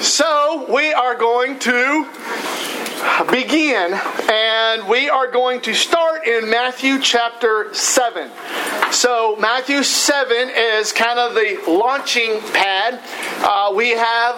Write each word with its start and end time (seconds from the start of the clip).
So 0.00 0.64
we 0.72 0.92
are 0.92 1.16
going 1.16 1.58
to 1.58 2.08
begin, 3.32 3.98
and 4.30 4.88
we 4.88 5.08
are 5.08 5.28
going 5.28 5.60
to 5.62 5.74
start 5.74 6.24
in 6.24 6.48
Matthew 6.48 7.00
chapter 7.00 7.74
7. 7.74 8.30
So, 8.92 9.34
Matthew 9.40 9.82
7 9.82 10.50
is 10.54 10.92
kind 10.92 11.18
of 11.18 11.34
the 11.34 11.60
launching 11.66 12.40
pad. 12.52 13.00
Uh, 13.42 13.72
we 13.74 13.90
have 13.90 14.36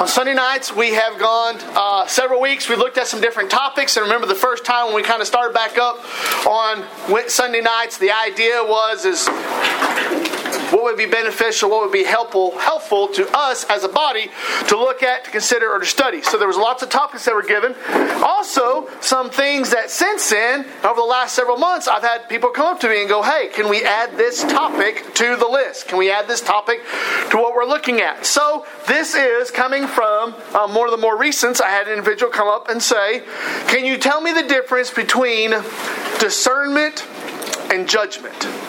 on 0.00 0.08
Sunday 0.08 0.34
nights, 0.34 0.74
we 0.74 0.94
have 0.94 1.18
gone 1.18 1.56
uh, 1.74 2.06
several 2.06 2.40
weeks. 2.40 2.68
We 2.68 2.74
looked 2.74 2.98
at 2.98 3.06
some 3.06 3.20
different 3.20 3.50
topics. 3.50 3.96
And 3.96 4.04
remember, 4.04 4.26
the 4.26 4.34
first 4.34 4.64
time 4.64 4.86
when 4.86 4.96
we 4.96 5.02
kind 5.02 5.20
of 5.20 5.28
started 5.28 5.54
back 5.54 5.78
up 5.78 5.96
on 6.46 6.84
Sunday 7.28 7.60
nights, 7.60 7.98
the 7.98 8.10
idea 8.10 8.62
was 8.64 9.04
is 9.04 9.28
what 10.70 10.84
would 10.84 10.96
be 10.96 11.06
beneficial, 11.06 11.70
what 11.70 11.82
would 11.82 11.92
be 11.92 12.04
helpful, 12.04 12.56
helpful 12.58 13.08
to 13.08 13.28
us 13.36 13.64
as 13.64 13.84
a 13.84 13.88
body 13.88 14.30
to 14.68 14.76
look 14.76 15.02
at, 15.02 15.24
to 15.24 15.30
consider, 15.30 15.70
or 15.70 15.78
to 15.78 15.86
study. 15.86 16.22
So 16.22 16.38
there 16.38 16.48
was 16.48 16.56
lots 16.56 16.82
of 16.82 16.90
topics 16.90 17.24
that 17.24 17.34
were 17.34 17.42
given. 17.42 17.74
Also, 18.22 18.88
some 19.00 19.30
things 19.30 19.70
that 19.70 19.90
since 19.90 20.30
then, 20.30 20.66
over 20.84 21.00
the 21.00 21.06
last 21.06 21.34
several 21.34 21.56
months, 21.56 21.88
I've 21.88 22.02
had 22.02 22.28
people 22.28 22.50
come 22.50 22.66
up 22.66 22.80
to 22.80 22.88
me 22.88 23.00
and 23.00 23.08
go, 23.08 23.22
"Hey, 23.22 23.48
can 23.48 23.68
we 23.68 23.82
add 23.84 24.16
this 24.16 24.42
topic 24.44 25.14
to 25.14 25.36
the 25.36 25.46
list? 25.46 25.88
Can 25.88 25.98
we 25.98 26.10
add 26.10 26.28
this 26.28 26.40
topic 26.40 26.82
to 27.30 27.36
what 27.36 27.54
we're 27.54 27.64
looking 27.64 28.00
at?" 28.00 28.26
So 28.26 28.66
this 28.86 29.14
is 29.14 29.50
coming 29.50 29.86
from 29.86 30.34
um, 30.54 30.74
one 30.74 30.86
of 30.86 30.92
the 30.92 30.98
more 30.98 31.16
recent. 31.16 31.60
I 31.60 31.70
had 31.70 31.86
an 31.86 31.94
individual 31.94 32.30
come 32.30 32.48
up 32.48 32.68
and 32.68 32.82
say, 32.82 33.22
"Can 33.68 33.84
you 33.84 33.96
tell 33.96 34.20
me 34.20 34.32
the 34.32 34.42
difference 34.42 34.90
between 34.90 35.50
discernment 36.18 37.04
and 37.70 37.88
judgment?" 37.88 38.67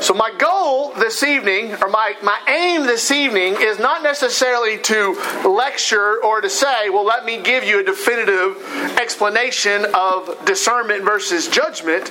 So, 0.00 0.14
my 0.14 0.32
goal 0.38 0.94
this 0.94 1.22
evening, 1.22 1.74
or 1.74 1.88
my, 1.88 2.14
my 2.22 2.40
aim 2.48 2.86
this 2.86 3.10
evening, 3.10 3.56
is 3.60 3.78
not 3.78 4.02
necessarily 4.02 4.78
to 4.78 5.12
lecture 5.44 6.24
or 6.24 6.40
to 6.40 6.48
say, 6.48 6.88
well, 6.88 7.04
let 7.04 7.26
me 7.26 7.42
give 7.42 7.64
you 7.64 7.80
a 7.80 7.82
definitive 7.82 8.56
explanation 8.98 9.84
of 9.92 10.42
discernment 10.46 11.04
versus 11.04 11.48
judgment. 11.48 12.10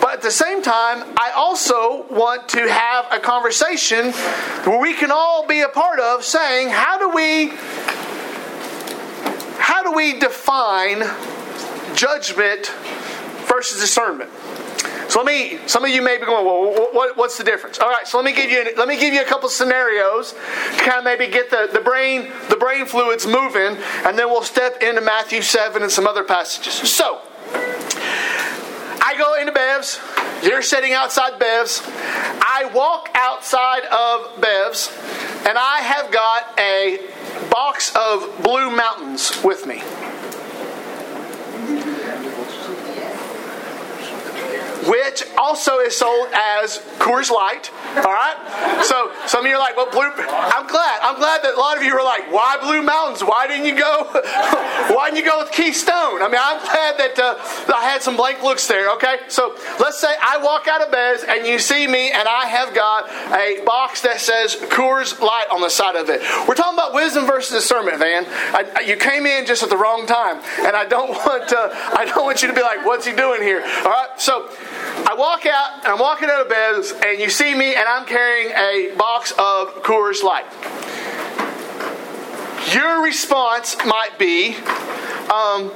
But 0.00 0.14
at 0.14 0.22
the 0.22 0.32
same 0.32 0.62
time, 0.62 1.04
I 1.16 1.30
also 1.36 2.06
want 2.10 2.48
to 2.50 2.68
have 2.68 3.06
a 3.12 3.20
conversation 3.20 4.10
where 4.64 4.80
we 4.80 4.92
can 4.92 5.12
all 5.12 5.46
be 5.46 5.60
a 5.60 5.68
part 5.68 6.00
of 6.00 6.24
saying, 6.24 6.70
how 6.70 6.98
do 6.98 7.10
we 7.10 7.52
how 9.58 9.84
do 9.84 9.92
we 9.92 10.18
define 10.18 11.04
judgment 11.94 12.66
versus 13.46 13.80
discernment? 13.80 14.30
So 15.16 15.22
let 15.22 15.32
me. 15.32 15.58
Some 15.66 15.82
of 15.82 15.90
you 15.90 16.02
may 16.02 16.18
be 16.18 16.26
going, 16.26 16.44
well, 16.44 16.90
what, 16.92 17.16
what's 17.16 17.38
the 17.38 17.44
difference? 17.44 17.78
All 17.78 17.88
right. 17.88 18.06
So 18.06 18.18
let 18.18 18.26
me 18.26 18.34
give 18.34 18.50
you. 18.50 18.70
Let 18.76 18.86
me 18.86 19.00
give 19.00 19.14
you 19.14 19.22
a 19.22 19.24
couple 19.24 19.48
scenarios 19.48 20.32
to 20.32 20.78
kind 20.84 20.98
of 20.98 21.04
maybe 21.04 21.26
get 21.32 21.48
the, 21.48 21.70
the 21.72 21.80
brain 21.80 22.30
the 22.50 22.56
brain 22.56 22.84
fluids 22.84 23.26
moving, 23.26 23.78
and 24.04 24.18
then 24.18 24.28
we'll 24.28 24.42
step 24.42 24.82
into 24.82 25.00
Matthew 25.00 25.40
seven 25.40 25.82
and 25.82 25.90
some 25.90 26.06
other 26.06 26.22
passages. 26.22 26.74
So 26.90 27.22
I 27.54 29.14
go 29.16 29.40
into 29.40 29.52
Bev's. 29.52 29.98
You're 30.42 30.60
sitting 30.60 30.92
outside 30.92 31.38
Bev's. 31.38 31.80
I 31.86 32.70
walk 32.74 33.08
outside 33.14 33.84
of 33.86 34.38
Bev's, 34.38 34.94
and 35.48 35.56
I 35.56 35.78
have 35.80 36.12
got 36.12 36.60
a 36.60 37.00
box 37.48 37.90
of 37.96 38.42
Blue 38.42 38.70
Mountains 38.70 39.42
with 39.42 39.64
me. 39.66 39.82
Which 44.86 45.24
also 45.36 45.78
is 45.78 45.96
sold 45.96 46.28
as 46.32 46.78
Coors 46.98 47.30
Light. 47.30 47.70
All 47.96 48.12
right. 48.12 48.82
So 48.82 49.12
some 49.26 49.44
of 49.44 49.50
you 49.50 49.56
are 49.56 49.60
like, 49.60 49.76
"Well, 49.76 49.90
blue." 49.90 50.10
I'm 50.28 50.66
glad. 50.66 51.00
I'm 51.02 51.16
glad 51.16 51.42
that 51.42 51.54
a 51.54 51.58
lot 51.58 51.76
of 51.76 51.82
you 51.82 51.94
were 51.94 52.02
like, 52.02 52.30
"Why 52.32 52.58
Blue 52.60 52.82
Mountains? 52.82 53.22
Why 53.22 53.46
didn't 53.46 53.66
you 53.66 53.76
go? 53.76 54.04
why 54.94 55.10
didn't 55.10 55.24
you 55.24 55.30
go 55.30 55.38
with 55.38 55.52
Keystone?" 55.52 56.22
I 56.22 56.28
mean, 56.28 56.40
I'm 56.40 56.60
glad 56.60 56.98
that 56.98 57.18
uh, 57.18 57.74
I 57.74 57.84
had 57.84 58.02
some 58.02 58.16
blank 58.16 58.42
looks 58.42 58.66
there. 58.66 58.90
Okay. 58.94 59.20
So 59.28 59.56
let's 59.80 59.98
say 59.98 60.14
I 60.20 60.38
walk 60.38 60.68
out 60.68 60.82
of 60.82 60.90
bed 60.90 61.18
and 61.28 61.46
you 61.46 61.58
see 61.58 61.86
me, 61.86 62.10
and 62.10 62.28
I 62.28 62.46
have 62.46 62.74
got 62.74 63.10
a 63.32 63.62
box 63.64 64.02
that 64.02 64.20
says 64.20 64.56
Coors 64.56 65.18
Light 65.20 65.46
on 65.50 65.60
the 65.60 65.70
side 65.70 65.96
of 65.96 66.08
it. 66.10 66.20
We're 66.48 66.54
talking 66.54 66.74
about 66.74 66.94
wisdom 66.94 67.26
versus 67.26 67.62
discernment, 67.62 67.98
man. 67.98 68.26
I, 68.28 68.80
you 68.80 68.96
came 68.96 69.26
in 69.26 69.46
just 69.46 69.62
at 69.62 69.70
the 69.70 69.76
wrong 69.76 70.06
time, 70.06 70.42
and 70.60 70.74
I 70.76 70.84
don't 70.84 71.10
want 71.26 71.48
to, 71.48 71.70
I 71.72 72.04
don't 72.04 72.24
want 72.24 72.42
you 72.42 72.48
to 72.48 72.54
be 72.54 72.62
like, 72.62 72.84
"What's 72.84 73.06
he 73.06 73.14
doing 73.14 73.42
here?" 73.42 73.60
All 73.60 73.90
right. 73.90 74.08
So 74.18 74.48
I 75.06 75.14
walk 75.16 75.46
out, 75.46 75.84
and 75.84 75.92
I'm 75.92 75.98
walking 75.98 76.28
out 76.28 76.40
of 76.42 76.48
bed, 76.48 76.82
and 77.04 77.20
you 77.20 77.30
see 77.30 77.54
me, 77.54 77.75
and 77.76 77.86
I'm 77.86 78.06
carrying 78.06 78.52
a 78.52 78.94
box 78.96 79.32
of 79.32 79.82
Coors 79.82 80.22
Light. 80.22 80.46
Your 82.74 83.04
response 83.04 83.76
might 83.84 84.18
be, 84.18 84.56
um, 85.30 85.70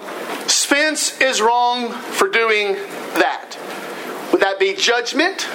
Spence 0.49 1.21
is 1.21 1.41
wrong 1.41 1.93
for 1.93 2.29
doing 2.29 2.73
that. 3.15 3.57
Would 4.33 4.41
that 4.41 4.59
be 4.59 4.75
judgment? 4.75 5.47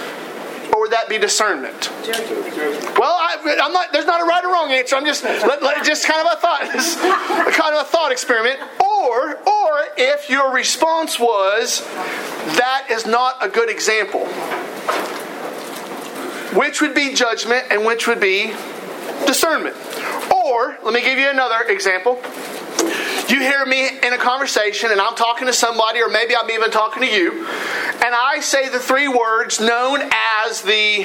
or 0.75 0.81
would 0.81 0.91
that 0.91 1.07
be 1.07 1.17
discernment? 1.17 1.89
Well, 2.99 3.15
I, 3.17 3.37
am 3.63 3.71
not. 3.71 3.93
There's 3.93 4.05
not 4.05 4.21
a 4.21 4.25
right 4.25 4.43
or 4.43 4.51
wrong 4.51 4.71
answer. 4.71 4.97
I'm 4.97 5.05
just 5.05 5.23
let, 5.23 5.63
let, 5.63 5.85
just 5.85 6.05
kind 6.05 6.27
of 6.27 6.33
a 6.33 6.35
thought, 6.35 6.61
kind 7.53 7.75
of 7.75 7.81
a 7.81 7.85
thought 7.85 8.11
experiment. 8.11 8.59
Or, 8.83 9.37
or 9.37 9.85
if 9.95 10.29
your 10.29 10.51
response 10.51 11.17
was, 11.17 11.79
that 12.57 12.87
is 12.91 13.05
not 13.05 13.37
a 13.41 13.47
good 13.47 13.69
example. 13.69 14.27
Which 16.55 16.81
would 16.81 16.95
be 16.95 17.13
judgment 17.13 17.65
and 17.69 17.85
which 17.85 18.07
would 18.07 18.19
be 18.19 18.53
discernment? 19.25 19.75
Or 20.31 20.77
let 20.83 20.93
me 20.93 21.01
give 21.01 21.19
you 21.19 21.29
another 21.29 21.61
example 21.67 22.21
you 23.35 23.41
hear 23.41 23.65
me 23.65 23.89
in 23.89 24.13
a 24.13 24.17
conversation 24.17 24.91
and 24.91 25.01
I'm 25.01 25.15
talking 25.15 25.47
to 25.47 25.53
somebody, 25.53 26.01
or 26.01 26.07
maybe 26.07 26.35
I'm 26.35 26.49
even 26.49 26.71
talking 26.71 27.03
to 27.03 27.09
you, 27.09 27.45
and 27.45 28.15
I 28.15 28.39
say 28.41 28.69
the 28.69 28.79
three 28.79 29.07
words 29.07 29.59
known 29.59 30.01
as 30.47 30.61
the, 30.61 31.03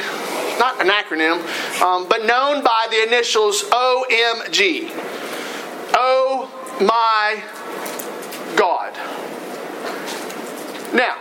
not 0.58 0.80
an 0.80 0.88
acronym, 0.88 1.40
um, 1.82 2.08
but 2.08 2.24
known 2.24 2.62
by 2.62 2.86
the 2.90 3.02
initials 3.02 3.62
OMG. 3.64 4.90
Oh 5.94 6.48
my 6.80 7.42
God. 8.56 8.94
Now, 10.94 11.18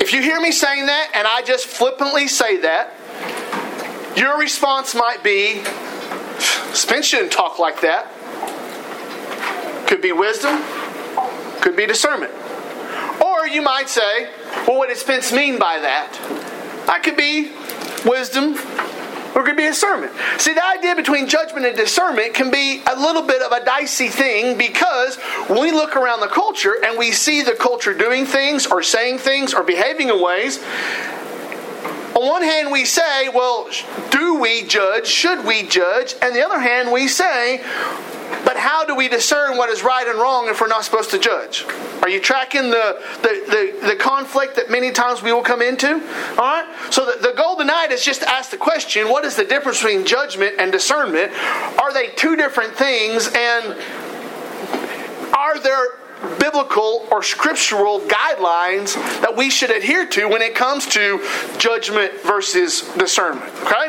if 0.00 0.12
you 0.12 0.22
hear 0.22 0.40
me 0.40 0.52
saying 0.52 0.86
that 0.86 1.10
and 1.14 1.26
I 1.26 1.42
just 1.42 1.66
flippantly 1.66 2.28
say 2.28 2.58
that, 2.58 2.94
your 4.16 4.38
response 4.38 4.94
might 4.94 5.22
be, 5.22 5.62
Spence 6.72 7.06
shouldn't 7.06 7.32
talk 7.32 7.58
like 7.58 7.80
that. 7.80 8.12
Could 9.86 10.02
be 10.02 10.12
wisdom, 10.12 10.62
could 11.60 11.76
be 11.76 11.86
discernment. 11.86 12.32
Or 13.22 13.46
you 13.46 13.62
might 13.62 13.88
say, 13.88 14.30
well, 14.66 14.78
what 14.78 14.88
does 14.88 15.00
Spence 15.00 15.32
mean 15.32 15.58
by 15.58 15.78
that? 15.78 16.12
That 16.86 17.02
could 17.02 17.16
be 17.16 17.52
wisdom, 18.04 18.54
or 19.34 19.42
it 19.42 19.44
could 19.44 19.56
be 19.56 19.64
discernment. 19.64 20.12
See, 20.38 20.54
the 20.54 20.66
idea 20.66 20.94
between 20.94 21.28
judgment 21.28 21.66
and 21.66 21.76
discernment 21.76 22.34
can 22.34 22.50
be 22.50 22.82
a 22.86 22.98
little 22.98 23.22
bit 23.22 23.42
of 23.42 23.52
a 23.52 23.64
dicey 23.64 24.08
thing 24.08 24.56
because 24.56 25.16
when 25.48 25.60
we 25.60 25.72
look 25.72 25.96
around 25.96 26.20
the 26.20 26.28
culture 26.28 26.74
and 26.84 26.98
we 26.98 27.12
see 27.12 27.42
the 27.42 27.52
culture 27.52 27.92
doing 27.92 28.24
things 28.24 28.66
or 28.66 28.82
saying 28.82 29.18
things 29.18 29.52
or 29.52 29.62
behaving 29.62 30.08
in 30.08 30.22
ways, 30.22 30.58
on 32.16 32.26
one 32.26 32.42
hand, 32.42 32.72
we 32.72 32.86
say, 32.86 33.28
well, 33.28 33.68
do 34.10 34.40
we 34.40 34.62
judge? 34.62 35.06
Should 35.06 35.44
we 35.44 35.64
judge? 35.64 36.14
And 36.22 36.34
the 36.34 36.42
other 36.42 36.58
hand, 36.58 36.90
we 36.90 37.08
say, 37.08 37.58
but 38.42 38.56
how 38.56 38.84
do 38.84 38.94
we 38.94 39.08
discern 39.08 39.58
what 39.58 39.68
is 39.68 39.82
right 39.82 40.06
and 40.06 40.18
wrong 40.18 40.48
if 40.48 40.60
we're 40.60 40.66
not 40.66 40.84
supposed 40.84 41.10
to 41.10 41.18
judge? 41.18 41.66
Are 42.00 42.08
you 42.08 42.20
tracking 42.20 42.70
the, 42.70 43.02
the, 43.20 43.74
the, 43.82 43.88
the 43.88 43.96
conflict 43.96 44.56
that 44.56 44.70
many 44.70 44.92
times 44.92 45.22
we 45.22 45.32
will 45.32 45.42
come 45.42 45.60
into? 45.60 45.88
All 45.92 46.36
right? 46.36 46.66
So 46.90 47.04
the, 47.04 47.18
the 47.20 47.34
goal 47.36 47.56
tonight 47.56 47.92
is 47.92 48.02
just 48.02 48.22
to 48.22 48.30
ask 48.30 48.50
the 48.50 48.56
question 48.56 49.08
what 49.10 49.24
is 49.24 49.36
the 49.36 49.44
difference 49.44 49.82
between 49.82 50.06
judgment 50.06 50.54
and 50.58 50.72
discernment? 50.72 51.32
Are 51.78 51.92
they 51.92 52.08
two 52.08 52.34
different 52.34 52.74
things? 52.74 53.28
And 53.34 53.76
are 55.34 55.58
there 55.60 55.86
biblical 56.38 57.06
or 57.10 57.22
scriptural 57.22 58.00
guidelines 58.00 58.94
that 59.20 59.34
we 59.36 59.50
should 59.50 59.70
adhere 59.70 60.06
to 60.06 60.28
when 60.28 60.42
it 60.42 60.54
comes 60.54 60.86
to 60.86 61.24
judgment 61.58 62.12
versus 62.22 62.82
discernment? 62.96 63.52
Okay? 63.62 63.88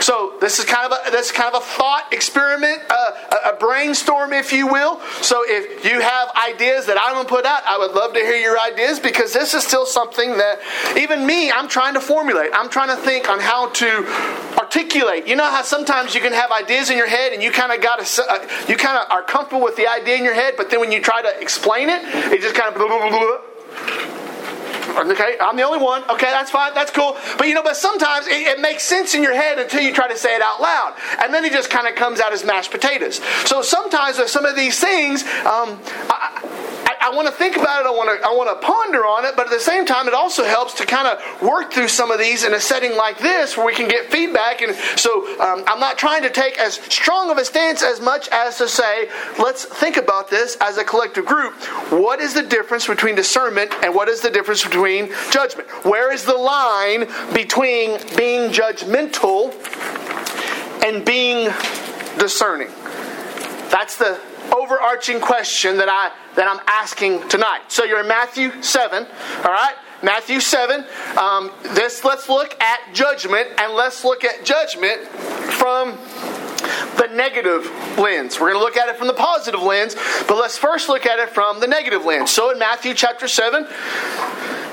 So 0.00 0.34
this 0.40 0.58
is 0.58 0.64
kind 0.64 0.92
of 0.92 0.98
a 1.06 1.10
this 1.10 1.32
kind 1.32 1.54
of 1.54 1.62
a 1.62 1.64
thought 1.64 2.12
experiment, 2.12 2.82
uh, 2.90 3.12
a, 3.46 3.50
a, 3.50 3.56
brainstorm, 3.56 4.32
if 4.32 4.52
you 4.52 4.66
will. 4.66 5.00
So 5.22 5.44
if 5.46 5.84
you 5.84 6.00
have 6.00 6.30
ideas 6.36 6.86
that 6.86 6.98
I'm 7.00 7.14
going 7.14 7.26
to 7.26 7.28
put 7.28 7.46
out, 7.46 7.62
I 7.66 7.78
would 7.78 7.92
love 7.92 8.12
to 8.14 8.20
hear 8.20 8.36
your 8.36 8.58
ideas 8.58 9.00
because 9.00 9.32
this 9.32 9.54
is 9.54 9.64
still 9.64 9.86
something 9.86 10.36
that 10.36 10.60
even 10.96 11.26
me, 11.26 11.50
I'm 11.50 11.68
trying 11.68 11.94
to 11.94 12.00
formulate. 12.00 12.50
I'm 12.54 12.68
trying 12.68 12.88
to 12.88 13.02
think 13.02 13.28
on 13.28 13.40
how 13.40 13.70
to 13.70 14.06
articulate. 14.58 15.26
You 15.26 15.36
know 15.36 15.50
how 15.50 15.62
sometimes 15.62 16.14
you 16.14 16.20
can 16.20 16.32
have 16.32 16.50
ideas 16.52 16.90
in 16.90 16.96
your 16.96 17.08
head 17.08 17.32
and 17.32 17.42
you 17.42 17.50
kind 17.50 17.72
of 17.72 17.80
got 17.80 18.04
to 18.04 18.24
uh, 18.30 18.46
you 18.68 18.76
kind 18.76 18.98
of 18.98 19.10
are 19.10 19.22
comfortable 19.22 19.62
with 19.62 19.76
the 19.76 19.88
idea 19.88 20.16
in 20.16 20.24
your 20.24 20.34
head, 20.34 20.54
but 20.56 20.70
then 20.70 20.80
when 20.80 20.92
you 20.92 21.00
try 21.00 21.22
to 21.22 21.40
explain 21.40 21.88
it, 21.88 22.02
it 22.32 22.40
just 22.40 22.54
kind 22.54 22.68
of. 22.68 22.76
Blah, 22.76 22.88
blah, 22.88 23.08
blah, 23.08 24.15
Okay, 24.88 25.36
I'm 25.40 25.56
the 25.56 25.62
only 25.62 25.78
one. 25.78 26.02
Okay, 26.10 26.30
that's 26.30 26.50
fine. 26.50 26.74
That's 26.74 26.90
cool. 26.90 27.16
But 27.38 27.48
you 27.48 27.54
know, 27.54 27.62
but 27.62 27.76
sometimes 27.76 28.26
it, 28.26 28.32
it 28.32 28.60
makes 28.60 28.82
sense 28.82 29.14
in 29.14 29.22
your 29.22 29.34
head 29.34 29.58
until 29.58 29.82
you 29.82 29.92
try 29.92 30.08
to 30.08 30.16
say 30.16 30.34
it 30.34 30.42
out 30.42 30.60
loud, 30.60 30.94
and 31.22 31.32
then 31.32 31.44
it 31.44 31.52
just 31.52 31.70
kind 31.70 31.86
of 31.86 31.94
comes 31.94 32.20
out 32.20 32.32
as 32.32 32.44
mashed 32.44 32.70
potatoes. 32.70 33.20
So 33.44 33.62
sometimes 33.62 34.18
with 34.18 34.30
some 34.30 34.44
of 34.44 34.56
these 34.56 34.78
things, 34.78 35.22
um, 35.22 35.80
I, 36.08 36.96
I, 37.00 37.10
want 37.14 37.28
to 37.28 37.34
think 37.34 37.56
about 37.56 37.82
it. 37.82 37.86
I 37.86 37.90
want 37.90 38.20
to 38.20 38.26
I 38.26 38.32
want 38.32 38.48
to 38.60 38.66
ponder 38.66 39.04
on 39.06 39.24
it. 39.24 39.36
But 39.36 39.46
at 39.46 39.52
the 39.52 39.60
same 39.60 39.86
time, 39.86 40.08
it 40.08 40.14
also 40.14 40.44
helps 40.44 40.74
to 40.74 40.86
kind 40.86 41.08
of 41.08 41.42
work 41.42 41.72
through 41.72 41.88
some 41.88 42.10
of 42.10 42.18
these 42.18 42.44
in 42.44 42.54
a 42.54 42.60
setting 42.60 42.96
like 42.96 43.18
this 43.18 43.56
where 43.56 43.66
we 43.66 43.74
can 43.74 43.88
get 43.88 44.10
feedback. 44.10 44.62
And 44.62 44.74
so 44.96 45.26
um, 45.40 45.64
I'm 45.66 45.80
not 45.80 45.98
trying 45.98 46.22
to 46.22 46.30
take 46.30 46.58
as 46.58 46.74
strong 46.74 47.30
of 47.30 47.38
a 47.38 47.44
stance 47.44 47.82
as 47.82 48.00
much 48.00 48.28
as 48.28 48.58
to 48.58 48.68
say, 48.68 49.08
let's 49.38 49.64
think 49.64 49.96
about 49.96 50.30
this 50.30 50.56
as 50.60 50.78
a 50.78 50.84
collective 50.84 51.26
group. 51.26 51.54
What 51.90 52.20
is 52.20 52.34
the 52.34 52.42
difference 52.42 52.86
between 52.86 53.14
discernment 53.14 53.72
and 53.82 53.94
what 53.94 54.08
is 54.08 54.20
the 54.20 54.30
difference 54.30 54.62
between 54.62 54.75
judgment? 55.30 55.68
Where 55.84 56.12
is 56.12 56.24
the 56.24 56.36
line 56.36 57.06
between 57.32 57.98
being 58.16 58.50
judgmental 58.50 59.52
and 60.84 61.04
being 61.04 61.52
discerning? 62.18 62.68
That's 63.70 63.96
the 63.96 64.20
overarching 64.54 65.20
question 65.20 65.76
that 65.78 65.88
I 65.88 66.12
that 66.36 66.48
I'm 66.48 66.60
asking 66.66 67.28
tonight. 67.28 67.62
So 67.68 67.84
you're 67.84 68.00
in 68.00 68.08
Matthew 68.08 68.62
7, 68.62 69.04
all 69.04 69.44
right? 69.44 69.74
Matthew 70.02 70.40
7. 70.40 70.84
Um, 71.18 71.50
this 71.74 72.04
let's 72.04 72.28
look 72.28 72.60
at 72.60 72.94
judgment 72.94 73.48
and 73.58 73.72
let's 73.74 74.04
look 74.04 74.24
at 74.24 74.44
judgment 74.44 75.00
from 75.56 75.98
the 76.96 77.08
negative 77.14 77.64
lens. 77.98 78.38
We're 78.40 78.52
going 78.52 78.60
to 78.60 78.64
look 78.64 78.76
at 78.76 78.88
it 78.88 78.96
from 78.96 79.06
the 79.06 79.14
positive 79.14 79.62
lens, 79.62 79.96
but 80.28 80.36
let's 80.36 80.58
first 80.58 80.88
look 80.88 81.06
at 81.06 81.18
it 81.18 81.30
from 81.30 81.60
the 81.60 81.66
negative 81.66 82.04
lens. 82.04 82.30
So 82.30 82.50
in 82.50 82.58
Matthew 82.58 82.94
chapter 82.94 83.28
7, 83.28 83.66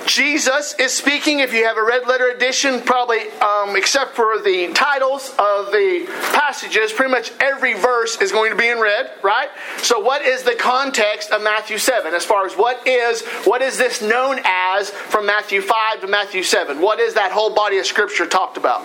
Jesus 0.06 0.74
is 0.80 0.94
speaking. 0.94 1.40
If 1.40 1.54
you 1.54 1.66
have 1.66 1.78
a 1.78 1.84
red 1.84 2.08
letter 2.08 2.30
edition, 2.30 2.82
probably 2.82 3.30
um, 3.42 3.76
except 3.76 4.16
for 4.16 4.40
the 4.40 4.72
titles 4.74 5.30
of 5.40 5.72
the 5.72 6.06
passages, 6.34 6.92
pretty 6.92 7.12
much 7.12 7.32
every 7.40 7.74
verse 7.74 8.20
is 8.22 8.32
going 8.32 8.52
to 8.52 8.58
be 8.58 8.68
in 8.68 8.80
red, 8.80 9.12
right? 9.24 9.50
So, 9.78 10.00
what 10.00 10.22
is 10.24 10.44
the 10.44 10.56
context 10.56 11.32
of 11.32 11.42
Matthew 11.42 11.78
seven 11.78 12.14
as 12.14 12.26
far 12.26 12.46
as 12.46 12.54
what 12.54 12.86
is 12.88 13.22
what 13.46 13.62
is 13.62 13.78
this 13.78 14.02
known 14.02 14.40
as 14.44 14.90
from 14.90 15.26
Matthew 15.26 15.62
five 15.62 16.02
to 16.02 16.08
Matthew 16.08 16.44
seven? 16.44 16.82
What 16.82 17.00
is 17.00 17.14
that 17.14 17.32
whole 17.32 17.54
body 17.54 17.78
of 17.78 17.86
scripture 17.86 18.26
talked 18.26 18.58
about? 18.58 18.84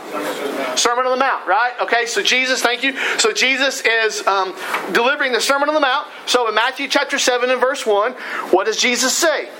Sermon 0.78 1.06
on 1.06 1.10
the 1.10 1.24
Mount, 1.24 1.46
right? 1.46 1.72
Okay, 1.80 2.06
so 2.06 2.22
Jesus, 2.22 2.62
thank 2.62 2.82
you. 2.82 2.96
So 3.18 3.32
Jesus 3.32 3.80
is 3.80 4.26
um, 4.26 4.54
delivering 4.92 5.32
the 5.32 5.40
Sermon 5.40 5.68
on 5.68 5.74
the 5.74 5.80
Mount. 5.80 6.06
So 6.26 6.48
in 6.48 6.54
Matthew 6.54 6.88
chapter 6.88 7.18
seven 7.18 7.50
and 7.50 7.60
verse 7.60 7.84
one, 7.84 8.12
what 8.50 8.66
does 8.66 8.76
Jesus 8.76 9.16
say? 9.16 9.48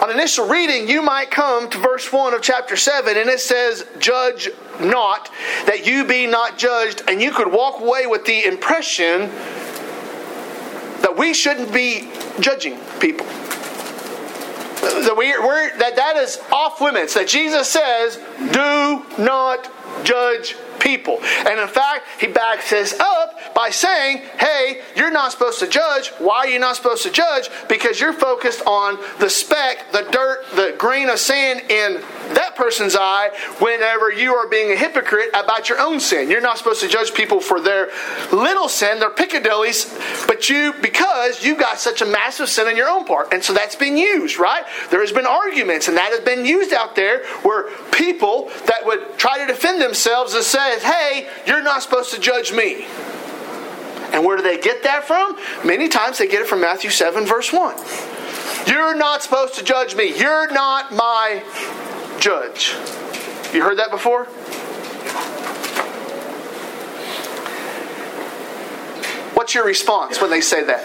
on 0.00 0.10
initial 0.10 0.46
reading, 0.46 0.88
you 0.88 1.02
might 1.02 1.30
come 1.30 1.68
to 1.70 1.78
verse 1.78 2.12
1 2.12 2.34
of 2.34 2.40
chapter 2.40 2.76
7, 2.76 3.16
and 3.16 3.28
it 3.28 3.40
says, 3.40 3.84
Judge 3.98 4.48
not, 4.80 5.30
that 5.66 5.86
you 5.86 6.04
be 6.04 6.26
not 6.26 6.56
judged. 6.56 7.02
And 7.08 7.20
you 7.20 7.32
could 7.32 7.50
walk 7.50 7.80
away 7.80 8.06
with 8.06 8.24
the 8.24 8.44
impression 8.44 9.22
that 11.02 11.16
we 11.16 11.34
shouldn't 11.34 11.72
be 11.72 12.10
judging 12.38 12.78
people. 13.00 13.26
That, 14.80 15.16
we, 15.16 15.32
that 15.78 15.96
that 15.96 16.16
is 16.16 16.38
off 16.52 16.80
limits. 16.80 17.14
That 17.14 17.26
Jesus 17.26 17.68
says, 17.68 18.16
do 18.52 19.04
not 19.22 19.68
judge 20.04 20.54
people. 20.80 21.18
And 21.22 21.58
in 21.60 21.68
fact, 21.68 22.06
he 22.20 22.26
backs 22.26 22.70
this 22.70 22.98
up 22.98 23.54
by 23.54 23.70
saying, 23.70 24.22
hey, 24.38 24.82
you're 24.96 25.10
not 25.10 25.32
supposed 25.32 25.58
to 25.60 25.66
judge. 25.66 26.08
Why 26.18 26.38
are 26.38 26.48
you 26.48 26.58
not 26.58 26.76
supposed 26.76 27.02
to 27.04 27.10
judge? 27.10 27.48
Because 27.68 28.00
you're 28.00 28.12
focused 28.12 28.62
on 28.66 28.98
the 29.18 29.28
speck, 29.28 29.92
the 29.92 30.02
dirt, 30.10 30.44
the 30.54 30.74
grain 30.78 31.08
of 31.08 31.18
sand 31.18 31.60
in 31.70 32.02
that 32.34 32.54
person's 32.56 32.96
eye 32.96 33.30
whenever 33.58 34.12
you 34.12 34.34
are 34.34 34.48
being 34.48 34.72
a 34.72 34.76
hypocrite 34.76 35.28
about 35.30 35.68
your 35.68 35.80
own 35.80 36.00
sin. 36.00 36.30
You're 36.30 36.40
not 36.40 36.58
supposed 36.58 36.80
to 36.82 36.88
judge 36.88 37.14
people 37.14 37.40
for 37.40 37.60
their 37.60 37.90
little 38.32 38.68
sin, 38.68 38.98
their 38.98 39.10
piccadillies, 39.10 39.96
but 40.26 40.48
you, 40.48 40.74
because 40.80 41.44
you've 41.44 41.58
got 41.58 41.78
such 41.78 42.02
a 42.02 42.06
massive 42.06 42.48
sin 42.48 42.68
in 42.68 42.76
your 42.76 42.88
own 42.88 43.04
part. 43.04 43.32
And 43.32 43.42
so 43.42 43.52
that's 43.52 43.76
been 43.76 43.96
used, 43.96 44.38
right? 44.38 44.64
There 44.90 45.00
has 45.00 45.12
been 45.12 45.26
arguments, 45.26 45.88
and 45.88 45.96
that 45.96 46.10
has 46.10 46.20
been 46.20 46.44
used 46.44 46.72
out 46.72 46.96
there 46.96 47.24
where 47.42 47.70
people 47.92 48.50
that 48.66 48.84
would 48.84 49.18
try 49.18 49.38
to 49.38 49.46
defend 49.46 49.80
themselves 49.80 50.34
and 50.34 50.44
says, 50.68 50.82
hey, 50.82 51.28
you're 51.46 51.62
not 51.62 51.82
supposed 51.82 52.12
to 52.12 52.20
judge 52.20 52.52
me. 52.52 52.86
And 54.12 54.24
where 54.24 54.36
do 54.36 54.42
they 54.42 54.58
get 54.58 54.82
that 54.82 55.04
from? 55.04 55.36
Many 55.66 55.88
times 55.88 56.18
they 56.18 56.26
get 56.26 56.42
it 56.42 56.46
from 56.46 56.60
Matthew 56.60 56.90
7, 56.90 57.26
verse 57.26 57.52
1. 57.52 57.76
You're 58.66 58.94
not 58.94 59.22
supposed 59.22 59.54
to 59.54 59.64
judge 59.64 59.94
me. 59.94 60.18
You're 60.18 60.52
not 60.52 60.92
my 60.92 61.42
judge. 62.20 62.74
You 63.54 63.62
heard 63.62 63.78
that 63.78 63.90
before? 63.90 64.24
What's 69.34 69.54
your 69.54 69.64
response 69.64 70.20
when 70.20 70.30
they 70.30 70.40
say 70.40 70.64
that? 70.64 70.84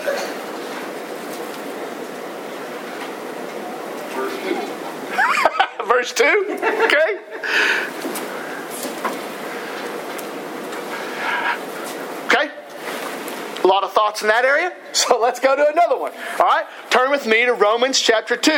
Verse 5.86 6.13
2? 6.13 6.59
Okay. 6.63 7.19
Okay? 8.03 8.12
A 13.63 13.68
lot 13.68 13.83
of 13.83 13.94
thoughts 13.94 14.21
in 14.21 14.27
that 14.27 14.45
area. 14.45 14.74
So 14.94 15.19
let's 15.19 15.39
go 15.39 15.56
to 15.56 15.68
another 15.68 15.98
one. 15.98 16.12
All 16.39 16.45
right? 16.45 16.65
Turn 16.92 17.10
with 17.10 17.25
me 17.25 17.45
to 17.45 17.54
Romans 17.54 18.00
chapter 18.00 18.38
2. 18.38 18.51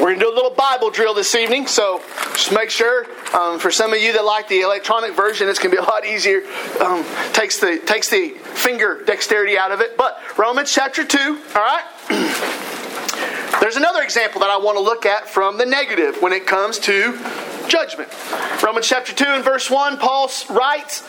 We're 0.00 0.14
going 0.14 0.18
to 0.18 0.24
do 0.24 0.32
a 0.32 0.34
little 0.34 0.50
Bible 0.50 0.90
drill 0.90 1.14
this 1.14 1.34
evening, 1.34 1.66
so 1.66 2.00
just 2.32 2.52
make 2.52 2.70
sure. 2.70 3.06
Um, 3.34 3.58
for 3.58 3.70
some 3.70 3.92
of 3.92 4.00
you 4.00 4.12
that 4.12 4.24
like 4.24 4.48
the 4.48 4.60
electronic 4.60 5.14
version, 5.14 5.48
it's 5.48 5.58
going 5.58 5.74
to 5.74 5.80
be 5.80 5.84
a 5.84 5.88
lot 5.88 6.06
easier. 6.06 6.42
Um, 6.80 7.04
takes 7.32 7.60
the 7.60 7.78
takes 7.84 8.08
the 8.08 8.30
finger 8.30 9.02
dexterity 9.04 9.58
out 9.58 9.72
of 9.72 9.80
it. 9.80 9.96
But 9.96 10.18
Romans 10.38 10.72
chapter 10.72 11.04
two. 11.04 11.42
All 11.54 11.62
right. 11.62 11.84
There's 13.60 13.76
another 13.76 14.02
example 14.02 14.40
that 14.40 14.50
I 14.50 14.58
want 14.58 14.76
to 14.76 14.82
look 14.82 15.06
at 15.06 15.28
from 15.28 15.58
the 15.58 15.66
negative 15.66 16.22
when 16.22 16.32
it 16.32 16.46
comes 16.46 16.78
to 16.80 17.18
judgment. 17.76 18.10
Romans 18.62 18.88
chapter 18.88 19.12
2 19.12 19.24
and 19.26 19.44
verse 19.44 19.70
1, 19.70 19.98
Paul 19.98 20.30
writes, 20.48 21.02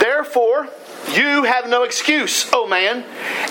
Therefore, 0.00 0.68
you 1.14 1.44
have 1.44 1.68
no 1.68 1.82
excuse, 1.82 2.48
O 2.52 2.66
man, 2.66 3.04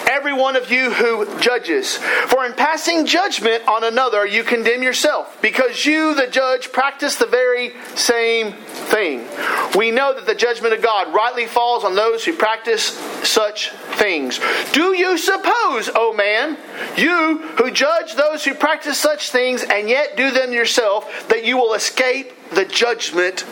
every 0.10 0.34
one 0.34 0.56
of 0.56 0.72
you 0.72 0.92
who 0.92 1.40
judges. 1.40 1.98
For 2.28 2.46
in 2.46 2.54
passing 2.54 3.06
judgment 3.06 3.68
on 3.68 3.84
another, 3.84 4.26
you 4.26 4.44
condemn 4.44 4.84
yourself, 4.84 5.38
because 5.42 5.86
you, 5.86 6.16
the 6.16 6.28
judge, 6.28 6.72
practice 6.72 7.16
the 7.16 7.26
very 7.26 7.74
same 7.96 8.54
thing. 8.54 9.28
We 9.76 9.92
know 9.92 10.14
that 10.14 10.26
the 10.26 10.36
judgment 10.36 10.74
of 10.74 10.82
God 10.82 11.14
rightly 11.14 11.46
falls 11.46 11.84
on 11.84 11.96
those 11.96 12.26
who 12.26 12.34
practice 12.36 12.84
such 13.24 13.72
things. 13.96 14.40
Do 14.74 14.94
you 14.94 15.18
suppose, 15.18 15.90
O 15.96 16.14
man, 16.14 16.58
you 16.98 17.40
who 17.58 17.72
judge 17.72 18.16
those 18.16 18.44
who 18.44 18.54
practice 18.54 18.98
such 18.98 19.32
things 19.32 19.64
and 19.64 19.90
yet 19.90 20.18
do 20.18 20.32
them 20.32 20.52
yourself, 20.52 21.28
that 21.30 21.46
you 21.46 21.58
will 21.58 21.74
escape 21.74 22.34
the 22.52 22.66
judgment 22.66 23.44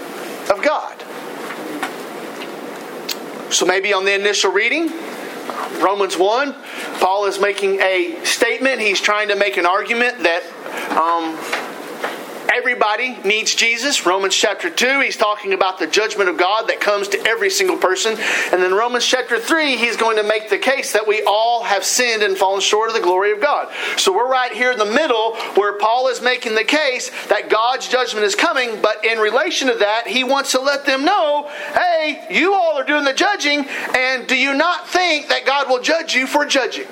of 0.50 0.62
God? 0.62 1.04
So 3.54 3.68
maybe 3.68 3.94
on 3.94 4.04
the 4.04 4.16
initial 4.16 4.52
reading, 4.52 4.90
Romans 5.80 6.18
1, 6.18 6.56
Paul 7.00 7.26
is 7.28 7.40
making 7.40 7.82
a 7.82 8.20
statement. 8.24 8.82
He's 8.82 9.00
trying 9.00 9.28
to 9.28 9.36
make 9.36 9.58
an 9.58 9.68
argument 9.68 10.24
that 10.24 10.42
um, 10.98 11.38
everybody 12.54 13.18
needs 13.26 13.56
Jesus. 13.56 14.06
Romans 14.06 14.36
chapter 14.36 14.70
2, 14.70 15.02
he's 15.02 15.18
talking 15.18 15.54
about 15.54 15.80
the 15.80 15.88
judgment 15.88 16.30
of 16.30 16.38
God 16.38 16.68
that 16.68 16.80
comes 16.80 17.08
to 17.10 17.28
every 17.28 17.50
single 17.50 17.78
person. 17.78 18.16
And 18.52 18.62
then 18.62 18.74
Romans 18.74 19.06
chapter 19.06 19.40
3, 19.40 19.76
he's 19.76 19.98
going 19.98 20.18
to 20.18 20.24
make 20.24 20.50
the 20.50 20.60
case 20.60 20.94
that 20.94 21.08
we 21.08 21.24
all 21.24 21.64
have 21.64 21.84
sinned 21.84 22.22
and 22.22 22.38
fallen 22.38 22.62
short 22.62 22.90
of 22.90 22.96
the 22.96 23.02
glory 23.02 23.32
of 23.32 23.42
God. 23.42 23.74
So 23.98 24.14
we're 24.14 24.30
right 24.30 24.52
here 24.52 24.72
in 24.72 24.78
the 24.78 24.86
middle 24.86 25.36
where 25.56 25.78
Paul 25.80 26.10
is 26.10 26.22
making 26.22 26.54
the 26.54 26.64
case 26.64 27.10
that 27.28 27.50
God's 27.50 27.88
judgment 27.88 28.26
is 28.26 28.36
coming, 28.36 28.82
but 28.82 29.04
in 29.04 29.18
relation 29.18 29.68
to 29.70 29.76
that, 29.76 30.08
he 30.08 30.24
wants 30.24 30.52
to 30.52 30.62
let 30.62 30.86
them 30.86 31.04
know 31.04 31.50
hey, 31.74 32.26
you 32.30 32.54
all 32.54 32.78
are 32.78 32.84
doing 32.84 33.04
the 33.04 33.14
judging, 33.14 33.66
and 33.96 34.28
do 34.28 34.38
you 34.38 34.54
not 34.54 34.88
think 34.88 35.30
that 35.30 35.46
God 35.46 35.70
will 35.70 35.82
judge 35.82 36.14
you 36.14 36.28
for 36.28 36.46
judging? 36.46 36.88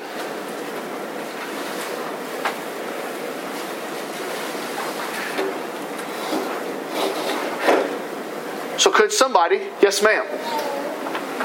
So 8.81 8.89
could 8.89 9.11
somebody, 9.11 9.69
yes, 9.79 10.01
ma'am? 10.01 10.25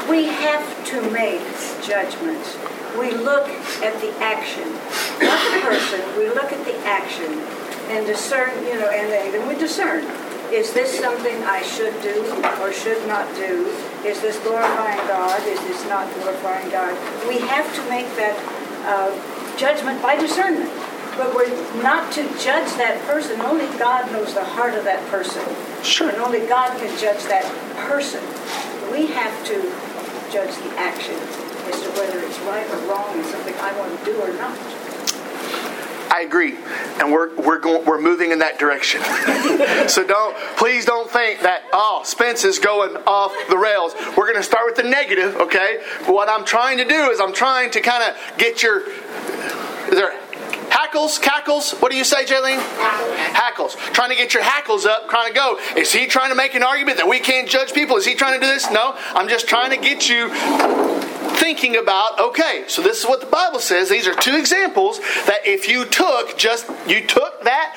We 0.08 0.24
have 0.24 0.64
to 0.86 1.10
make 1.10 1.44
judgments. 1.84 2.56
We 2.98 3.10
look 3.12 3.46
at 3.84 4.00
the 4.00 4.08
action, 4.24 4.64
not 5.20 5.36
the 5.52 5.60
person. 5.60 6.00
We 6.16 6.30
look 6.30 6.50
at 6.50 6.64
the 6.64 6.74
action 6.88 7.28
and 7.92 8.06
discern, 8.06 8.56
you 8.64 8.80
know, 8.80 8.88
and 8.88 9.12
then 9.12 9.46
we 9.46 9.54
discern. 9.54 10.02
Is 10.50 10.72
this 10.72 10.98
something 10.98 11.36
I 11.44 11.60
should 11.60 12.00
do 12.00 12.24
or 12.62 12.72
should 12.72 13.06
not 13.06 13.28
do? 13.36 13.66
Is 14.02 14.22
this 14.22 14.38
glorifying 14.38 15.06
God? 15.06 15.38
Is 15.46 15.60
this 15.60 15.86
not 15.90 16.10
glorifying 16.14 16.70
God? 16.70 16.96
We 17.28 17.36
have 17.40 17.68
to 17.76 17.82
make 17.90 18.08
that 18.16 18.32
uh, 18.88 19.58
judgment 19.58 20.00
by 20.00 20.16
discernment. 20.16 20.72
But 21.16 21.34
we're 21.34 21.82
not 21.82 22.12
to 22.12 22.22
judge 22.38 22.70
that 22.76 23.00
person. 23.06 23.40
Only 23.40 23.66
God 23.78 24.12
knows 24.12 24.34
the 24.34 24.44
heart 24.44 24.74
of 24.74 24.84
that 24.84 25.06
person. 25.08 25.42
Sure. 25.82 26.10
And 26.10 26.18
only 26.18 26.40
God 26.40 26.78
can 26.78 26.96
judge 26.98 27.24
that 27.24 27.44
person. 27.88 28.22
We 28.92 29.06
have 29.06 29.46
to 29.46 29.62
judge 30.32 30.54
the 30.56 30.78
action 30.78 31.14
as 31.14 31.80
to 31.80 31.88
whether 31.98 32.18
it's 32.20 32.38
right 32.40 32.68
or 32.70 32.76
wrong 32.88 33.14
and 33.14 33.24
something 33.26 33.54
I 33.54 33.76
want 33.78 33.98
to 33.98 34.04
do 34.04 34.20
or 34.20 34.32
not. 34.34 34.58
I 36.10 36.22
agree, 36.22 36.56
and 36.98 37.12
we're 37.12 37.34
we're 37.36 37.58
going 37.58 37.84
we're 37.84 38.00
moving 38.00 38.30
in 38.30 38.38
that 38.38 38.58
direction. 38.58 39.02
so 39.88 40.06
don't 40.06 40.34
please 40.56 40.86
don't 40.86 41.10
think 41.10 41.40
that 41.40 41.64
oh 41.74 42.02
Spence 42.04 42.44
is 42.44 42.58
going 42.58 42.96
off 43.06 43.34
the 43.50 43.58
rails. 43.58 43.94
We're 44.16 44.24
going 44.24 44.36
to 44.36 44.42
start 44.42 44.64
with 44.64 44.76
the 44.76 44.88
negative, 44.88 45.36
okay? 45.36 45.82
What 46.06 46.30
I'm 46.30 46.46
trying 46.46 46.78
to 46.78 46.86
do 46.86 47.10
is 47.10 47.20
I'm 47.20 47.34
trying 47.34 47.70
to 47.72 47.80
kind 47.82 48.02
of 48.02 48.38
get 48.38 48.62
your 48.62 48.88
is 48.88 49.90
there 49.90 50.18
hackles, 50.96 51.18
cackles. 51.18 51.72
What 51.72 51.92
do 51.92 51.98
you 51.98 52.04
say, 52.04 52.24
Jaylene? 52.24 52.58
Hackles. 53.34 53.74
Trying 53.92 54.08
to 54.10 54.16
get 54.16 54.32
your 54.32 54.42
hackles 54.42 54.86
up, 54.86 55.10
trying 55.10 55.28
to 55.28 55.34
go. 55.34 55.58
Is 55.76 55.92
he 55.92 56.06
trying 56.06 56.30
to 56.30 56.34
make 56.34 56.54
an 56.54 56.62
argument 56.62 56.96
that 56.96 57.06
we 57.06 57.20
can't 57.20 57.46
judge 57.46 57.74
people? 57.74 57.96
Is 57.96 58.06
he 58.06 58.14
trying 58.14 58.40
to 58.40 58.40
do 58.40 58.50
this? 58.50 58.70
No, 58.70 58.94
I'm 59.14 59.28
just 59.28 59.46
trying 59.46 59.70
to 59.70 59.76
get 59.76 60.08
you 60.08 60.30
thinking 61.36 61.76
about 61.76 62.18
okay 62.18 62.64
so 62.66 62.80
this 62.80 62.98
is 62.98 63.04
what 63.04 63.20
the 63.20 63.26
bible 63.26 63.58
says 63.58 63.90
these 63.90 64.06
are 64.06 64.14
two 64.14 64.36
examples 64.36 65.00
that 65.26 65.40
if 65.44 65.68
you 65.68 65.84
took 65.84 66.38
just 66.38 66.66
you 66.88 67.06
took 67.06 67.42
that 67.42 67.76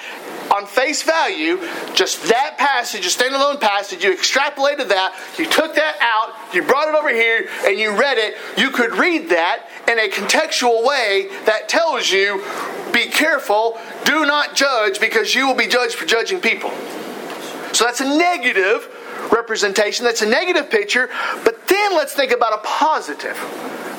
on 0.56 0.66
face 0.66 1.04
value 1.04 1.58
just 1.94 2.24
that 2.24 2.58
passage 2.58 3.06
a 3.06 3.10
standalone 3.10 3.60
passage 3.60 4.02
you 4.02 4.16
extrapolated 4.16 4.88
that 4.88 5.14
you 5.38 5.46
took 5.46 5.76
that 5.76 5.98
out 6.00 6.34
you 6.56 6.64
brought 6.64 6.88
it 6.88 6.96
over 6.96 7.10
here 7.10 7.50
and 7.66 7.78
you 7.78 7.92
read 7.92 8.18
it 8.18 8.36
you 8.58 8.70
could 8.70 8.96
read 8.96 9.28
that 9.28 9.68
in 9.88 10.00
a 10.00 10.10
contextual 10.10 10.86
way 10.86 11.30
that 11.46 11.70
tells 11.70 12.12
you 12.12 12.44
be 12.94 13.06
careful 13.06 13.78
do 14.06 14.26
not 14.26 14.56
judge 14.56 15.00
because 15.00 15.36
you 15.36 15.48
will 15.48 15.56
be 15.56 15.68
judged 15.68 15.96
for 15.96 16.06
judging 16.06 16.40
people 16.40 16.72
so 17.74 17.86
that's 17.86 18.02
a 18.02 18.18
negative 18.18 18.90
representation. 19.32 20.06
That's 20.06 20.22
a 20.22 20.30
negative 20.30 20.70
picture. 20.70 21.10
But 21.44 21.68
then 21.68 21.96
let's 21.96 22.14
think 22.14 22.32
about 22.32 22.54
a 22.54 22.62
positive. 22.64 23.38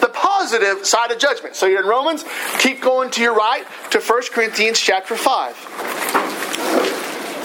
The 0.01 0.09
positive 0.09 0.87
side 0.87 1.11
of 1.11 1.19
judgment. 1.19 1.57
So 1.57 1.67
you're 1.67 1.83
in 1.83 1.87
Romans, 1.87 2.25
keep 2.59 2.81
going 2.81 3.11
to 3.13 3.21
your 3.21 3.35
right 3.35 3.65
to 3.91 4.01
1 4.01 4.23
Corinthians 4.33 4.81
chapter 4.81 5.17
5. 5.17 5.57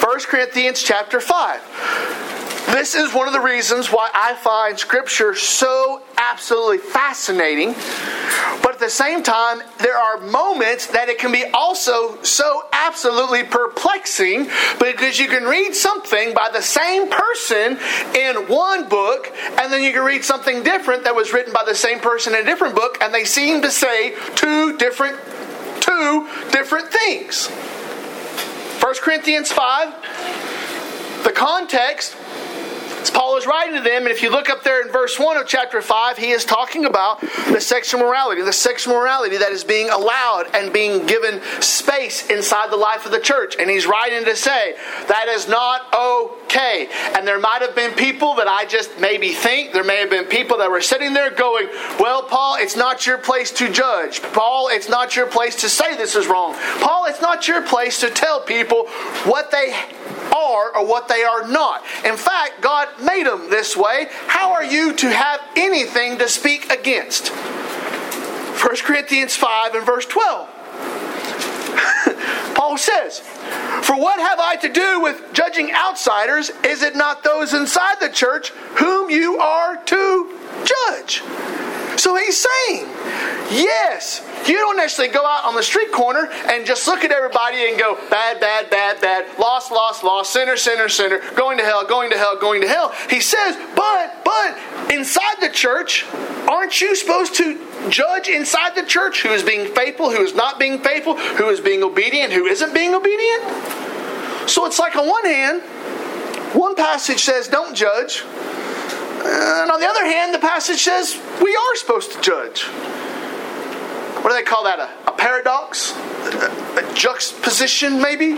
1 0.04 0.20
Corinthians 0.22 0.82
chapter 0.82 1.20
5. 1.20 2.25
This 2.76 2.94
is 2.94 3.14
one 3.14 3.26
of 3.26 3.32
the 3.32 3.40
reasons 3.40 3.88
why 3.88 4.10
I 4.14 4.36
find 4.36 4.78
Scripture 4.78 5.34
so 5.34 6.02
absolutely 6.18 6.80
fascinating. 6.80 7.74
But 8.62 8.74
at 8.74 8.80
the 8.80 8.90
same 8.90 9.24
time, 9.24 9.62
there 9.78 9.96
are 9.96 10.20
moments 10.20 10.88
that 10.88 11.08
it 11.08 11.18
can 11.18 11.32
be 11.32 11.46
also 11.54 12.22
so 12.22 12.66
absolutely 12.74 13.44
perplexing 13.44 14.50
because 14.78 15.18
you 15.18 15.30
can 15.30 15.46
read 15.46 15.74
something 15.74 16.34
by 16.34 16.50
the 16.52 16.62
same 16.62 17.10
person 17.10 17.80
in 18.14 18.50
one 18.50 18.90
book, 18.90 19.32
and 19.58 19.72
then 19.72 19.82
you 19.82 19.94
can 19.94 20.04
read 20.04 20.26
something 20.26 20.62
different 20.62 21.06
that 21.06 21.16
was 21.16 21.32
written 21.32 21.54
by 21.54 21.64
the 21.66 21.74
same 21.74 22.02
person 22.02 22.36
in 22.36 22.42
a 22.42 22.44
different 22.46 22.76
book, 22.76 22.98
and 23.00 23.14
they 23.14 23.24
seem 23.24 23.62
to 23.62 23.72
say 23.72 24.16
two 24.36 24.76
different 24.76 25.18
two 25.80 26.28
different 26.52 26.90
things. 26.90 27.48
1 27.48 28.96
Corinthians 29.02 29.50
5, 29.50 31.24
the 31.24 31.32
context 31.32 32.18
Paul 33.10 33.38
is 33.38 33.46
writing 33.46 33.76
to 33.76 33.82
them, 33.82 34.04
and 34.04 34.12
if 34.12 34.22
you 34.22 34.30
look 34.30 34.50
up 34.50 34.64
there 34.64 34.82
in 34.82 34.92
verse 34.92 35.20
1 35.20 35.38
of 35.38 35.48
chapter 35.48 35.82
5, 35.82 36.18
he 36.18 36.32
is 36.32 36.46
talking 36.46 36.86
about 36.86 37.22
the 37.22 37.60
sexual 37.60 38.00
morality, 38.02 38.42
the 38.42 38.54
sexual 38.54 38.96
morality 38.96 39.38
that 39.38 39.52
is 39.52 39.64
being 39.64 39.90
allowed 39.90 40.46
and 40.54 40.72
being 40.72 41.06
given 41.06 41.42
space 41.62 42.30
inside 42.30 42.72
the 42.72 42.78
life 42.78 43.06
of 43.06 43.12
the 43.12 43.20
church. 43.20 43.56
And 43.60 43.70
he's 43.70 43.86
writing 43.86 44.26
to 44.26 44.36
say, 44.36 44.76
that 45.08 45.28
is 45.28 45.48
not 45.48 45.82
okay. 45.94 46.88
And 47.16 47.28
there 47.28 47.40
might 47.40 47.62
have 47.62 47.76
been 47.76 47.92
people 47.94 48.36
that 48.36 48.48
I 48.48 48.66
just 48.66 49.00
maybe 49.00 49.30
think, 49.30 49.74
there 49.74 49.84
may 49.84 49.98
have 49.98 50.10
been 50.10 50.26
people 50.26 50.58
that 50.60 50.70
were 50.70 50.82
sitting 50.82 51.14
there 51.14 51.32
going, 51.32 51.68
well, 52.00 52.24
Paul, 52.24 52.58
it's 52.60 52.76
not 52.76 53.06
your 53.06 53.18
place 53.18 53.52
to 53.54 53.72
judge. 53.72 54.22
Paul, 54.22 54.70
it's 54.72 54.90
not 54.90 55.16
your 55.16 55.28
place 55.28 55.56
to 55.58 55.70
say 55.70 55.96
this 55.96 56.16
is 56.16 56.28
wrong. 56.28 56.56
Paul, 56.80 57.06
it's 57.06 57.22
not 57.22 57.48
your 57.48 57.62
place 57.62 58.00
to 58.02 58.10
tell 58.10 58.42
people 58.42 58.88
what 59.26 59.52
they 59.52 59.76
are 60.34 60.76
or 60.76 60.86
what 60.86 61.08
they 61.08 61.24
are 61.24 61.48
not. 61.48 61.84
In 62.06 62.18
fact, 62.18 62.62
God 62.62 62.88
made 63.04 63.26
them 63.26 63.50
this 63.50 63.76
way. 63.76 64.08
How 64.28 64.54
are 64.54 64.64
you 64.64 64.94
to 64.94 65.10
have 65.10 65.42
anything 65.56 66.18
to 66.20 66.28
speak 66.28 66.72
against? 66.72 67.30
1 67.30 68.76
Corinthians 68.84 69.36
5 69.36 69.76
and 69.76 69.86
verse 69.86 70.06
12. 70.06 70.50
Paul 72.56 72.78
says, 72.78 73.20
For 73.20 73.96
what 73.96 74.20
have 74.20 74.40
I 74.40 74.56
to 74.62 74.70
do 74.70 75.02
with 75.02 75.34
judging 75.34 75.72
outsiders? 75.74 76.50
Is 76.64 76.82
it 76.82 76.96
not 76.96 77.24
those 77.24 77.54
inside 77.54 78.00
the 78.00 78.10
church 78.10 78.50
whom 78.80 79.10
you 79.10 79.38
are 79.38 79.78
to 79.78 80.40
judge? 80.64 81.22
So 82.00 82.16
he's 82.16 82.38
saying, 82.38 82.88
yes, 83.52 84.22
you 84.48 84.56
don't 84.56 84.78
necessarily 84.78 85.14
go 85.14 85.26
out 85.26 85.46
on 85.46 85.56
the 85.56 85.64
street 85.64 85.92
corner 85.92 86.30
and 86.48 86.66
just 86.66 86.88
look 86.88 87.04
at 87.04 87.12
everybody 87.12 87.70
and 87.70 87.80
go, 87.80 87.96
bad, 88.10 88.40
bad, 88.40 88.70
bad, 88.70 89.02
bad, 89.02 89.40
lost, 89.40 89.72
lost, 89.72 90.04
lost, 90.04 90.32
sinner, 90.32 90.58
sinner, 90.58 90.90
sinner, 90.90 91.22
going 91.36 91.58
to 91.58 91.64
hell, 91.64 91.86
going 91.86 92.10
to 92.12 92.18
hell, 92.18 92.38
going 92.40 92.62
to 92.62 92.68
hell. 92.68 92.94
He 93.10 93.20
says, 93.20 93.56
but, 93.76 94.24
but, 94.24 94.58
inside 94.92 95.42
the 95.42 95.50
church, 95.50 96.06
aren't 96.48 96.80
you 96.82 96.96
supposed 96.96 97.36
to 97.36 97.60
judge 97.90 98.28
inside 98.28 98.76
the 98.76 98.84
church 98.84 99.24
who 99.24 99.30
is 99.30 99.44
being 99.44 99.74
faithful, 99.74 100.12
who 100.12 100.22
is 100.24 100.34
not 100.34 100.60
being 100.60 100.80
faithful, 100.80 101.18
who 101.18 101.50
is 101.50 101.60
being 101.60 101.84
obedient, 101.84 102.34
who 102.34 102.46
isn't 102.46 102.74
being 102.74 102.94
obedient? 102.94 103.44
So 104.50 104.66
it's 104.66 104.80
like 104.80 104.96
on 104.96 105.08
one 105.08 105.26
hand, 105.26 105.62
one 106.54 106.76
passage 106.76 107.24
says 107.24 107.48
don't 107.48 107.76
judge, 107.76 108.24
and 109.26 109.72
on 109.72 109.80
the 109.80 109.88
other 109.88 110.06
hand, 110.06 110.34
the 110.34 110.40
passage 110.40 110.82
says 110.84 111.20
we 111.42 111.56
are 111.56 111.76
supposed 111.76 112.12
to 112.14 112.22
judge. 112.22 112.68
What 114.26 114.32
do 114.32 114.38
they 114.38 114.44
call 114.44 114.64
that? 114.64 114.80
A, 114.80 115.12
a 115.12 115.12
paradox? 115.12 115.92
A, 115.94 116.80
a 116.80 116.94
juxtaposition, 116.96 118.02
maybe? 118.02 118.32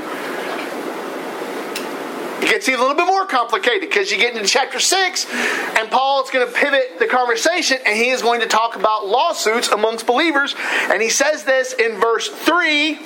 It 2.44 2.50
gets 2.50 2.68
even 2.68 2.82
a 2.82 2.84
little 2.84 2.98
bit 2.98 3.08
more 3.08 3.26
complicated 3.26 3.88
because 3.88 4.12
you 4.12 4.18
get 4.18 4.36
into 4.36 4.50
chapter 4.50 4.82
6, 4.82 5.34
and 5.80 5.90
Paul 5.90 6.26
is 6.26 6.30
going 6.30 6.46
to 6.46 6.54
pivot 6.54 7.00
the 7.00 7.08
conversation 7.08 7.78
and 7.86 7.96
he 7.96 8.10
is 8.10 8.22
going 8.22 8.42
to 8.42 8.48
talk 8.48 8.76
about 8.76 9.08
lawsuits 9.08 9.70
amongst 9.70 10.06
believers. 10.06 10.56
And 10.92 11.02
he 11.02 11.08
says 11.08 11.46
this 11.46 11.72
in 11.72 12.02
verse 12.02 12.28
3 12.28 13.00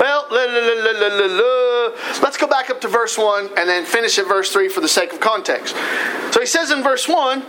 well, 0.00 0.26
la, 0.30 0.44
la, 0.44 1.26
la, 1.26 2.22
let's 2.22 2.38
go 2.38 2.46
back 2.46 2.70
up 2.70 2.80
to 2.80 2.88
verse 2.88 3.18
1 3.18 3.50
and 3.58 3.68
then 3.68 3.84
finish 3.84 4.18
at 4.18 4.26
verse 4.26 4.50
3 4.50 4.70
for 4.70 4.80
the 4.80 4.88
sake 4.88 5.12
of 5.12 5.20
context. 5.20 5.76
So 6.32 6.40
he 6.40 6.46
says 6.46 6.70
in 6.70 6.82
verse 6.82 7.06
1 7.06 7.44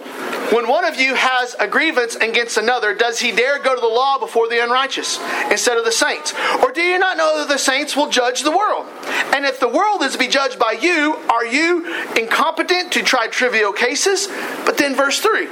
When 0.52 0.68
one 0.68 0.84
of 0.84 1.00
you 1.00 1.16
has 1.16 1.56
a 1.62 1.68
grievance 1.68 2.16
against 2.16 2.58
another, 2.58 2.94
does 2.94 3.20
he 3.20 3.32
dare 3.32 3.58
go 3.58 3.74
to 3.74 3.80
the 3.80 3.88
law 3.88 4.20
before 4.20 4.50
the 4.50 4.62
unrighteous 4.62 5.18
instead 5.50 5.78
of 5.78 5.86
the 5.86 5.94
saints? 5.94 6.34
Or 6.62 6.74
do 6.74 6.82
you 6.82 7.00
not 7.00 7.16
know 7.16 7.40
that 7.40 7.48
the 7.48 7.58
saints 7.58 7.96
will 7.96 8.10
judge 8.10 8.44
the 8.44 8.52
world? 8.52 8.86
And 9.34 9.46
if 9.46 9.62
the 9.62 9.70
world 9.70 10.04
is 10.04 10.12
to 10.12 10.20
be 10.20 10.28
judged 10.28 10.60
by 10.60 10.74
you, 10.74 11.16
are 11.30 11.46
you 11.46 11.86
incompetent 12.16 12.92
to 12.94 13.02
try 13.02 13.28
trivial 13.28 13.72
cases? 13.72 14.28
But 14.66 14.78
then 14.78 14.94
verse 14.94 15.22
3 15.22 15.48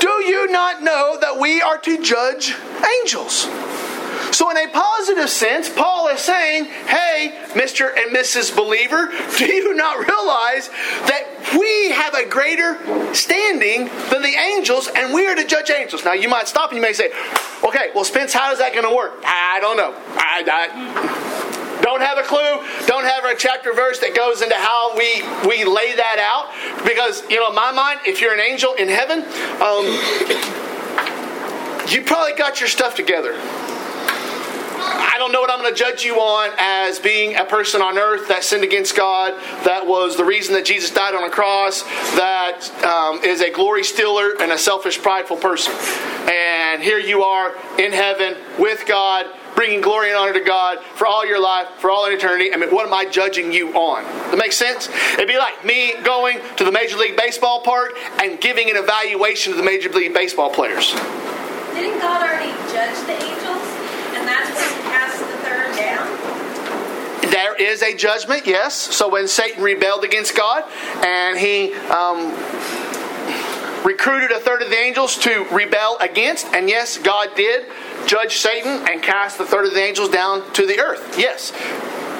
Do 0.00 0.10
you 0.24 0.50
not 0.50 0.82
know 0.82 1.16
that 1.20 1.38
we 1.38 1.62
are 1.62 1.78
to 1.78 2.02
judge 2.02 2.56
angels? 3.00 3.46
So, 4.34 4.50
in 4.50 4.56
a 4.56 4.66
positive 4.66 5.30
sense, 5.30 5.68
Paul 5.68 6.08
is 6.08 6.18
saying, 6.18 6.64
hey, 6.64 7.38
Mr. 7.50 7.96
and 7.96 8.12
Mrs. 8.12 8.54
Believer, 8.54 9.12
do 9.38 9.46
you 9.46 9.76
not 9.76 10.08
realize 10.08 10.70
that 11.06 11.22
we 11.56 11.92
have 11.92 12.14
a 12.14 12.28
greater 12.28 13.14
standing 13.14 13.84
than 14.10 14.22
the 14.22 14.34
angels 14.36 14.88
and 14.88 15.14
we 15.14 15.24
are 15.28 15.36
to 15.36 15.46
judge 15.46 15.70
angels? 15.70 16.04
Now, 16.04 16.14
you 16.14 16.28
might 16.28 16.48
stop 16.48 16.70
and 16.70 16.76
you 16.76 16.82
may 16.82 16.92
say, 16.92 17.12
okay, 17.62 17.92
well, 17.94 18.02
Spence, 18.02 18.32
how 18.32 18.50
is 18.50 18.58
that 18.58 18.72
going 18.72 18.84
to 18.84 18.92
work? 18.92 19.22
I 19.24 19.60
don't 19.60 19.76
know. 19.76 19.94
I, 20.16 20.42
I 20.50 21.80
don't 21.80 22.00
have 22.00 22.18
a 22.18 22.22
clue 22.22 22.86
don't 22.86 23.04
have 23.04 23.24
a 23.24 23.36
chapter 23.36 23.72
verse 23.72 24.00
that 24.00 24.16
goes 24.16 24.40
into 24.40 24.54
how 24.54 24.96
we 24.96 25.22
we 25.46 25.64
lay 25.64 25.94
that 25.94 26.18
out 26.18 26.48
because 26.82 27.22
you 27.28 27.36
know 27.36 27.50
in 27.50 27.54
my 27.54 27.70
mind 27.72 28.00
if 28.06 28.22
you're 28.22 28.32
an 28.32 28.40
angel 28.40 28.72
in 28.74 28.88
heaven 28.88 29.18
um, 29.60 29.84
you 31.92 32.02
probably 32.02 32.34
got 32.38 32.58
your 32.58 32.70
stuff 32.70 32.94
together 32.94 33.38
I 34.96 35.18
don't 35.18 35.32
know 35.32 35.40
what 35.40 35.50
I'm 35.50 35.60
going 35.60 35.72
to 35.72 35.78
judge 35.78 36.04
you 36.04 36.16
on 36.16 36.50
as 36.58 36.98
being 36.98 37.36
a 37.36 37.44
person 37.44 37.82
on 37.82 37.98
earth 37.98 38.28
that 38.28 38.44
sinned 38.44 38.64
against 38.64 38.96
God, 38.96 39.34
that 39.64 39.86
was 39.86 40.16
the 40.16 40.24
reason 40.24 40.54
that 40.54 40.64
Jesus 40.64 40.90
died 40.90 41.14
on 41.14 41.24
a 41.24 41.30
cross, 41.30 41.82
that 42.16 42.70
um, 42.84 43.22
is 43.24 43.40
a 43.40 43.50
glory 43.50 43.84
stealer 43.84 44.32
and 44.40 44.52
a 44.52 44.58
selfish, 44.58 45.00
prideful 45.00 45.36
person. 45.36 45.72
And 46.28 46.82
here 46.82 46.98
you 46.98 47.22
are 47.22 47.54
in 47.78 47.92
heaven 47.92 48.36
with 48.58 48.86
God, 48.86 49.26
bringing 49.54 49.80
glory 49.80 50.08
and 50.08 50.18
honor 50.18 50.32
to 50.32 50.40
God 50.40 50.78
for 50.94 51.06
all 51.06 51.24
your 51.26 51.40
life, 51.40 51.68
for 51.78 51.90
all 51.90 52.06
eternity. 52.06 52.52
I 52.52 52.56
mean, 52.56 52.70
what 52.70 52.86
am 52.86 52.94
I 52.94 53.04
judging 53.04 53.52
you 53.52 53.72
on? 53.74 54.04
That 54.30 54.38
makes 54.38 54.56
sense? 54.56 54.88
It'd 55.14 55.28
be 55.28 55.38
like 55.38 55.64
me 55.64 55.94
going 56.02 56.40
to 56.56 56.64
the 56.64 56.72
Major 56.72 56.96
League 56.96 57.16
Baseball 57.16 57.60
park 57.60 57.92
and 58.20 58.40
giving 58.40 58.70
an 58.70 58.76
evaluation 58.76 59.52
to 59.52 59.56
the 59.56 59.64
Major 59.64 59.90
League 59.90 60.14
Baseball 60.14 60.50
players. 60.50 60.92
Didn't 61.74 62.00
God 62.00 62.22
already 62.22 62.50
judge 62.72 62.98
the 63.06 63.14
angels? 63.14 63.66
And 64.14 64.28
that's 64.28 64.48
when 64.48 64.68
he 64.70 64.82
cast 64.88 65.18
the 65.18 65.36
third 65.42 65.76
down? 65.76 66.06
There 67.34 67.56
is 67.56 67.82
a 67.82 67.96
judgment, 67.96 68.46
yes. 68.46 68.74
So 68.76 69.08
when 69.08 69.26
Satan 69.26 69.60
rebelled 69.64 70.04
against 70.04 70.36
God 70.36 70.62
and 71.04 71.36
he 71.36 71.74
um, 71.90 72.30
recruited 73.84 74.30
a 74.30 74.38
third 74.38 74.62
of 74.62 74.70
the 74.70 74.78
angels 74.78 75.18
to 75.18 75.44
rebel 75.50 75.96
against, 76.00 76.46
and 76.54 76.68
yes, 76.68 76.96
God 76.96 77.30
did 77.34 77.66
judge 78.06 78.36
Satan 78.36 78.86
and 78.88 79.02
cast 79.02 79.36
the 79.38 79.44
third 79.44 79.66
of 79.66 79.74
the 79.74 79.80
angels 79.82 80.10
down 80.10 80.48
to 80.52 80.64
the 80.64 80.78
earth. 80.78 81.18
Yes. 81.18 81.50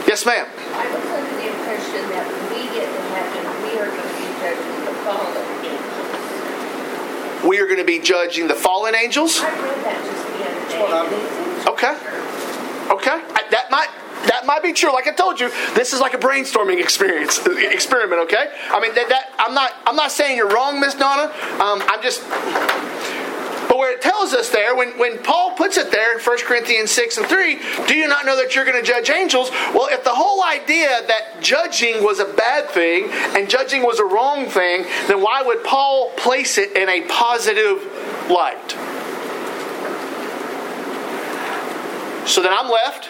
Yes, 0.08 0.26
ma'am. 0.26 0.48
I 0.50 0.90
was 0.92 1.04
under 1.06 1.30
the 1.36 1.46
impression 1.46 2.10
that 2.10 2.26
when 2.26 2.50
we 2.58 2.64
get 2.74 2.90
to 2.90 3.02
heaven, 3.14 3.46
we 3.62 3.78
are 3.78 3.86
going 3.86 4.02
to 4.02 4.18
be 4.18 4.26
judging 4.42 4.82
the 4.84 4.94
fallen 5.06 5.30
angels. 5.62 7.44
We 7.44 7.60
are 7.60 7.66
going 7.66 7.78
to 7.78 7.84
be 7.84 8.00
judging 8.00 8.48
the 8.48 8.54
fallen 8.56 8.96
angels. 8.96 9.38
I 9.38 9.44
read 9.62 9.78
that 9.84 10.02
just 10.04 10.26
the 10.26 10.42
other 10.42 10.66
day. 10.70 10.82
what 10.82 10.92
I'm- 10.92 11.06
and 11.06 11.22
it's 11.22 11.38
in 11.38 11.68
Okay. 11.72 12.13
Okay, 12.90 13.10
I- 13.10 13.44
that 13.50 13.70
might 13.70 13.88
that 14.26 14.46
might 14.46 14.62
be 14.62 14.72
true. 14.72 14.92
Like 14.92 15.06
I 15.06 15.12
told 15.12 15.38
you, 15.40 15.50
this 15.74 15.92
is 15.92 16.00
like 16.00 16.14
a 16.14 16.18
brainstorming 16.18 16.80
experience 16.80 17.38
experiment. 17.46 18.22
Okay, 18.22 18.50
I 18.70 18.80
mean 18.80 18.94
that, 18.94 19.08
that 19.08 19.32
I'm 19.38 19.54
not 19.54 19.72
I'm 19.86 19.96
not 19.96 20.12
saying 20.12 20.36
you're 20.36 20.48
wrong, 20.48 20.80
Miss 20.80 20.94
Donna. 20.94 21.24
Um, 21.60 21.82
I'm 21.88 22.02
just. 22.02 22.22
But 23.66 23.78
where 23.78 23.92
it 23.92 24.02
tells 24.02 24.34
us 24.34 24.50
there, 24.50 24.76
when, 24.76 24.96
when 24.98 25.18
Paul 25.22 25.52
puts 25.56 25.78
it 25.78 25.90
there 25.90 26.12
in 26.16 26.22
1 26.22 26.38
Corinthians 26.44 26.90
6 26.92 27.16
and 27.16 27.26
3, 27.26 27.58
do 27.88 27.94
you 27.94 28.06
not 28.06 28.26
know 28.26 28.36
that 28.36 28.54
you're 28.54 28.64
going 28.66 28.76
to 28.80 28.86
judge 28.86 29.08
angels? 29.08 29.50
Well, 29.72 29.88
if 29.90 30.04
the 30.04 30.14
whole 30.14 30.44
idea 30.44 31.02
that 31.08 31.40
judging 31.40 32.04
was 32.04 32.20
a 32.20 32.26
bad 32.26 32.68
thing 32.68 33.08
and 33.10 33.48
judging 33.48 33.82
was 33.82 33.98
a 33.98 34.04
wrong 34.04 34.46
thing, 34.46 34.84
then 35.08 35.22
why 35.22 35.42
would 35.42 35.64
Paul 35.64 36.10
place 36.10 36.58
it 36.58 36.76
in 36.76 36.88
a 36.88 37.00
positive 37.08 37.82
light? 38.30 38.76
So 42.26 42.42
then 42.42 42.52
I'm 42.52 42.70
left. 42.70 43.08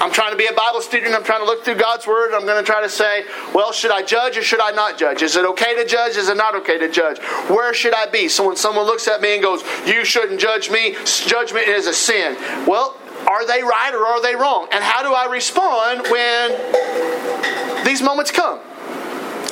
I'm 0.00 0.10
trying 0.10 0.30
to 0.30 0.36
be 0.36 0.46
a 0.46 0.52
Bible 0.54 0.80
student. 0.80 1.14
I'm 1.14 1.24
trying 1.24 1.40
to 1.40 1.44
look 1.44 1.62
through 1.62 1.74
God's 1.74 2.06
Word. 2.06 2.32
I'm 2.32 2.46
going 2.46 2.56
to 2.56 2.64
try 2.64 2.80
to 2.80 2.88
say, 2.88 3.24
well, 3.54 3.70
should 3.70 3.90
I 3.90 4.02
judge 4.02 4.38
or 4.38 4.42
should 4.42 4.60
I 4.60 4.70
not 4.70 4.96
judge? 4.96 5.20
Is 5.20 5.36
it 5.36 5.44
okay 5.44 5.74
to 5.74 5.84
judge? 5.84 6.16
Is 6.16 6.30
it 6.30 6.38
not 6.38 6.54
okay 6.56 6.78
to 6.78 6.90
judge? 6.90 7.18
Where 7.50 7.74
should 7.74 7.92
I 7.92 8.06
be? 8.06 8.28
So 8.28 8.46
when 8.46 8.56
someone 8.56 8.86
looks 8.86 9.08
at 9.08 9.20
me 9.20 9.34
and 9.34 9.42
goes, 9.42 9.62
you 9.86 10.06
shouldn't 10.06 10.40
judge 10.40 10.70
me, 10.70 10.96
judgment 11.26 11.68
is 11.68 11.86
a 11.86 11.92
sin. 11.92 12.34
Well, 12.66 12.96
are 13.28 13.46
they 13.46 13.62
right 13.62 13.92
or 13.92 14.06
are 14.06 14.22
they 14.22 14.34
wrong? 14.34 14.68
And 14.72 14.82
how 14.82 15.02
do 15.02 15.12
I 15.12 15.26
respond 15.26 16.06
when 16.08 17.84
these 17.84 18.00
moments 18.00 18.30
come? 18.30 18.58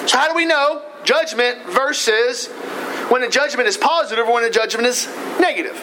So, 0.09 0.17
how 0.17 0.29
do 0.29 0.35
we 0.35 0.47
know 0.47 0.83
judgment 1.05 1.67
versus 1.67 2.47
when 3.11 3.23
a 3.23 3.29
judgment 3.29 3.69
is 3.69 3.77
positive 3.77 4.27
or 4.27 4.33
when 4.33 4.45
a 4.45 4.51
judgment 4.51 4.87
is 4.87 5.07
negative? 5.39 5.77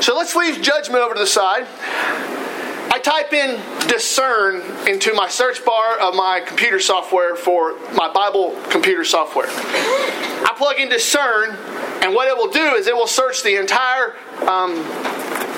So, 0.00 0.16
let's 0.16 0.36
leave 0.36 0.62
judgment 0.62 1.02
over 1.02 1.14
to 1.14 1.20
the 1.20 1.26
side. 1.26 1.66
I 2.96 2.98
type 2.98 3.32
in 3.32 3.60
discern 3.88 4.62
into 4.88 5.12
my 5.12 5.28
search 5.28 5.64
bar 5.64 5.98
of 5.98 6.14
my 6.14 6.40
computer 6.46 6.80
software 6.80 7.36
for 7.36 7.78
my 7.94 8.10
Bible 8.12 8.56
computer 8.70 9.04
software. 9.04 9.48
I 9.48 10.54
plug 10.56 10.78
in 10.78 10.88
discern, 10.88 11.50
and 12.02 12.14
what 12.14 12.28
it 12.28 12.36
will 12.36 12.50
do 12.50 12.74
is 12.74 12.86
it 12.86 12.94
will 12.94 13.06
search 13.06 13.42
the 13.42 13.56
entire 13.60 14.14
um, 14.48 14.76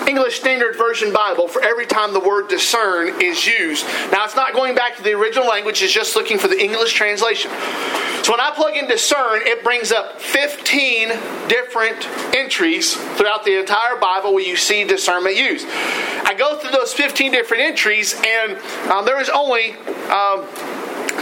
English 0.08 0.40
Standard 0.40 0.76
Version 0.76 1.12
Bible 1.12 1.48
for 1.48 1.62
every 1.62 1.86
time 1.86 2.12
the 2.12 2.20
word 2.20 2.48
discern 2.48 3.20
is 3.20 3.46
used. 3.46 3.84
Now, 4.10 4.24
it's 4.24 4.36
not 4.36 4.54
going 4.54 4.74
back 4.74 4.96
to 4.96 5.02
the 5.02 5.12
original 5.12 5.46
language, 5.46 5.82
it's 5.82 5.92
just 5.92 6.16
looking 6.16 6.38
for 6.38 6.48
the 6.48 6.60
English 6.60 6.94
translation. 6.94 7.50
So 8.22 8.32
when 8.32 8.40
I 8.40 8.50
plug 8.54 8.76
in 8.76 8.88
discern, 8.88 9.42
it 9.42 9.62
brings 9.62 9.92
up 9.92 10.20
15 10.20 11.08
different 11.48 12.06
entries 12.34 12.94
throughout 12.94 13.44
the 13.44 13.58
entire 13.58 13.96
Bible 13.96 14.34
where 14.34 14.44
you 14.44 14.56
see 14.56 14.84
discernment 14.84 15.36
used. 15.36 15.66
I 15.68 16.34
go 16.36 16.58
through 16.58 16.72
those 16.72 16.92
15 16.92 17.32
different 17.32 17.62
entries, 17.62 18.14
and 18.14 18.58
um, 18.90 19.04
there 19.04 19.20
is 19.20 19.28
only. 19.28 19.72
Um, 20.08 20.46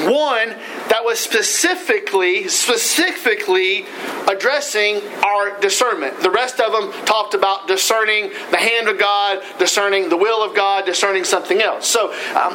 one 0.05 0.51
that 0.91 1.01
was 1.05 1.19
specifically 1.19 2.49
specifically 2.49 3.87
addressing 4.29 5.03
our 5.25 5.59
discernment. 5.61 6.21
The 6.21 6.31
rest 6.31 6.61
of 6.61 6.73
them 6.73 6.93
talked 7.05 7.35
about 7.35 7.69
discerning 7.69 8.31
the 8.51 8.57
hand 8.57 8.89
of 8.89 8.99
god 8.99 9.43
discerning 9.59 10.09
the 10.09 10.17
will 10.17 10.43
of 10.45 10.55
god 10.55 10.85
discerning 10.87 11.25
something 11.25 11.61
else. 11.61 11.87
So 11.87 12.13
um, 12.35 12.55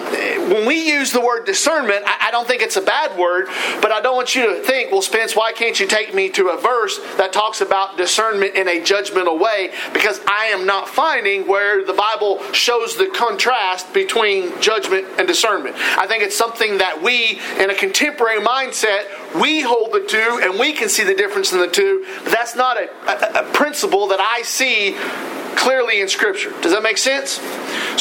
when 0.52 0.66
we 0.66 0.88
use 0.88 1.12
the 1.12 1.22
word 1.22 1.46
discernment 1.46 2.04
I, 2.06 2.28
I 2.28 2.32
don't 2.32 2.48
think 2.48 2.62
it's 2.62 2.76
a 2.76 2.82
bad 2.82 3.18
word 3.18 3.48
but 3.82 3.92
i 3.92 4.02
don't 4.02 4.16
want 4.16 4.36
you 4.36 4.56
to 4.56 4.62
think 4.62 4.92
well 4.92 5.02
spence 5.02 5.36
why 5.36 5.52
can't 5.52 5.80
you 5.80 5.88
take 5.88 6.14
me 6.14 6.30
to 6.30 6.50
a 6.50 6.58
verse 6.58 7.00
that 7.18 7.34
talks 7.34 7.62
about 7.62 7.98
discernment 7.98 8.56
in 8.56 8.68
a 8.68 8.82
judgmental 8.82 9.40
way? 9.40 9.72
Because 9.94 10.20
i 10.28 10.46
am 10.46 10.66
not 10.66 10.88
finding 10.88 11.48
where 11.48 11.86
the 11.86 11.94
bible 11.94 12.42
shows 12.54 12.98
the 12.98 13.08
contrast 13.08 13.94
between 13.94 14.60
judgment 14.62 15.08
and 15.18 15.28
discernment. 15.28 15.76
I 15.98 16.08
think 16.08 16.24
it's 16.24 16.38
something 16.38 16.78
that 16.80 17.02
we 17.02 17.40
in 17.60 17.70
a 17.70 17.76
contemporary 17.76 18.42
mindset, 18.42 19.08
we 19.40 19.62
hold 19.62 19.92
the 19.92 20.02
two 20.02 20.40
and 20.44 20.60
we 20.60 20.74
can 20.74 20.90
see 20.90 21.04
the 21.04 21.16
difference 21.16 21.54
in 21.54 21.60
the 21.60 21.68
two. 21.68 22.06
But 22.24 22.32
that's 22.32 22.56
not 22.56 22.78
a, 22.78 22.90
a, 23.08 23.44
a 23.44 23.54
principle 23.54 24.08
that 24.08 24.20
I 24.20 24.42
see 24.44 24.96
clearly 25.56 26.02
in 26.02 26.08
Scripture. 26.08 26.52
Does 26.62 26.72
that 26.72 26.84
make 26.84 26.98
sense? 26.98 27.40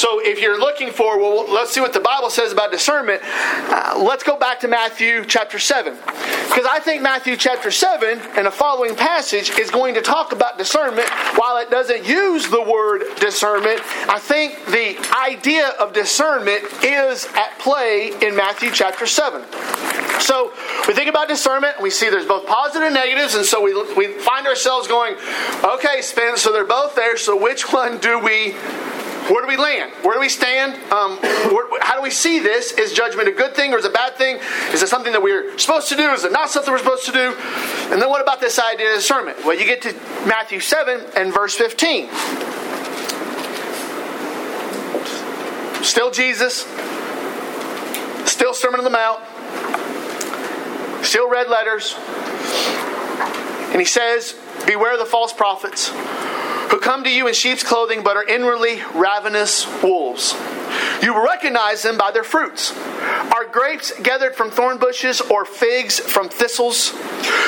So 0.00 0.20
if 0.22 0.40
you're 0.40 0.58
looking 0.58 0.90
for, 0.90 1.18
well, 1.18 1.50
let's 1.52 1.72
see 1.72 1.80
what 1.80 1.92
the 1.92 2.00
Bible 2.00 2.30
says 2.30 2.52
about 2.52 2.70
discernment, 2.70 3.20
uh, 3.24 4.00
let's 4.02 4.22
go 4.22 4.38
back 4.38 4.60
to 4.60 4.68
Matthew 4.68 5.24
chapter 5.24 5.58
7. 5.58 5.94
Because 5.94 6.66
I 6.68 6.80
think 6.80 7.02
Matthew 7.02 7.36
chapter 7.36 7.70
7 7.70 8.18
and 8.36 8.46
the 8.46 8.50
following 8.50 8.96
passage 8.96 9.50
is 9.50 9.70
going 9.70 9.94
to 9.94 10.00
talk 10.00 10.32
about 10.32 10.58
discernment. 10.58 11.08
While 11.36 11.58
it 11.58 11.70
doesn't 11.70 12.06
use 12.06 12.48
the 12.48 12.62
word 12.62 13.02
discernment, 13.20 13.80
I 14.08 14.18
think 14.18 14.64
the 14.66 14.96
idea 15.16 15.68
of 15.80 15.92
discernment 15.92 16.64
is 16.82 17.26
at 17.34 17.58
play 17.58 18.12
in 18.22 18.36
Matthew 18.36 18.70
chapter 18.72 19.06
7. 19.06 19.44
So 20.20 20.52
we 20.86 20.94
think 20.94 21.08
about 21.08 21.28
discernment, 21.28 21.80
we 21.80 21.88
see 21.88 22.10
there's 22.10 22.26
both 22.26 22.46
positive 22.46 22.86
and 22.86 22.94
negatives, 22.94 23.34
and 23.34 23.44
so 23.44 23.62
we, 23.62 23.74
we 23.94 24.18
find 24.18 24.46
ourselves 24.46 24.86
going, 24.86 25.16
okay, 25.64 26.02
Spin, 26.02 26.36
so 26.36 26.52
they're 26.52 26.64
both 26.64 26.94
there, 26.94 27.16
so 27.16 27.39
which 27.40 27.72
one 27.72 27.98
do 27.98 28.18
we 28.18 28.55
where 29.31 29.42
do 29.42 29.48
we 29.48 29.57
land? 29.57 29.92
Where 30.03 30.14
do 30.14 30.20
we 30.20 30.29
stand? 30.29 30.74
Um, 30.90 31.18
where, 31.53 31.81
how 31.83 31.94
do 31.94 32.03
we 32.03 32.11
see 32.11 32.40
this? 32.40 32.72
Is 32.72 32.92
judgment 32.92 33.29
a 33.29 33.33
good 33.33 33.55
thing 33.55 33.72
or 33.72 33.79
is 33.79 33.85
it 33.85 33.90
a 33.92 33.94
bad 33.94 34.16
thing? 34.16 34.40
Is 34.72 34.83
it 34.83 34.88
something 34.88 35.12
that 35.12 35.22
we're 35.22 35.57
supposed 35.57 35.88
to 35.90 35.96
do? 35.96 36.11
Is 36.11 36.24
it 36.24 36.33
not 36.33 36.50
something 36.50 36.72
we're 36.72 36.79
supposed 36.79 37.07
to 37.07 37.12
do? 37.12 37.37
And 37.92 38.03
then 38.03 38.09
what 38.09 38.20
about 38.20 38.40
this 38.40 38.59
idea 38.59 38.90
of 38.90 38.96
discernment? 38.96 39.44
Well, 39.44 39.57
you 39.57 39.66
get 39.66 39.83
to 39.83 39.92
Matthew 40.26 40.59
7 40.59 41.00
and 41.16 41.33
verse 41.33 41.55
15. 41.55 42.09
Still 45.85 46.11
Jesus, 46.11 46.66
still 48.29 48.53
Sermon 48.53 48.81
on 48.81 48.85
the 48.85 48.90
Mount, 48.90 49.20
still 51.05 51.31
red 51.31 51.48
letters. 51.48 51.94
And 53.70 53.81
he 53.81 53.85
says, 53.85 54.35
Beware 54.66 54.98
the 54.98 55.07
false 55.07 55.33
prophets 55.33 55.92
who 56.70 56.78
come 56.78 57.04
to 57.04 57.11
you 57.11 57.26
in 57.26 57.35
sheep's 57.35 57.62
clothing 57.62 58.02
but 58.02 58.16
are 58.16 58.24
inwardly 58.24 58.83
ravenous 58.94 59.66
wolves. 59.83 60.35
You 61.02 61.14
will 61.14 61.24
recognize 61.24 61.83
them 61.83 61.98
by 61.98 62.11
their 62.11 62.24
fruits. 62.24 62.72
Are 63.35 63.46
grapes 63.50 63.92
gathered 64.00 64.37
from 64.37 64.50
thorn 64.50 64.78
bushes 64.78 65.20
or 65.20 65.44
figs 65.44 65.98
from 65.98 66.28
thistles? 66.28 66.94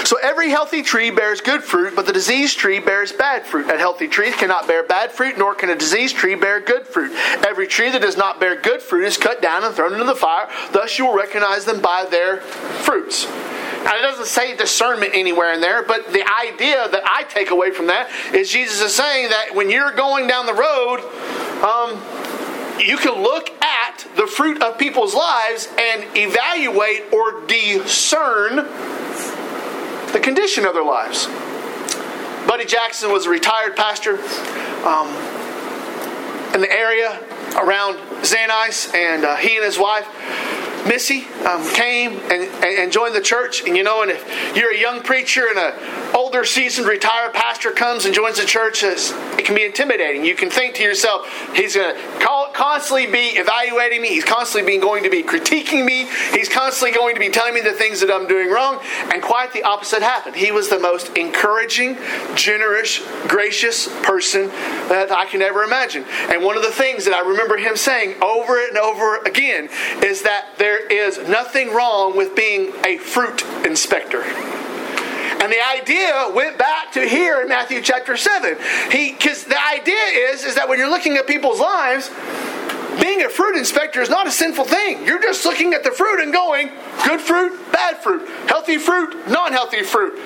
So 0.05 0.17
every 0.23 0.51
healthy 0.51 0.83
tree 0.83 1.11
bears 1.11 1.41
good 1.41 1.63
fruit, 1.63 1.95
but 1.95 2.07
the 2.07 2.13
diseased 2.13 2.59
tree 2.59 2.81
bears 2.81 3.13
bad 3.13 3.47
fruit. 3.47 3.71
A 3.71 3.79
healthy 3.79 4.09
tree 4.09 4.33
cannot 4.33 4.67
bear 4.67 4.83
bad 4.83 5.13
fruit, 5.13 5.39
nor 5.39 5.55
can 5.55 5.71
a 5.71 5.77
diseased 5.77 6.17
tree 6.17 6.35
bear 6.35 6.61
good 6.61 6.87
fruit. 6.87 7.13
Every 7.47 7.67
tree 7.67 7.91
that 7.91 8.03
does 8.03 8.17
not 8.17 8.41
bear 8.41 8.61
good 8.61 8.83
fruit 8.83 9.05
is 9.05 9.17
cut 9.17 9.41
down 9.41 9.65
and 9.65 9.75
thrown 9.75 9.93
into 9.93 10.05
the 10.05 10.15
fire. 10.15 10.49
Thus 10.73 10.99
you 10.99 11.07
will 11.07 11.17
recognize 11.17 11.65
them 11.65 11.81
by 11.81 12.07
their 12.11 12.39
fruits. 12.41 13.27
Now, 13.85 13.97
it 13.97 14.03
doesn't 14.03 14.27
say 14.27 14.57
discernment 14.57 15.13
anywhere 15.15 15.53
in 15.53 15.61
there, 15.61 15.83
but 15.83 16.13
the 16.13 16.25
idea 16.47 16.89
that 16.89 17.03
I 17.05 17.25
take 17.25 17.51
away 17.51 17.71
from 17.71 17.89
that 17.89 18.11
is 18.35 18.51
Jesus 18.51 18.81
is 18.81 18.95
saying 18.95 19.31
that 19.31 19.55
when 19.55 19.71
you're 19.71 19.93
going 19.93 20.27
down 20.27 20.47
the 20.47 20.55
road, 20.55 21.01
um, 21.63 22.01
you 22.81 22.97
can 22.97 23.23
look 23.23 23.51
at 23.63 24.07
the 24.17 24.27
fruit 24.27 24.63
of 24.63 24.79
people's 24.79 25.15
lives 25.15 25.69
and 25.79 26.05
evaluate 26.17 27.13
or 27.13 27.45
discern 27.47 28.57
the 30.13 30.21
condition 30.23 30.65
of 30.65 30.75
their 30.75 30.85
lives. 30.85 31.27
Buddy 32.47 32.65
Jackson 32.65 33.13
was 33.13 33.27
a 33.27 33.31
retired 33.31 33.77
pastor. 33.77 34.19
Um, 34.87 35.09
in 36.55 36.61
the 36.61 36.71
area 36.71 37.19
around 37.57 37.97
Zanice, 38.23 38.95
and 38.95 39.25
uh, 39.25 39.37
he 39.37 39.57
and 39.57 39.65
his 39.65 39.79
wife 39.79 40.07
Missy 40.87 41.27
um, 41.47 41.69
came 41.75 42.19
and, 42.31 42.43
and, 42.65 42.93
joined 42.93 43.15
the 43.15 43.21
church. 43.21 43.65
And 43.65 43.77
you 43.77 43.83
know, 43.83 44.03
and 44.03 44.11
if 44.11 44.57
you're 44.57 44.73
a 44.73 44.79
young 44.79 45.03
preacher 45.03 45.47
and 45.49 45.59
an 45.59 46.15
older, 46.15 46.45
seasoned, 46.45 46.87
retired 46.87 47.33
pastor 47.35 47.71
comes 47.71 48.05
and 48.05 48.15
joins 48.15 48.39
the 48.39 48.45
church, 48.45 48.83
it 48.83 49.45
can 49.45 49.55
be 49.55 49.65
intimidating. 49.65 50.25
You 50.25 50.35
can 50.35 50.51
think 50.51 50.75
to 50.77 50.83
yourself, 50.83 51.27
he's 51.55 51.77
going 51.77 51.95
to 51.95 52.51
constantly 52.53 53.07
be 53.07 53.39
evaluating 53.39 54.03
me. 54.03 54.09
He's 54.09 54.25
constantly 54.25 54.67
being 54.71 54.81
going 54.81 55.05
to 55.05 55.11
be 55.11 55.23
critiquing 55.23 55.85
me. 55.85 56.07
He's 56.33 56.49
constantly 56.49 56.97
going 56.97 57.15
to 57.15 57.21
be 57.21 57.29
telling 57.29 57.55
me 57.55 57.61
the 57.61 57.73
things 57.73 58.01
that 58.01 58.11
I'm 58.11 58.27
doing 58.27 58.51
wrong. 58.51 58.81
And 59.13 59.23
quite 59.23 59.53
the 59.53 59.63
opposite 59.63 60.03
happened. 60.03 60.37
He 60.37 60.53
was 60.53 60.69
the 60.69 60.79
most 60.79 61.17
encouraging, 61.17 61.97
generous, 62.35 63.01
gracious 63.29 63.89
person 64.03 64.49
that 64.89 65.11
I 65.11 65.27
can 65.27 65.43
ever 65.43 65.63
imagine. 65.63 66.05
And 66.29 66.43
one 66.43 66.57
of 66.57 66.63
the 66.63 66.71
things 66.71 67.05
that 67.05 67.15
I 67.15 67.21
remember 67.21 67.57
him 67.57 67.77
saying 67.77 68.23
over 68.23 68.65
and 68.65 68.79
over 68.79 69.19
again 69.19 69.69
is 70.03 70.23
that 70.23 70.49
there 70.59 70.72
there 70.73 70.87
is 70.87 71.19
nothing 71.29 71.75
wrong 71.75 72.17
with 72.17 72.35
being 72.35 72.73
a 72.87 72.97
fruit 72.97 73.43
inspector. 73.67 74.23
And 74.23 75.53
the 75.53 75.61
idea 75.79 76.31
went 76.35 76.57
back 76.57 76.93
to 76.93 77.07
here 77.07 77.43
in 77.43 77.49
Matthew 77.49 77.83
chapter 77.83 78.17
7. 78.17 78.57
He 78.91 79.13
because 79.13 79.45
the 79.45 79.63
idea 79.63 80.03
is, 80.31 80.45
is 80.45 80.55
that 80.55 80.71
when 80.71 80.79
you're 80.79 80.89
looking 80.89 81.19
at 81.19 81.27
people's 81.27 81.61
lives, 81.61 82.09
being 83.03 83.23
a 83.23 83.29
fruit 83.29 83.59
inspector 83.59 84.01
is 84.01 84.09
not 84.09 84.27
a 84.27 84.31
sinful 84.31 84.65
thing. 84.65 85.05
You're 85.05 85.21
just 85.21 85.45
looking 85.45 85.75
at 85.75 85.85
the 85.85 85.91
fruit 85.91 86.23
and 86.23 86.33
going, 86.33 86.71
good 87.05 87.21
fruit, 87.21 87.53
bad 87.71 87.99
fruit, 87.99 88.27
healthy 88.47 88.79
fruit, 88.79 89.29
non 89.29 89.53
healthy 89.53 89.83
fruit 89.83 90.19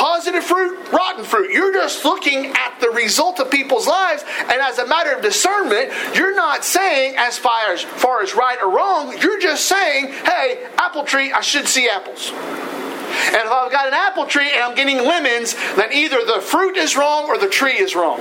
positive 0.00 0.42
fruit, 0.42 0.90
rotten 0.90 1.24
fruit. 1.24 1.52
You're 1.52 1.74
just 1.74 2.06
looking 2.06 2.46
at 2.46 2.80
the 2.80 2.88
result 2.88 3.38
of 3.38 3.50
people's 3.50 3.86
lives, 3.86 4.24
and 4.40 4.52
as 4.52 4.78
a 4.78 4.86
matter 4.86 5.14
of 5.14 5.22
discernment, 5.22 5.92
you're 6.16 6.34
not 6.34 6.64
saying 6.64 7.16
as 7.18 7.36
far 7.36 7.70
as, 7.70 7.82
far 7.82 8.22
as 8.22 8.34
right 8.34 8.58
or 8.62 8.74
wrong, 8.74 9.14
you're 9.20 9.38
just 9.38 9.66
saying, 9.66 10.08
hey, 10.08 10.66
apple 10.78 11.04
tree, 11.04 11.32
I 11.32 11.42
should 11.42 11.68
see 11.68 11.86
apples. 11.86 12.30
And 12.30 13.36
if 13.36 13.50
I've 13.50 13.70
got 13.70 13.88
an 13.88 13.94
apple 13.94 14.24
tree 14.24 14.50
and 14.50 14.62
I'm 14.62 14.74
getting 14.74 14.96
lemons, 14.96 15.54
then 15.76 15.92
either 15.92 16.24
the 16.24 16.40
fruit 16.40 16.78
is 16.78 16.96
wrong 16.96 17.26
or 17.26 17.36
the 17.36 17.48
tree 17.48 17.78
is 17.78 17.94
wrong 17.94 18.20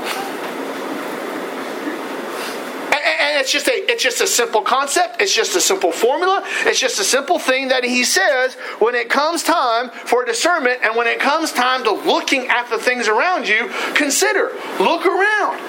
and 3.19 3.41
it's 3.41 3.51
just 3.51 3.67
a 3.67 3.91
it's 3.91 4.03
just 4.03 4.21
a 4.21 4.27
simple 4.27 4.61
concept. 4.61 5.21
It's 5.21 5.33
just 5.33 5.55
a 5.55 5.61
simple 5.61 5.91
formula. 5.91 6.43
It's 6.65 6.79
just 6.79 6.99
a 6.99 7.03
simple 7.03 7.39
thing 7.39 7.69
that 7.69 7.83
he 7.83 8.03
says 8.03 8.55
when 8.79 8.95
it 8.95 9.09
comes 9.09 9.43
time 9.43 9.89
for 9.89 10.25
discernment 10.25 10.79
and 10.83 10.95
when 10.95 11.07
it 11.07 11.19
comes 11.19 11.51
time 11.51 11.83
to 11.83 11.91
looking 11.91 12.47
at 12.47 12.69
the 12.69 12.77
things 12.77 13.07
around 13.07 13.47
you, 13.47 13.69
consider, 13.95 14.51
look 14.79 15.05
around. 15.05 15.59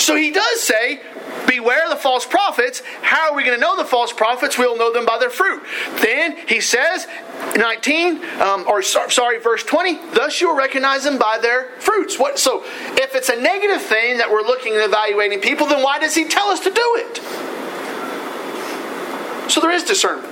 So 0.00 0.14
he 0.14 0.30
does 0.30 0.60
say, 0.62 1.00
Beware 1.48 1.88
the 1.88 1.96
false 1.96 2.26
prophets. 2.26 2.82
How 3.00 3.30
are 3.30 3.36
we 3.36 3.42
going 3.42 3.56
to 3.56 3.60
know 3.60 3.74
the 3.76 3.84
false 3.84 4.12
prophets? 4.12 4.58
We'll 4.58 4.76
know 4.76 4.92
them 4.92 5.06
by 5.06 5.16
their 5.18 5.30
fruit. 5.30 5.62
Then 6.02 6.36
he 6.46 6.60
says, 6.60 7.06
19, 7.56 8.22
um, 8.40 8.66
or 8.68 8.82
sorry, 8.82 9.38
verse 9.40 9.64
20, 9.64 10.12
thus 10.12 10.42
you 10.42 10.48
will 10.48 10.56
recognize 10.56 11.04
them 11.04 11.18
by 11.18 11.38
their 11.40 11.70
fruits. 11.78 12.18
What, 12.18 12.38
so 12.38 12.62
if 12.64 13.14
it's 13.14 13.30
a 13.30 13.40
negative 13.40 13.80
thing 13.80 14.18
that 14.18 14.30
we're 14.30 14.42
looking 14.42 14.74
and 14.74 14.82
evaluating 14.82 15.40
people, 15.40 15.66
then 15.66 15.82
why 15.82 15.98
does 15.98 16.14
he 16.14 16.28
tell 16.28 16.48
us 16.48 16.60
to 16.60 16.70
do 16.70 16.96
it? 16.98 17.16
So 19.50 19.62
there 19.62 19.72
is 19.72 19.84
discernment. 19.84 20.28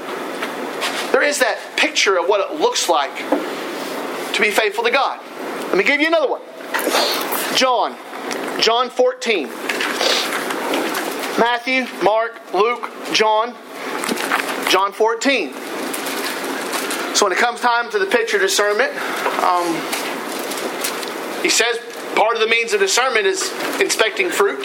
There 1.12 1.22
is 1.22 1.38
that 1.38 1.58
picture 1.78 2.18
of 2.18 2.28
what 2.28 2.50
it 2.50 2.60
looks 2.60 2.90
like 2.90 3.16
to 4.34 4.42
be 4.42 4.50
faithful 4.50 4.84
to 4.84 4.90
God. 4.90 5.18
Let 5.68 5.78
me 5.78 5.84
give 5.84 5.98
you 5.98 6.08
another 6.08 6.28
one. 6.28 6.42
John, 7.56 7.96
John 8.60 8.90
14. 8.90 9.75
Matthew, 11.38 11.86
Mark, 12.02 12.40
Luke, 12.54 12.90
John, 13.12 13.54
John 14.70 14.92
14. 14.92 15.52
So 17.14 17.26
when 17.26 17.32
it 17.32 17.38
comes 17.38 17.60
time 17.60 17.90
to 17.90 17.98
the 17.98 18.06
picture 18.06 18.38
discernment, 18.38 18.90
um, 19.42 19.74
he 21.42 21.50
says 21.50 21.78
part 22.14 22.34
of 22.34 22.40
the 22.40 22.46
means 22.48 22.72
of 22.72 22.80
discernment 22.80 23.26
is 23.26 23.52
inspecting 23.80 24.30
fruit. 24.30 24.62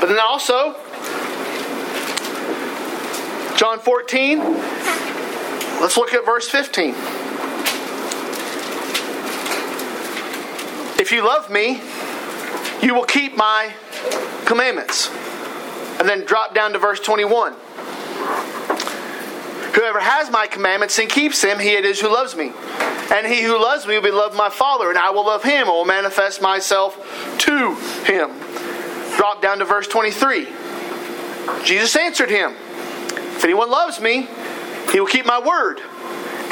But 0.00 0.06
then 0.06 0.20
also, 0.20 0.74
John 3.56 3.80
14, 3.80 4.38
let's 5.80 5.96
look 5.96 6.14
at 6.14 6.24
verse 6.24 6.48
15. 6.48 6.90
If 11.00 11.10
you 11.10 11.24
love 11.26 11.50
me, 11.50 11.80
you 12.80 12.94
will 12.94 13.04
keep 13.04 13.36
my 13.36 13.72
commandments. 14.48 15.10
And 16.00 16.08
then 16.08 16.24
drop 16.24 16.54
down 16.54 16.72
to 16.72 16.78
verse 16.78 17.00
21. 17.00 17.52
Whoever 19.74 20.00
has 20.00 20.30
my 20.30 20.46
commandments 20.46 20.98
and 20.98 21.08
keeps 21.08 21.42
them, 21.42 21.60
he 21.60 21.74
it 21.74 21.84
is 21.84 22.00
who 22.00 22.08
loves 22.08 22.34
me. 22.34 22.52
And 23.12 23.26
he 23.26 23.42
who 23.42 23.60
loves 23.60 23.86
me 23.86 23.94
will 23.94 24.02
be 24.02 24.10
loved 24.10 24.36
my 24.36 24.48
Father, 24.48 24.88
and 24.88 24.98
I 24.98 25.10
will 25.10 25.26
love 25.26 25.44
him 25.44 25.68
and 25.68 25.68
will 25.68 25.84
manifest 25.84 26.40
myself 26.40 26.96
to 27.40 27.74
him. 28.04 28.30
Drop 29.16 29.42
down 29.42 29.58
to 29.58 29.64
verse 29.64 29.86
23. 29.86 30.48
Jesus 31.64 31.94
answered 31.96 32.30
him 32.30 32.52
If 33.36 33.44
anyone 33.44 33.70
loves 33.70 34.00
me, 34.00 34.28
he 34.92 35.00
will 35.00 35.06
keep 35.06 35.26
my 35.26 35.38
word, 35.38 35.80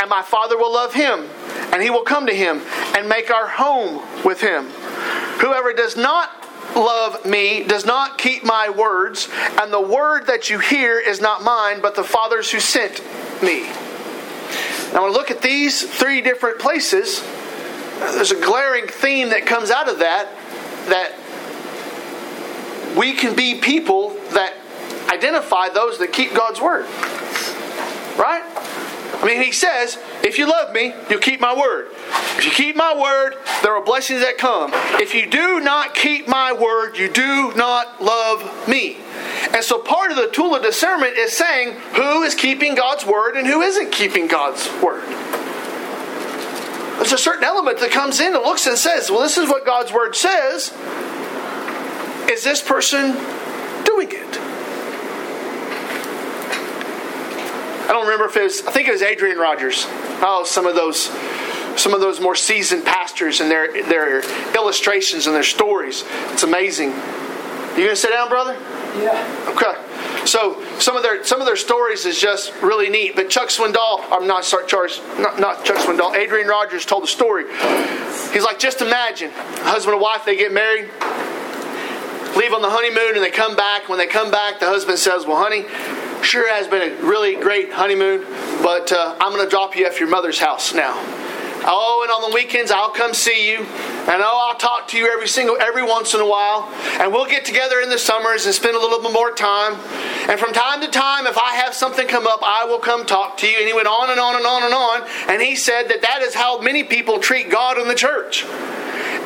and 0.01 0.11
my 0.11 0.23
Father 0.23 0.57
will 0.57 0.73
love 0.73 0.95
him, 0.95 1.29
and 1.73 1.83
he 1.83 1.91
will 1.91 2.05
come 2.05 2.27
to 2.27 2.35
him 2.35 2.61
and 2.97 3.09
make 3.09 3.31
our 3.31 3.49
home 3.49 4.03
with 4.25 4.41
him. 4.41 4.69
Whoever 5.41 5.73
does 5.73 5.97
not 5.97 6.46
love 6.77 7.25
me 7.25 7.65
does 7.65 7.85
not 7.85 8.19
keep 8.19 8.45
my 8.45 8.69
words, 8.69 9.29
and 9.61 9.73
the 9.73 9.81
word 9.81 10.27
that 10.27 10.51
you 10.51 10.59
hear 10.59 10.99
is 10.99 11.21
not 11.21 11.43
mine, 11.43 11.81
but 11.81 11.95
the 11.95 12.05
Father's 12.05 12.51
who 12.51 12.61
sent 12.61 13.01
me. 13.43 13.63
Now, 14.93 15.03
when 15.03 15.11
I 15.11 15.15
look 15.15 15.31
at 15.31 15.43
these 15.43 15.83
three 15.83 16.21
different 16.21 16.59
places, 16.59 17.23
there's 17.99 18.31
a 18.31 18.41
glaring 18.41 18.87
theme 18.87 19.31
that 19.31 19.47
comes 19.47 19.71
out 19.71 19.89
of 19.89 19.99
that 20.01 20.29
that 20.89 21.13
we 22.97 23.13
can 23.15 23.35
be 23.35 23.61
people 23.61 24.11
that 24.31 24.55
identify 25.09 25.69
those 25.69 25.99
that 25.99 26.13
keep 26.13 26.35
God's 26.35 26.61
word. 26.61 26.87
Right? 28.19 28.43
I 28.45 29.25
mean, 29.27 29.43
he 29.43 29.53
says, 29.53 29.99
if 30.23 30.39
you 30.39 30.47
love 30.47 30.73
me, 30.73 30.95
you'll 31.09 31.21
keep 31.21 31.41
my 31.41 31.55
word. 31.55 31.89
If 32.39 32.45
you 32.45 32.51
keep 32.51 32.77
my 32.77 32.95
word, 32.95 33.37
there 33.63 33.73
are 33.73 33.85
blessings 33.85 34.21
that 34.21 34.39
come. 34.39 34.71
If 35.01 35.15
you 35.15 35.27
do 35.27 35.61
not 35.61 35.95
keep 35.95 36.29
my 36.29 36.53
word, 36.53 36.97
you 36.97 37.11
do 37.11 37.53
not 37.55 38.03
love 38.03 38.69
me. 38.69 38.99
And 39.53 39.65
so 39.65 39.79
part 39.79 40.11
of 40.11 40.17
the 40.17 40.29
tool 40.29 40.55
of 40.55 40.63
discernment 40.63 41.17
is 41.17 41.37
saying 41.37 41.75
who 41.95 42.23
is 42.23 42.35
keeping 42.35 42.75
God's 42.75 43.07
word 43.07 43.37
and 43.37 43.47
who 43.47 43.63
isn't 43.63 43.93
keeping 43.93 44.27
God's 44.27 44.69
word. 44.83 45.05
There's 46.97 47.13
a 47.13 47.19
certain 47.19 47.45
element 47.45 47.79
that 47.81 47.91
comes 47.91 48.21
in 48.21 48.35
and 48.35 48.43
looks 48.43 48.67
and 48.67 48.77
says, 48.77 49.11
well, 49.11 49.21
this 49.21 49.39
is 49.39 49.49
what 49.49 49.65
God's 49.65 49.93
word 49.93 50.17
says. 50.17 50.73
Is 52.29 52.43
this 52.43 52.61
person 52.63 53.13
doing 53.85 54.09
it? 54.11 54.56
I 57.87 57.93
don't 57.93 58.05
remember 58.05 58.27
if 58.27 58.37
it 58.37 58.43
was, 58.43 58.67
I 58.67 58.73
think 58.73 58.89
it 58.89 58.93
was 58.93 59.03
Adrian 59.03 59.39
Rogers. 59.39 59.85
Oh, 60.21 60.45
some 60.45 60.67
of 60.67 60.75
those 60.75 61.11
some 61.77 61.93
of 61.93 62.01
those 62.01 62.21
more 62.21 62.35
seasoned 62.35 62.85
pastors 62.85 63.41
and 63.41 63.51
their 63.51 63.71
their 63.85 64.21
illustrations 64.55 65.27
and 65.27 65.37
their 65.37 65.45
stories. 65.45 66.05
It's 66.33 66.43
amazing. 66.43 66.91
You 66.91 67.85
gonna 67.85 67.97
sit 67.97 68.11
down, 68.11 68.29
brother? 68.29 68.55
Yeah. 68.99 69.53
Okay. 69.55 70.27
So 70.27 70.65
some 70.79 70.97
of 70.97 71.03
their 71.03 71.23
some 71.25 71.41
of 71.41 71.47
their 71.47 71.57
stories 71.57 72.07
is 72.07 72.19
just 72.19 72.53
really 72.63 72.89
neat. 72.89 73.15
But 73.15 73.31
Chuck 73.31 73.51
Swindoll, 73.51 74.05
I'm 74.11 74.27
not 74.27 74.45
sorry, 74.45 74.67
Charles, 74.67 75.01
not, 75.19 75.39
not 75.39 75.65
Chuck 75.65 75.77
Swindoll. 75.77 76.17
Adrian 76.17 76.49
Rogers 76.49 76.85
told 76.87 77.03
the 77.03 77.09
story. 77.09 77.45
He's 78.33 78.45
like, 78.45 78.59
just 78.59 78.81
imagine, 78.83 79.31
a 79.31 79.65
husband 79.65 79.95
and 79.95 80.03
wife, 80.03 80.25
they 80.25 80.37
get 80.37 80.53
married, 80.53 80.91
leave 82.37 82.53
on 82.53 82.63
the 82.63 82.71
honeymoon, 82.71 83.15
and 83.15 83.25
they 83.25 83.31
come 83.31 83.57
back. 83.57 83.89
When 83.89 83.99
they 83.99 84.07
come 84.07 84.31
back, 84.31 84.61
the 84.61 84.67
husband 84.67 84.99
says, 84.99 85.27
"Well, 85.27 85.37
honey, 85.37 85.65
sure 86.23 86.53
has 86.53 86.69
been 86.69 86.83
a 86.83 87.03
really 87.03 87.37
great 87.37 87.73
honeymoon, 87.73 88.25
but 88.63 88.93
uh, 88.93 89.17
I'm 89.21 89.33
going 89.33 89.45
to 89.45 89.51
drop 89.51 89.77
you 89.77 89.87
off 89.87 89.99
your 90.01 90.09
mother's 90.09 90.39
house 90.39 90.75
now. 90.75 90.95
Oh, 91.69 92.03
and 92.03 92.13
on 92.13 92.31
the 92.31 92.35
weekends 92.35 92.71
I'll 92.71 92.91
come 92.91 93.13
see 93.13 93.51
you, 93.51 93.59
and 93.59 94.23
oh, 94.23 94.49
I'll 94.49 94.59
talk 94.59 94.87
to 94.89 94.99
you 94.99 95.11
every 95.11 95.27
single 95.27 95.57
every 95.61 95.83
once 95.83 96.15
in 96.15 96.21
a 96.21 96.27
while, 96.27 96.73
and 97.01 97.13
we'll 97.13 97.27
get 97.27 97.45
together 97.45 97.81
in 97.81 97.91
the 97.91 97.99
summers 97.99 98.47
and 98.47 98.55
spend 98.55 98.77
a 98.77 98.79
little 98.79 99.01
bit 99.03 99.13
more 99.13 99.33
time. 99.33 99.75
And 100.29 100.39
from 100.39 100.53
time 100.53 100.81
to 100.83 100.89
time, 100.89 101.27
if 101.27 101.39
I 101.39 101.55
have 101.55 101.75
something 101.75 102.07
come 102.07 102.27
up, 102.27 102.41
I 102.43 102.65
will 102.65 102.79
come 102.79 103.05
talk 103.05 103.37
to 103.39 103.49
you. 103.49 103.59
And 103.59 103.67
he 103.67 103.73
went 103.73 103.89
on 103.89 104.11
and 104.11 104.21
on 104.21 104.37
and 104.37 104.47
on 104.47 104.63
and 104.63 104.75
on, 104.75 105.09
and 105.29 105.43
he 105.43 105.57
said 105.57 105.89
that 105.89 106.03
that 106.03 106.23
is 106.23 106.35
how 106.35 106.61
many 106.61 106.85
people 106.85 107.19
treat 107.19 107.51
God 107.51 107.79
in 107.79 107.89
the 107.89 107.95
church. 107.95 108.45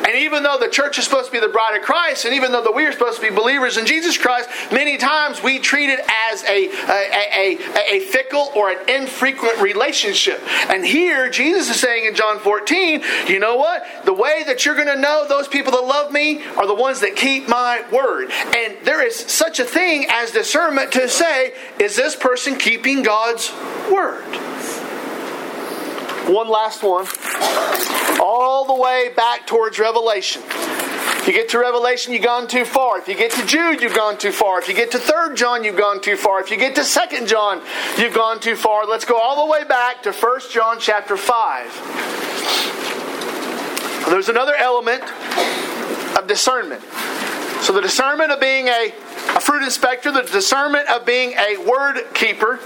And 0.07 0.15
even 0.15 0.43
though 0.43 0.57
the 0.59 0.69
church 0.69 0.97
is 0.97 1.05
supposed 1.05 1.27
to 1.27 1.31
be 1.31 1.39
the 1.39 1.47
bride 1.47 1.77
of 1.77 1.83
Christ, 1.83 2.25
and 2.25 2.33
even 2.33 2.51
though 2.51 2.63
that 2.63 2.73
we 2.73 2.85
are 2.85 2.91
supposed 2.91 3.21
to 3.21 3.29
be 3.29 3.35
believers 3.35 3.77
in 3.77 3.85
Jesus 3.85 4.17
Christ, 4.17 4.49
many 4.71 4.97
times 4.97 5.43
we 5.43 5.59
treat 5.59 5.89
it 5.89 5.99
as 6.31 6.43
a, 6.43 6.69
a, 6.69 7.57
a, 7.57 7.95
a, 7.95 7.99
fickle 8.11 8.51
or 8.55 8.71
an 8.71 8.89
infrequent 8.89 9.59
relationship. 9.61 10.41
And 10.69 10.85
here, 10.85 11.29
Jesus 11.29 11.69
is 11.69 11.79
saying 11.79 12.05
in 12.05 12.15
John 12.15 12.39
14, 12.39 13.03
you 13.27 13.39
know 13.39 13.55
what? 13.55 13.85
The 14.05 14.13
way 14.13 14.43
that 14.45 14.65
you're 14.65 14.75
going 14.75 14.87
to 14.87 14.99
know 14.99 15.25
those 15.27 15.47
people 15.47 15.71
that 15.73 15.81
love 15.81 16.11
me 16.11 16.43
are 16.57 16.67
the 16.67 16.75
ones 16.75 16.99
that 17.01 17.15
keep 17.15 17.47
my 17.47 17.83
word. 17.91 18.31
And 18.31 18.77
there 18.83 19.05
is 19.05 19.15
such 19.15 19.59
a 19.59 19.65
thing 19.65 20.07
as 20.09 20.31
discernment 20.31 20.91
to 20.93 21.07
say, 21.07 21.53
is 21.79 21.95
this 21.95 22.15
person 22.15 22.57
keeping 22.57 23.03
God's 23.03 23.51
word? 23.91 24.80
One 26.27 26.49
last 26.49 26.83
one. 26.83 27.07
All 28.21 28.65
the 28.65 28.75
way 28.75 29.11
back 29.15 29.47
towards 29.47 29.79
Revelation. 29.79 30.43
If 31.21 31.27
you 31.27 31.33
get 31.33 31.49
to 31.49 31.59
Revelation, 31.59 32.13
you've 32.13 32.23
gone 32.23 32.47
too 32.47 32.65
far. 32.65 32.97
If 32.97 33.07
you 33.07 33.15
get 33.15 33.29
to 33.33 33.45
Jude, 33.45 33.81
you've 33.81 33.93
gone 33.93 34.17
too 34.17 34.31
far. 34.31 34.59
If 34.59 34.67
you 34.67 34.73
get 34.73 34.89
to 34.91 34.97
3rd 34.97 35.35
John, 35.35 35.63
you've 35.63 35.77
gone 35.77 36.01
too 36.01 36.15
far. 36.15 36.41
If 36.41 36.49
you 36.49 36.57
get 36.57 36.73
to 36.75 36.81
2nd 36.81 37.27
John, 37.27 37.61
you've 37.97 38.15
gone 38.15 38.39
too 38.39 38.55
far. 38.55 38.87
Let's 38.87 39.05
go 39.05 39.19
all 39.19 39.45
the 39.45 39.51
way 39.51 39.63
back 39.63 40.01
to 40.03 40.11
1 40.11 40.39
John 40.51 40.77
chapter 40.79 41.17
5. 41.17 44.07
There's 44.09 44.29
another 44.29 44.55
element 44.55 45.03
of 46.17 46.27
discernment. 46.27 46.81
So 47.61 47.73
the 47.73 47.81
discernment 47.81 48.31
of 48.31 48.39
being 48.39 48.67
a, 48.67 48.91
a 49.35 49.39
fruit 49.39 49.63
inspector, 49.63 50.11
the 50.11 50.23
discernment 50.23 50.89
of 50.89 51.05
being 51.05 51.33
a 51.33 51.57
word 51.57 52.01
keeper, 52.15 52.59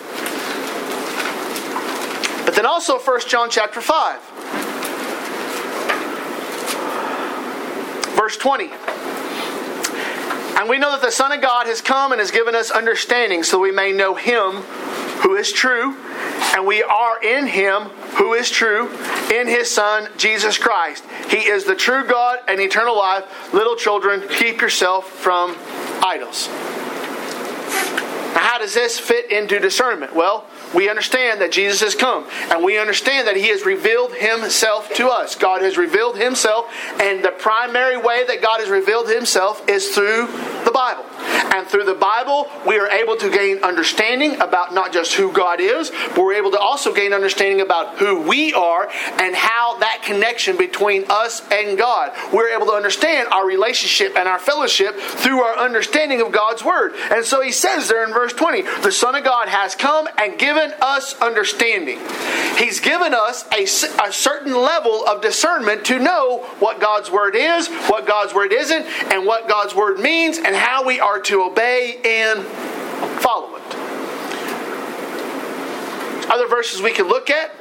but 2.45 2.55
then 2.55 2.65
also 2.65 2.99
1 2.99 3.21
John 3.27 3.49
chapter 3.49 3.81
5. 3.81 4.21
Verse 8.15 8.38
20. 8.38 8.69
And 10.58 10.69
we 10.69 10.77
know 10.77 10.91
that 10.91 11.01
the 11.01 11.12
Son 11.12 11.34
of 11.34 11.41
God 11.41 11.67
has 11.67 11.81
come 11.81 12.13
and 12.13 12.19
has 12.19 12.31
given 12.31 12.55
us 12.55 12.71
understanding 12.71 13.43
so 13.43 13.60
we 13.60 13.71
may 13.71 13.91
know 13.91 14.15
him 14.15 14.63
who 15.21 15.36
is 15.36 15.51
true, 15.51 15.97
and 16.55 16.65
we 16.65 16.81
are 16.84 17.21
in 17.21 17.47
him 17.47 17.84
who 18.15 18.34
is 18.34 18.49
true, 18.49 18.89
in 19.34 19.47
his 19.47 19.69
Son, 19.69 20.08
Jesus 20.17 20.58
Christ. 20.58 21.03
He 21.29 21.47
is 21.47 21.65
the 21.65 21.75
true 21.75 22.08
God 22.08 22.39
and 22.47 22.62
eternal 22.62 22.95
life. 22.95 23.53
Little 23.53 23.75
children, 23.75 24.23
keep 24.29 24.62
yourself 24.62 25.10
from 25.10 25.55
idols. 26.03 26.47
Now, 28.34 28.41
how 28.41 28.58
does 28.60 28.73
this 28.73 28.99
fit 28.99 29.31
into 29.31 29.60
discernment? 29.60 30.15
Well, 30.15 30.45
we 30.75 30.89
understand 30.89 31.41
that 31.41 31.51
Jesus 31.51 31.81
has 31.81 31.95
come 31.95 32.25
and 32.51 32.63
we 32.63 32.77
understand 32.77 33.27
that 33.27 33.38
he 33.38 33.47
has 33.47 33.65
revealed 33.65 34.13
himself 34.13 34.93
to 34.95 35.07
us. 35.07 35.35
God 35.35 35.61
has 35.61 35.77
revealed 35.77 36.17
himself, 36.17 36.71
and 36.99 37.23
the 37.23 37.31
primary 37.31 37.97
way 37.97 38.25
that 38.25 38.41
God 38.41 38.59
has 38.59 38.69
revealed 38.69 39.09
himself 39.09 39.67
is 39.69 39.89
through 39.95 40.27
the 40.65 40.71
Bible. 40.73 41.05
And 41.25 41.67
through 41.67 41.85
the 41.85 41.93
Bible, 41.93 42.47
we 42.67 42.77
are 42.79 42.88
able 42.88 43.15
to 43.17 43.29
gain 43.29 43.63
understanding 43.63 44.39
about 44.41 44.73
not 44.73 44.93
just 44.93 45.13
who 45.13 45.31
God 45.31 45.59
is, 45.59 45.91
but 46.09 46.17
we're 46.17 46.35
able 46.35 46.51
to 46.51 46.59
also 46.59 46.93
gain 46.93 47.13
understanding 47.13 47.61
about 47.61 47.97
who 47.97 48.21
we 48.21 48.53
are 48.53 48.89
and 49.19 49.35
how 49.35 49.77
that 49.79 50.01
connection 50.03 50.57
between 50.57 51.05
us 51.09 51.41
and 51.51 51.77
God. 51.77 52.11
We're 52.33 52.49
able 52.49 52.67
to 52.67 52.73
understand 52.73 53.29
our 53.29 53.45
relationship 53.45 54.17
and 54.17 54.27
our 54.27 54.39
fellowship 54.39 54.95
through 54.95 55.41
our 55.41 55.57
understanding 55.57 56.21
of 56.21 56.31
God's 56.31 56.63
Word. 56.63 56.93
And 57.11 57.25
so 57.25 57.41
he 57.41 57.51
says 57.51 57.88
there 57.88 58.05
in 58.05 58.13
verse 58.13 58.33
20, 58.33 58.61
the 58.81 58.91
Son 58.91 59.15
of 59.15 59.23
God 59.23 59.47
has 59.47 59.75
come 59.75 60.07
and 60.17 60.38
given 60.38 60.73
us 60.81 61.19
understanding. 61.21 61.99
He's 62.57 62.79
given 62.79 63.13
us 63.13 63.45
a, 63.51 63.63
a 64.07 64.11
certain 64.11 64.53
level 64.53 65.05
of 65.05 65.21
discernment 65.21 65.85
to 65.85 65.99
know 65.99 66.39
what 66.59 66.79
God's 66.79 67.11
Word 67.11 67.35
is, 67.35 67.67
what 67.88 68.05
God's 68.05 68.33
Word 68.33 68.53
isn't, 68.53 68.85
and 69.11 69.25
what 69.25 69.47
God's 69.47 69.75
Word 69.75 69.99
means, 69.99 70.38
and 70.38 70.55
how 70.55 70.85
we 70.85 70.99
are 70.99 71.14
to 71.21 71.43
obey 71.43 71.99
and 72.04 72.43
follow 73.21 73.56
it. 73.56 73.75
Other 76.30 76.47
verses 76.47 76.82
we 76.82 76.91
can 76.91 77.08
look 77.08 77.30
at. 77.30 77.51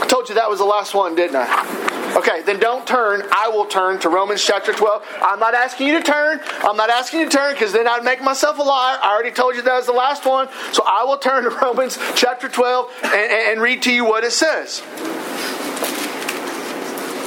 I 0.00 0.06
told 0.08 0.28
you 0.28 0.34
that 0.36 0.48
was 0.48 0.58
the 0.58 0.64
last 0.64 0.94
one, 0.94 1.14
didn't 1.14 1.36
I? 1.36 1.88
Okay, 2.16 2.42
then 2.42 2.58
don't 2.58 2.86
turn. 2.86 3.22
I 3.30 3.48
will 3.48 3.66
turn 3.66 4.00
to 4.00 4.08
Romans 4.08 4.44
chapter 4.44 4.72
12. 4.72 5.04
I'm 5.22 5.38
not 5.38 5.54
asking 5.54 5.88
you 5.88 5.98
to 5.98 6.02
turn. 6.02 6.40
I'm 6.62 6.76
not 6.76 6.90
asking 6.90 7.20
you 7.20 7.28
to 7.28 7.36
turn 7.36 7.52
because 7.52 7.72
then 7.72 7.86
I'd 7.86 8.02
make 8.02 8.22
myself 8.22 8.58
a 8.58 8.62
liar. 8.62 8.98
I 9.02 9.12
already 9.12 9.30
told 9.30 9.54
you 9.54 9.62
that 9.62 9.76
was 9.76 9.86
the 9.86 9.92
last 9.92 10.24
one. 10.24 10.48
So 10.72 10.82
I 10.84 11.04
will 11.04 11.18
turn 11.18 11.44
to 11.44 11.50
Romans 11.62 11.98
chapter 12.16 12.48
12 12.48 12.90
and, 13.04 13.14
and 13.14 13.60
read 13.60 13.82
to 13.82 13.92
you 13.92 14.04
what 14.04 14.24
it 14.24 14.32
says. 14.32 14.82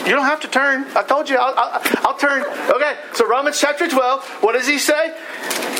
You 0.05 0.11
don't 0.11 0.25
have 0.25 0.41
to 0.41 0.47
turn. 0.47 0.85
I 0.95 1.03
told 1.03 1.29
you, 1.29 1.37
I'll, 1.37 1.53
I'll, 1.55 1.81
I'll, 2.07 2.17
turn. 2.17 2.43
Okay, 2.71 2.97
so 3.13 3.27
Romans 3.27 3.59
chapter 3.59 3.87
12, 3.87 4.25
what 4.41 4.53
does 4.53 4.67
he 4.67 4.79
say? 4.79 5.15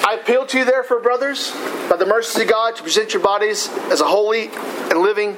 I 0.04 0.18
appeal 0.22 0.46
to 0.48 0.60
you, 0.60 0.66
therefore, 0.66 1.00
brothers, 1.00 1.52
by 1.90 1.96
the 1.98 2.06
mercies 2.06 2.42
of 2.42 2.48
God, 2.48 2.76
to 2.76 2.84
present 2.84 3.14
your 3.14 3.24
bodies 3.24 3.70
as 3.90 4.00
a 4.00 4.06
holy 4.06 4.50
and 4.90 5.00
living 5.00 5.38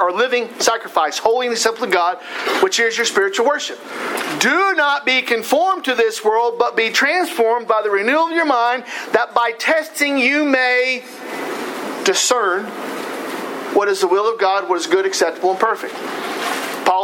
or 0.00 0.12
living 0.12 0.48
sacrifice, 0.60 1.18
holy 1.18 1.46
and 1.46 1.54
acceptable 1.54 1.86
to 1.86 1.92
God, 1.92 2.18
which 2.62 2.78
is 2.78 2.96
your 2.96 3.06
spiritual 3.06 3.46
worship. 3.46 3.78
Do 4.38 4.74
not 4.74 5.06
be 5.06 5.22
conformed 5.22 5.84
to 5.86 5.94
this 5.94 6.22
world, 6.22 6.58
but 6.58 6.76
be 6.76 6.90
transformed 6.90 7.66
by 7.66 7.80
the 7.82 7.90
renewal 7.90 8.26
of 8.26 8.32
your 8.32 8.44
mind, 8.44 8.84
that 9.12 9.34
by 9.34 9.52
testing 9.52 10.18
you 10.18 10.44
may 10.44 11.02
discern 12.04 12.66
what 13.74 13.88
is 13.88 14.00
the 14.00 14.08
will 14.08 14.32
of 14.32 14.38
God, 14.38 14.68
what 14.68 14.78
is 14.78 14.86
good, 14.86 15.06
acceptable, 15.06 15.52
and 15.52 15.58
perfect. 15.58 15.94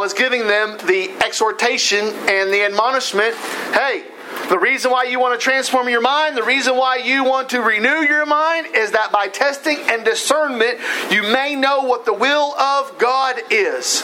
Paul 0.01 0.07
is 0.07 0.15
giving 0.15 0.47
them 0.47 0.79
the 0.87 1.11
exhortation 1.23 2.07
and 2.07 2.51
the 2.51 2.65
admonishment 2.65 3.35
hey, 3.75 4.05
the 4.49 4.59
reason 4.59 4.91
why 4.91 5.05
you 5.05 5.21
want 5.21 5.39
to 5.39 5.45
transform 5.45 5.91
your 5.91 6.01
mind, 6.01 6.39
the 6.39 6.43
reason 6.43 6.75
why 6.75 6.97
you 6.97 7.23
want 7.23 7.51
to 7.51 7.61
renew 7.61 8.01
your 8.01 8.25
mind 8.25 8.69
is 8.75 8.93
that 8.93 9.13
by 9.13 9.29
testing 9.29 9.77
and 9.91 10.03
discernment, 10.03 10.79
you 11.11 11.21
may 11.21 11.55
know 11.55 11.83
what 11.83 12.07
the 12.07 12.15
will 12.15 12.59
of 12.59 12.97
God 12.97 13.43
is. 13.51 13.99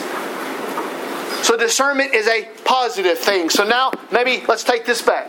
So, 1.47 1.57
discernment 1.57 2.13
is 2.13 2.29
a 2.29 2.47
positive 2.67 3.17
thing. 3.17 3.49
So, 3.49 3.67
now 3.67 3.91
maybe 4.13 4.45
let's 4.49 4.65
take 4.65 4.85
this 4.85 5.01
back. 5.01 5.29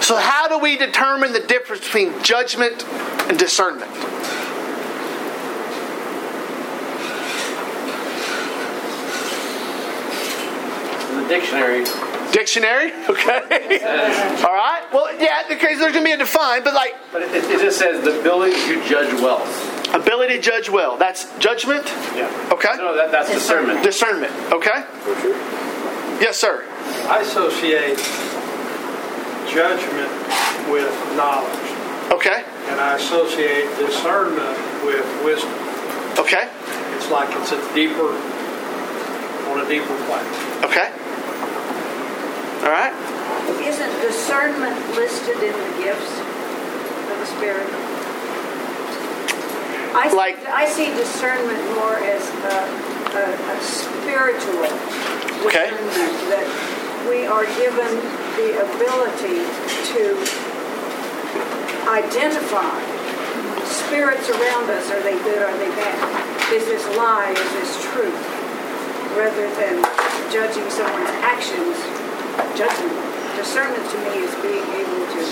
So, 0.00 0.16
how 0.16 0.46
do 0.46 0.60
we 0.60 0.76
determine 0.76 1.32
the 1.32 1.40
difference 1.40 1.84
between 1.84 2.22
judgment 2.22 2.84
and 3.28 3.36
discernment? 3.36 3.90
Dictionary. 11.28 11.84
Dictionary? 12.32 12.92
Okay. 13.08 13.78
All 14.42 14.52
right. 14.52 14.82
Well, 14.92 15.14
yeah, 15.20 15.42
because 15.48 15.78
there's 15.78 15.92
going 15.92 16.04
to 16.04 16.10
be 16.10 16.12
a 16.12 16.16
define, 16.16 16.64
but 16.64 16.74
like. 16.74 16.94
But 17.12 17.22
it, 17.22 17.32
it 17.34 17.60
just 17.60 17.78
says 17.78 18.02
the 18.04 18.18
ability 18.18 18.52
to 18.52 18.84
judge 18.88 19.12
well. 19.20 19.40
Ability 19.94 20.36
to 20.36 20.40
judge 20.40 20.68
well. 20.68 20.96
That's 20.96 21.30
judgment? 21.38 21.86
Yeah. 22.16 22.48
Okay. 22.52 22.74
No, 22.76 22.96
that, 22.96 23.12
that's 23.12 23.30
discernment. 23.30 23.84
Discernment. 23.84 24.32
Okay. 24.52 24.82
Yes, 26.20 26.36
sir. 26.38 26.64
I 27.08 27.20
associate 27.22 27.98
judgment 29.52 30.10
with 30.72 30.90
knowledge. 31.16 32.10
Okay. 32.10 32.44
And 32.70 32.80
I 32.80 32.96
associate 32.96 33.68
discernment 33.78 34.58
with 34.84 35.04
wisdom. 35.24 35.52
Okay. 36.18 36.48
It's 36.96 37.10
like 37.10 37.28
it's 37.40 37.52
a 37.52 37.74
deeper, 37.74 38.10
on 39.50 39.60
a 39.64 39.68
deeper 39.68 39.94
plane. 40.06 40.26
Okay. 40.64 40.90
All 42.64 42.72
right. 42.72 42.96
Isn't 43.60 43.92
discernment 44.00 44.72
listed 44.96 45.36
in 45.36 45.52
the 45.52 45.84
gifts 45.84 46.16
of 47.12 47.16
the 47.20 47.28
Spirit? 47.36 47.68
I 49.92 50.08
see, 50.08 50.16
like, 50.16 50.40
I 50.48 50.64
see 50.64 50.88
discernment 50.96 51.60
more 51.76 52.00
as 52.00 52.24
a, 52.24 52.64
a, 53.20 53.24
a 53.36 53.56
spiritual 53.60 54.64
okay. 55.44 55.76
discernment 55.76 56.16
that 56.32 56.48
we 57.04 57.28
are 57.28 57.44
given 57.60 57.92
the 58.40 58.56
ability 58.56 59.44
to 59.92 60.16
identify 61.92 62.80
spirits 63.68 64.24
around 64.32 64.72
us. 64.72 64.88
Are 64.88 65.04
they 65.04 65.20
good? 65.20 65.44
Are 65.44 65.56
they 65.60 65.68
bad? 65.76 66.00
Is 66.48 66.64
this 66.64 66.96
lie? 66.96 67.28
Is 67.36 67.52
this 67.60 67.92
truth? 67.92 68.24
Rather 69.20 69.52
than 69.60 69.84
judging 70.32 70.64
someone's 70.70 71.12
actions 71.20 72.03
judgment. 72.56 72.94
Discernment 73.36 73.82
to 73.90 73.98
me 74.06 74.22
is 74.22 74.34
being 74.38 74.62
able 74.78 75.02
to 75.10 75.22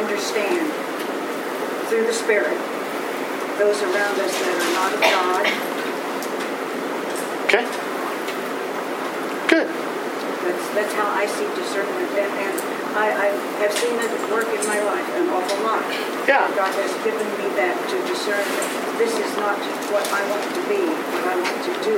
understand 0.00 0.64
through 1.88 2.06
the 2.08 2.12
Spirit 2.12 2.56
those 3.60 3.78
around 3.82 4.18
us 4.18 4.32
that 4.32 4.56
are 4.58 4.72
not 4.74 4.90
of 4.90 5.00
God. 5.00 5.44
Okay. 7.46 7.64
Good. 9.46 9.68
That's, 9.68 10.66
that's 10.74 10.94
how 10.94 11.06
I 11.12 11.26
see 11.26 11.46
discernment. 11.54 12.10
And, 12.18 12.32
and 12.34 12.54
I, 12.98 13.06
I 13.12 13.26
have 13.62 13.72
seen 13.72 13.94
it 13.94 14.10
work 14.32 14.48
in 14.48 14.66
my 14.66 14.82
life 14.82 15.06
an 15.14 15.28
awful 15.30 15.62
lot. 15.62 15.84
Yeah. 16.26 16.50
God 16.56 16.74
has 16.74 16.92
given 17.04 17.28
me 17.38 17.46
that 17.54 17.76
to 17.92 17.96
discern 18.10 18.83
this 18.98 19.12
is 19.18 19.36
not 19.36 19.58
what 19.90 20.06
I 20.12 20.22
want 20.30 20.44
to 20.54 20.62
be, 20.68 20.80
what 21.14 21.24
I 21.26 21.34
want 21.40 21.58
to 21.66 21.72
do. 21.84 21.96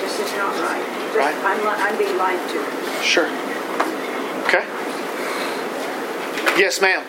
This 0.00 0.20
is 0.20 0.30
not 0.36 0.52
right. 0.60 0.82
This- 0.82 1.14
Right. 1.14 1.34
I'm, 1.46 1.62
I'm 1.66 1.96
being 1.96 2.16
lied 2.18 2.40
to. 2.50 2.58
Sure. 3.02 3.26
Okay. 4.50 4.64
Yes, 6.58 6.80
ma'am. 6.80 7.02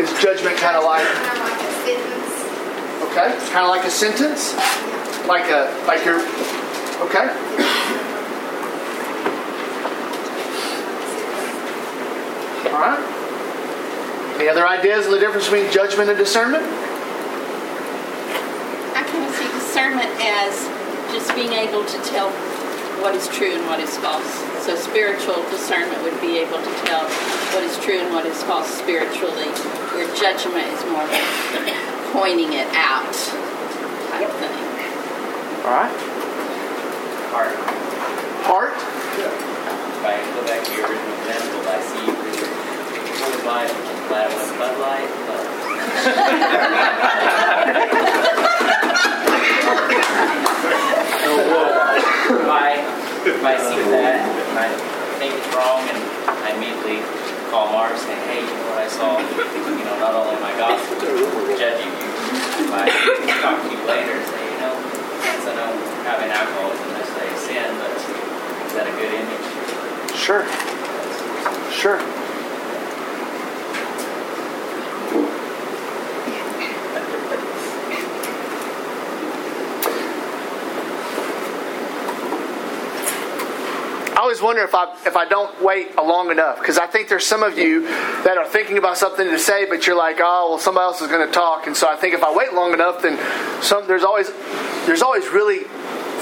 Is 0.00 0.08
judgment 0.22 0.56
kind 0.56 0.76
of 0.76 0.84
like 0.84 1.04
a 1.04 1.10
Is 1.10 1.18
judgment 1.18 1.28
kind 1.28 1.36
of 1.36 1.52
like 1.52 1.68
sentence? 1.84 2.32
Kind 2.48 2.64
of 2.64 2.78
like 2.78 2.80
a 3.04 3.04
sentence. 3.04 3.04
okay? 3.04 3.52
Kind 3.52 3.64
of 3.64 3.70
like 3.70 3.84
a 3.84 3.90
sentence, 3.90 4.54
like 5.28 5.50
a 5.50 5.84
like 5.86 6.04
your 6.04 6.20
okay. 7.04 7.28
All 12.70 12.80
right. 12.80 13.17
Any 14.38 14.48
other 14.48 14.68
ideas 14.68 15.04
of 15.06 15.10
the 15.10 15.18
difference 15.18 15.50
between 15.50 15.66
judgment 15.72 16.08
and 16.10 16.16
discernment? 16.16 16.62
I 18.94 19.02
kind 19.02 19.26
of 19.26 19.34
see 19.34 19.50
discernment 19.50 20.14
as 20.22 20.54
just 21.10 21.34
being 21.34 21.50
able 21.50 21.82
to 21.82 21.98
tell 22.06 22.30
what 23.02 23.18
is 23.18 23.26
true 23.34 23.50
and 23.50 23.66
what 23.66 23.80
is 23.80 23.90
false. 23.98 24.30
So 24.62 24.78
spiritual 24.78 25.42
discernment 25.50 25.98
would 26.06 26.14
be 26.22 26.38
able 26.38 26.62
to 26.62 26.72
tell 26.86 27.02
what 27.50 27.66
is 27.66 27.74
true 27.82 27.98
and 27.98 28.14
what 28.14 28.26
is 28.26 28.40
false 28.44 28.70
spiritually, 28.70 29.50
where 29.90 30.06
judgment 30.14 30.70
is 30.70 30.86
more 30.86 31.02
pointing 32.14 32.54
it 32.54 32.70
out 32.78 33.10
type 34.14 34.30
thing. 34.38 34.54
All 35.66 35.74
right. 35.74 35.90
Heart. 37.34 37.58
Heart. 38.46 38.74
If 39.18 40.04
I 40.06 40.14
go 40.30 40.46
back 40.46 40.62
to 40.62 40.70
your 40.78 40.86
original 40.86 41.10
example, 41.26 41.58
I 41.66 41.82
see 41.82 42.06
you 42.06 42.14
with 42.22 42.38
your 42.38 43.42
Bud 43.42 43.97
Light, 44.10 44.28
glad 44.28 44.28
with 44.34 44.58
Bud 44.58 44.78
Light, 44.80 45.08
but. 45.26 45.44
Oh, 51.30 51.94
if 52.28 52.48
I, 52.48 52.80
if 53.26 53.44
I 53.44 53.54
see 53.56 53.82
that 53.92 54.16
and 54.16 54.58
I 54.58 54.68
think 55.20 55.34
it's 55.36 55.48
wrong 55.52 55.84
and 55.84 56.00
I 56.28 56.56
immediately 56.56 57.04
call 57.52 57.68
Mark 57.72 57.92
and 57.92 58.00
say, 58.00 58.16
hey, 58.28 58.40
you 58.40 58.48
know 58.48 58.72
what 58.72 58.80
I 58.80 58.88
saw, 58.88 59.20
you 59.20 59.84
know, 59.84 59.96
not 60.00 60.14
only 60.16 60.36
am 60.36 60.44
I 60.44 60.56
gossiping 60.56 61.20
or 61.20 61.52
judging 61.56 61.92
you, 61.92 62.08
if 62.64 62.72
I 62.72 62.88
talk 63.44 63.60
to 63.60 63.68
you 63.68 63.80
later 63.84 64.16
and 64.16 64.24
say, 64.24 64.40
you 64.40 64.58
know, 64.60 64.72
since 65.20 65.44
I 65.46 65.54
know 65.56 65.68
having 66.08 66.32
alcohol 66.32 66.72
isn't 66.72 66.92
necessarily 66.96 67.28
a 67.28 67.38
sin, 67.38 67.68
but 67.76 67.92
is 67.92 68.72
that 68.72 68.88
a 68.88 68.94
good 68.96 69.12
image? 69.12 69.46
Sure. 70.16 70.44
Sure. 71.70 72.17
Always 84.28 84.42
wonder 84.42 84.62
if 84.62 84.74
I 84.74 84.92
if 85.06 85.16
I 85.16 85.24
don't 85.26 85.62
wait 85.62 85.96
long 85.96 86.30
enough 86.30 86.58
because 86.58 86.76
I 86.76 86.86
think 86.86 87.08
there's 87.08 87.26
some 87.26 87.42
of 87.42 87.56
you 87.56 87.88
that 88.24 88.36
are 88.36 88.46
thinking 88.46 88.76
about 88.76 88.98
something 88.98 89.26
to 89.26 89.38
say, 89.38 89.64
but 89.64 89.86
you're 89.86 89.96
like, 89.96 90.16
oh 90.20 90.50
well, 90.50 90.58
somebody 90.58 90.84
else 90.84 91.00
is 91.00 91.08
going 91.08 91.26
to 91.26 91.32
talk, 91.32 91.66
and 91.66 91.74
so 91.74 91.88
I 91.88 91.96
think 91.96 92.12
if 92.12 92.22
I 92.22 92.36
wait 92.36 92.52
long 92.52 92.74
enough, 92.74 93.00
then 93.00 93.16
some 93.62 93.86
there's 93.86 94.04
always 94.04 94.30
there's 94.84 95.00
always 95.00 95.26
really 95.28 95.64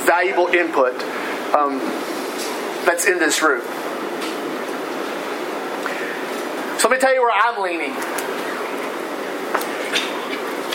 valuable 0.07 0.47
input 0.47 0.95
um, 1.53 1.81
that's 2.87 3.07
in 3.07 3.19
this 3.19 3.43
room. 3.43 3.63
So 6.79 6.89
let 6.89 6.95
me 6.95 6.99
tell 6.99 7.13
you 7.13 7.23
where 7.23 7.35
I'm 7.35 7.61
leaning. 7.61 7.91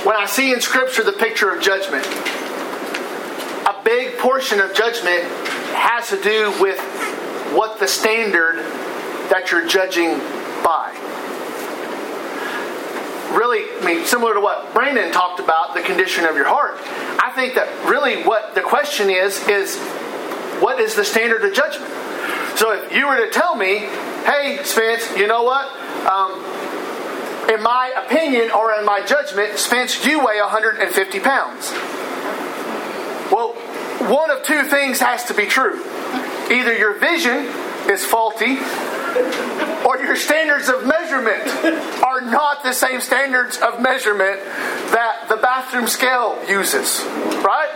When 0.05 0.17
I 0.17 0.25
see 0.25 0.51
in 0.51 0.59
Scripture 0.59 1.03
the 1.03 1.13
picture 1.13 1.49
of 1.49 1.63
judgment, 1.63 2.05
a 2.05 3.81
big 3.85 4.17
portion 4.17 4.59
of 4.59 4.73
judgment 4.73 5.23
has 5.71 6.09
to 6.09 6.21
do 6.21 6.53
with 6.59 6.77
what 7.55 7.79
the 7.79 7.87
standard 7.87 8.57
that 9.29 9.51
you're 9.51 9.67
judging 9.67 10.17
by. 10.63 10.91
Really, 13.37 13.63
I 13.79 13.85
mean, 13.85 14.05
similar 14.05 14.33
to 14.33 14.41
what 14.41 14.73
Brandon 14.73 15.11
talked 15.11 15.39
about, 15.39 15.73
the 15.73 15.81
condition 15.81 16.25
of 16.25 16.35
your 16.35 16.47
heart. 16.47 16.75
I 17.23 17.31
think 17.33 17.55
that 17.55 17.67
really 17.89 18.23
what 18.23 18.55
the 18.55 18.61
question 18.61 19.09
is, 19.09 19.47
is 19.47 19.77
what 20.61 20.79
is 20.79 20.95
the 20.95 21.05
standard 21.05 21.43
of 21.43 21.53
judgment? 21.53 21.89
So 22.57 22.73
if 22.73 22.91
you 22.93 23.07
were 23.07 23.17
to 23.25 23.31
tell 23.31 23.55
me, 23.55 23.79
hey, 24.25 24.59
Spence, 24.63 25.17
you 25.17 25.27
know 25.27 25.43
what? 25.43 25.65
Um, 26.05 26.43
in 27.49 27.63
my 27.63 27.93
opinion 28.05 28.51
or 28.51 28.73
in 28.73 28.85
my 28.85 29.03
judgment, 29.05 29.57
Spence, 29.57 30.05
you 30.05 30.19
weigh 30.19 30.39
150 30.39 31.19
pounds. 31.21 31.71
Well, 33.31 33.53
one 34.09 34.29
of 34.29 34.43
two 34.43 34.63
things 34.63 34.99
has 34.99 35.25
to 35.25 35.33
be 35.33 35.45
true. 35.45 35.81
Either 36.51 36.77
your 36.77 36.99
vision 36.99 37.47
is 37.89 38.05
faulty, 38.05 38.59
or 39.85 39.97
your 39.97 40.15
standards 40.15 40.69
of 40.69 40.85
measurement 40.85 41.41
are 42.03 42.21
not 42.21 42.63
the 42.63 42.73
same 42.73 43.01
standards 43.01 43.57
of 43.57 43.81
measurement 43.81 44.39
that 44.91 45.25
the 45.29 45.37
bathroom 45.37 45.87
scale 45.87 46.37
uses, 46.47 47.03
right? 47.43 47.69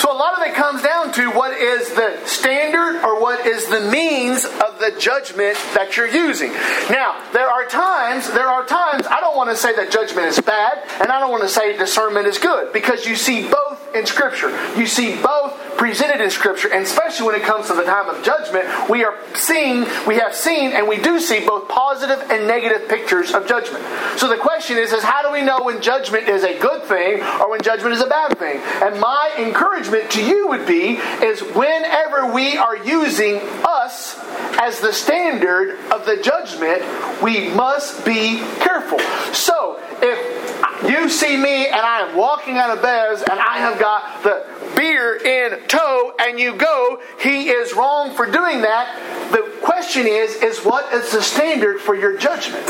So 0.00 0.10
a 0.12 0.16
lot 0.16 0.33
it 0.46 0.54
comes 0.54 0.82
down 0.82 1.12
to 1.12 1.30
what 1.30 1.52
is 1.56 1.94
the 1.94 2.20
standard 2.26 3.02
or 3.04 3.20
what 3.20 3.46
is 3.46 3.66
the 3.68 3.80
means 3.80 4.44
of 4.44 4.78
the 4.78 4.94
judgment 4.98 5.56
that 5.74 5.96
you're 5.96 6.08
using. 6.08 6.52
Now, 6.90 7.20
there 7.32 7.48
are 7.48 7.66
times, 7.66 8.30
there 8.32 8.48
are 8.48 8.64
times 8.64 9.06
I 9.06 9.20
don't 9.20 9.36
want 9.36 9.50
to 9.50 9.56
say 9.56 9.74
that 9.76 9.90
judgment 9.90 10.26
is 10.28 10.40
bad 10.40 10.78
and 11.00 11.10
I 11.10 11.20
don't 11.20 11.30
want 11.30 11.42
to 11.42 11.48
say 11.48 11.76
discernment 11.76 12.26
is 12.26 12.38
good 12.38 12.72
because 12.72 13.06
you 13.06 13.16
see 13.16 13.48
both 13.48 13.94
in 13.94 14.06
scripture. 14.06 14.50
You 14.76 14.86
see 14.86 15.20
both 15.20 15.76
presented 15.76 16.22
in 16.22 16.30
scripture 16.30 16.72
and 16.72 16.82
especially 16.82 17.26
when 17.26 17.36
it 17.36 17.42
comes 17.42 17.68
to 17.68 17.74
the 17.74 17.84
time 17.84 18.08
of 18.08 18.22
judgment, 18.24 18.90
we 18.90 19.04
are 19.04 19.16
seeing, 19.34 19.86
we 20.06 20.16
have 20.16 20.34
seen 20.34 20.72
and 20.72 20.88
we 20.88 20.98
do 20.98 21.20
see 21.20 21.44
both 21.46 21.68
positive 21.68 22.30
and 22.30 22.46
negative 22.46 22.88
pictures 22.88 23.32
of 23.32 23.46
judgment. 23.46 23.84
So 24.18 24.28
the 24.28 24.36
question 24.36 24.78
is 24.78 24.92
is 24.92 25.02
how 25.02 25.22
do 25.22 25.32
we 25.32 25.42
know 25.42 25.62
when 25.62 25.80
judgment 25.80 26.28
is 26.28 26.44
a 26.44 26.58
good 26.58 26.82
thing 26.84 27.22
or 27.40 27.50
when 27.50 27.62
judgment 27.62 27.94
is 27.94 28.02
a 28.02 28.06
bad 28.06 28.38
thing? 28.38 28.60
And 28.82 29.00
my 29.00 29.32
encouragement 29.38 30.10
to 30.12 30.24
you 30.24 30.33
would 30.42 30.66
be 30.66 30.96
is 31.22 31.40
whenever 31.40 32.32
we 32.32 32.56
are 32.56 32.76
using 32.76 33.40
us 33.64 34.18
as 34.60 34.80
the 34.80 34.92
standard 34.92 35.78
of 35.90 36.06
the 36.06 36.16
judgment, 36.16 36.82
we 37.22 37.48
must 37.50 38.04
be 38.04 38.38
careful. 38.60 38.98
So, 39.32 39.80
if 40.00 40.88
you 40.88 41.08
see 41.08 41.36
me 41.36 41.66
and 41.66 41.80
I 41.80 42.08
am 42.08 42.16
walking 42.16 42.56
out 42.56 42.70
of 42.70 42.82
Bez 42.82 43.22
and 43.22 43.38
I 43.38 43.58
have 43.58 43.78
got 43.78 44.22
the 44.22 44.44
beer 44.76 45.16
in 45.16 45.66
tow 45.68 46.12
and 46.18 46.38
you 46.38 46.56
go, 46.56 47.00
he 47.20 47.48
is 47.48 47.74
wrong 47.74 48.14
for 48.14 48.30
doing 48.30 48.62
that. 48.62 49.30
The 49.32 49.50
question 49.62 50.06
is, 50.06 50.36
is 50.36 50.60
what 50.64 50.92
is 50.92 51.12
the 51.12 51.22
standard 51.22 51.80
for 51.80 51.94
your 51.94 52.16
judgment? 52.16 52.66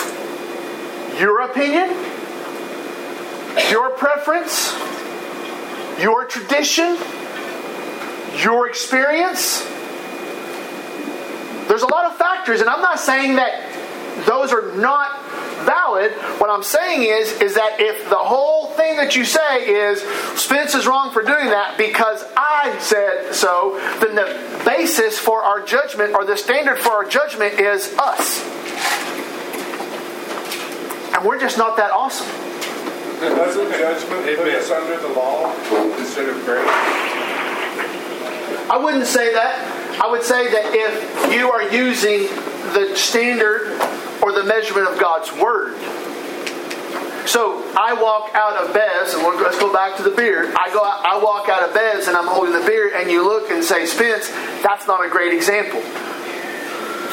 Your 1.18 1.42
opinion? 1.42 1.90
Your 3.70 3.90
preference? 3.90 4.72
Your 6.00 6.24
tradition? 6.26 6.96
Your 8.42 8.68
experience? 8.68 9.64
There's 11.68 11.82
a 11.82 11.86
lot 11.86 12.06
of 12.06 12.16
factors, 12.16 12.60
and 12.60 12.68
I'm 12.68 12.82
not 12.82 13.00
saying 13.00 13.36
that 13.36 14.26
those 14.26 14.52
are 14.52 14.72
not 14.76 15.20
valid. 15.64 16.12
What 16.38 16.50
I'm 16.50 16.62
saying 16.62 17.02
is, 17.02 17.40
is 17.40 17.54
that 17.54 17.80
if 17.80 18.08
the 18.10 18.16
whole 18.16 18.68
thing 18.70 18.96
that 18.96 19.16
you 19.16 19.24
say 19.24 19.66
is 19.66 20.00
Spence 20.38 20.74
is 20.74 20.86
wrong 20.86 21.12
for 21.12 21.22
doing 21.22 21.46
that 21.46 21.78
because 21.78 22.24
I 22.36 22.76
said 22.80 23.34
so, 23.34 23.78
then 24.00 24.14
the 24.14 24.62
basis 24.64 25.18
for 25.18 25.42
our 25.42 25.64
judgment 25.64 26.14
or 26.14 26.24
the 26.24 26.36
standard 26.36 26.78
for 26.78 26.90
our 26.90 27.04
judgment 27.04 27.58
is 27.58 27.94
us. 27.98 28.44
And 31.14 31.24
we're 31.24 31.40
just 31.40 31.58
not 31.58 31.76
that 31.76 31.92
awesome. 31.92 32.26
Doesn't 33.20 33.70
judgment 33.70 34.36
put 34.36 34.48
us 34.48 34.70
under 34.70 34.98
the 35.00 35.08
law 35.08 35.50
instead 35.98 36.28
of 36.28 36.44
grace? 36.44 37.13
I 38.70 38.78
wouldn't 38.78 39.06
say 39.06 39.32
that. 39.34 40.00
I 40.02 40.10
would 40.10 40.22
say 40.22 40.50
that 40.50 40.74
if 40.74 41.32
you 41.32 41.50
are 41.52 41.62
using 41.70 42.22
the 42.72 42.96
standard 42.96 43.68
or 44.22 44.32
the 44.32 44.44
measurement 44.44 44.88
of 44.88 44.98
God's 44.98 45.32
Word. 45.32 45.76
So 47.26 47.62
I 47.76 47.94
walk 47.94 48.30
out 48.34 48.56
of 48.56 48.74
Bez, 48.74 49.14
and 49.14 49.22
let's 49.22 49.58
go 49.58 49.72
back 49.72 49.96
to 49.96 50.02
the 50.02 50.10
beer. 50.10 50.52
I 50.56 50.70
go, 50.72 50.84
out, 50.84 51.04
I 51.04 51.22
walk 51.22 51.48
out 51.48 51.66
of 51.66 51.74
Bez, 51.74 52.06
and 52.08 52.16
I'm 52.16 52.26
holding 52.26 52.52
the 52.52 52.64
beer, 52.66 52.94
and 52.94 53.10
you 53.10 53.24
look 53.24 53.50
and 53.50 53.64
say, 53.64 53.86
Spence, 53.86 54.28
that's 54.62 54.86
not 54.86 55.04
a 55.04 55.08
great 55.08 55.32
example. 55.32 55.82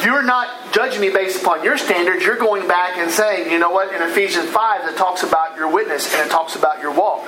You're 0.04 0.22
not 0.22 0.72
judging 0.72 1.00
me 1.00 1.10
based 1.10 1.40
upon 1.42 1.62
your 1.62 1.78
standards, 1.78 2.24
you're 2.24 2.36
going 2.36 2.66
back 2.66 2.98
and 2.98 3.10
saying, 3.10 3.52
you 3.52 3.58
know 3.58 3.70
what, 3.70 3.94
in 3.94 4.02
Ephesians 4.02 4.50
5, 4.50 4.88
it 4.88 4.96
talks 4.96 5.22
about 5.22 5.56
your 5.56 5.72
witness 5.72 6.12
and 6.12 6.26
it 6.26 6.30
talks 6.30 6.56
about 6.56 6.80
your 6.80 6.92
walk. 6.92 7.22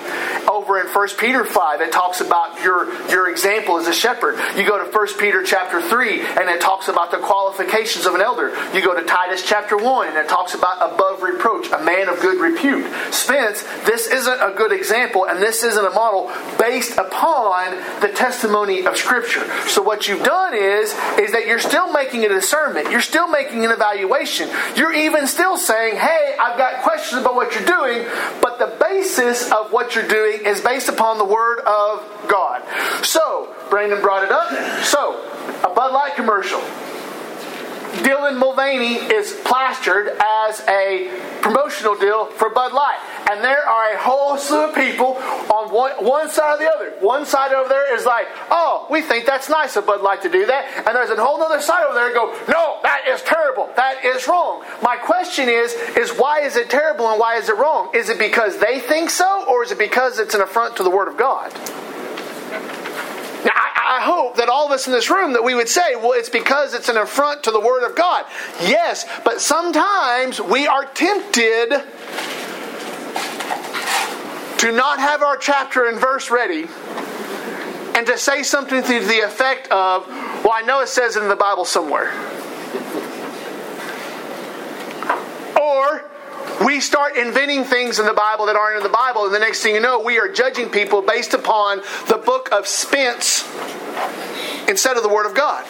Over 0.49 0.80
in 0.80 0.86
1 0.86 1.09
Peter 1.18 1.45
5, 1.45 1.80
it 1.80 1.92
talks 1.92 2.20
about 2.20 2.62
your, 2.62 2.92
your 3.09 3.30
example 3.30 3.78
as 3.78 3.86
a 3.86 3.92
shepherd. 3.92 4.36
You 4.57 4.66
go 4.66 4.82
to 4.82 4.90
1 4.90 5.18
Peter 5.18 5.42
chapter 5.42 5.80
3, 5.80 6.20
and 6.20 6.49
it 6.49 6.61
talks 6.61 6.88
about 6.88 7.11
the 7.11 7.18
qualifications 7.18 8.07
of 8.07 8.14
an 8.14 8.20
elder. 8.20 8.55
You 8.74 8.82
go 8.82 8.99
to 8.99 9.05
Titus 9.05 9.45
chapter 9.47 9.76
1, 9.76 10.09
and 10.09 10.16
it 10.16 10.28
talks 10.28 10.55
about 10.55 10.95
above 10.95 11.22
reproach, 11.22 11.70
a 11.70 11.82
man 11.82 12.09
of 12.09 12.20
good 12.20 12.40
repute. 12.40 12.92
Spence, 13.12 13.62
this 13.84 14.07
isn't 14.07 14.40
a 14.40 14.55
good 14.57 14.72
example, 14.72 15.26
and 15.26 15.40
this 15.40 15.62
isn't 15.62 15.84
a 15.84 15.90
model 15.90 16.30
based 16.59 16.99
upon 16.99 17.76
the 18.01 18.09
testimony 18.09 18.86
of 18.86 18.97
Scripture. 18.97 19.45
So 19.68 19.82
what 19.82 20.09
you've 20.09 20.24
done 20.24 20.55
is, 20.55 20.92
is 21.18 21.32
that 21.32 21.47
you're 21.47 21.59
still 21.59 21.92
making 21.92 22.24
a 22.24 22.28
discernment. 22.28 22.90
You're 22.90 23.01
still 23.01 23.28
making 23.28 23.64
an 23.64 23.70
evaluation. 23.70 24.49
You're 24.76 24.95
even 24.95 25.26
still 25.26 25.57
saying, 25.57 25.97
hey, 25.97 26.36
I've 26.40 26.59
got 26.59 26.82
questions 26.82 27.22
about 27.22 27.34
what 27.34 27.55
you're 27.55 27.64
doing, 27.64 28.07
but 28.40 28.59
the 28.59 28.76
basis 28.80 29.51
of 29.51 29.72
what 29.72 29.95
you're 29.95 30.09
doing 30.09 30.34
is 30.35 30.61
based 30.61 30.89
upon 30.89 31.18
the 31.18 31.24
Word 31.24 31.61
of 31.61 32.03
God. 32.28 32.62
So, 33.05 33.55
Brandon 33.70 34.01
brought 34.01 34.24
it 34.24 34.32
up. 34.32 34.85
So, 34.85 35.20
a 35.64 35.74
Bud 35.74 35.93
Light 35.93 36.14
commercial. 36.16 36.62
Dylan 38.03 38.38
Mulvaney 38.38 38.95
is 38.95 39.32
plastered 39.45 40.09
as 40.09 40.61
a 40.68 41.11
promotional 41.40 41.95
deal 41.97 42.26
for 42.26 42.51
Bud 42.51 42.72
Light. 42.72 42.99
And 43.30 43.42
there 43.42 43.66
are 43.66 43.92
a 43.95 43.99
whole 43.99 44.36
slew 44.36 44.68
of 44.68 44.74
people 44.74 45.16
on 45.53 45.72
one, 45.72 45.92
one 46.05 46.30
side 46.30 46.55
or 46.55 46.59
the 46.59 46.70
other. 46.70 46.90
One 47.01 47.26
side 47.26 47.53
over 47.53 47.68
there 47.68 47.95
is 47.97 48.05
like, 48.05 48.26
oh, 48.51 48.86
we 48.90 49.03
think 49.03 49.26
that's 49.26 49.49
nice 49.49 49.76
of 49.76 49.86
Bud 49.86 50.03
Light 50.03 50.22
to 50.22 50.30
do 50.30 50.47
that. 50.47 50.84
And 50.86 50.97
there's 50.97 51.11
a 51.11 51.16
whole 51.22 51.42
other 51.42 51.61
side 51.61 51.84
over 51.84 51.95
there 51.95 52.12
go, 52.12 52.32
no, 52.49 52.78
that 52.82 53.07
is 53.09 53.22
terrible. 53.22 53.70
That 53.76 54.05
is 54.05 54.26
wrong. 54.26 54.64
My 54.82 54.97
question 54.97 55.49
is, 55.49 55.72
is 55.97 56.11
why 56.11 56.40
is 56.40 56.57
it 56.57 56.70
terrible 56.70 57.09
and 57.11 57.20
why 57.20 57.36
is 57.36 57.49
it 57.49 57.57
wrong? 57.57 57.90
Is 57.95 58.09
it 58.09 58.18
because 58.18 58.59
they 58.59 58.80
think 58.80 59.11
so 59.11 59.47
or 59.49 59.64
is 59.64 59.70
it 59.70 59.78
because 59.78 60.18
it's 60.18 60.34
an 60.34 60.40
affront 60.40 60.76
to 60.76 60.82
the 60.82 60.90
Word 60.90 61.09
of 61.09 61.16
God? 61.16 61.53
I, 63.95 64.01
hope 64.01 64.36
that 64.36 64.49
all 64.49 64.66
of 64.66 64.72
us 64.72 64.86
in 64.86 64.92
this 64.92 65.11
room 65.11 65.32
that 65.32 65.45
we 65.45 65.55
would 65.55 65.68
say, 65.68 65.97
well, 65.97 66.12
it's 66.12 66.28
because 66.28 66.74
it's 66.74 66.88
an 66.88 66.97
affront 66.97 67.45
to 67.45 67.51
the 67.51 67.61
Word 67.61 67.84
of 67.88 67.97
God. 67.97 68.26
Yes, 68.61 69.07
but 69.24 69.40
sometimes 69.40 70.40
we 70.40 70.66
are 70.66 70.84
tempted 70.84 71.70
to 74.59 74.72
not 74.72 74.99
have 74.99 75.22
our 75.22 75.36
chapter 75.36 75.86
and 75.86 76.01
verse 76.01 76.30
ready 76.30 76.66
and 77.95 78.07
to 78.07 78.18
say 78.18 78.42
something 78.42 78.82
to 78.82 79.01
the 79.01 79.20
effect 79.20 79.70
of, 79.70 80.07
well, 80.09 80.53
I 80.55 80.62
know 80.62 80.80
it 80.80 80.88
says 80.88 81.16
it 81.16 81.22
in 81.22 81.28
the 81.28 81.36
Bible 81.36 81.64
somewhere. 81.64 82.11
Or 85.61 86.11
we 86.65 86.81
start 86.81 87.17
inventing 87.17 87.65
things 87.65 87.99
in 87.99 88.07
the 88.07 88.15
Bible 88.15 88.47
that 88.47 88.57
aren't 88.57 88.77
in 88.77 88.83
the 88.83 88.89
Bible, 88.89 89.25
and 89.25 89.35
the 89.35 89.39
next 89.39 89.63
thing 89.63 89.75
you 89.75 89.81
know, 89.81 90.01
we 90.01 90.19
are 90.19 90.29
judging 90.29 90.69
people 90.69 91.03
based 91.03 91.35
upon 91.35 91.83
the 92.09 92.21
book 92.25 92.49
of 92.53 92.67
Spence 92.67 93.45
instead 94.69 94.97
of 94.97 95.03
the 95.03 95.09
Word 95.09 95.27
of 95.27 95.35
God. 95.35 95.65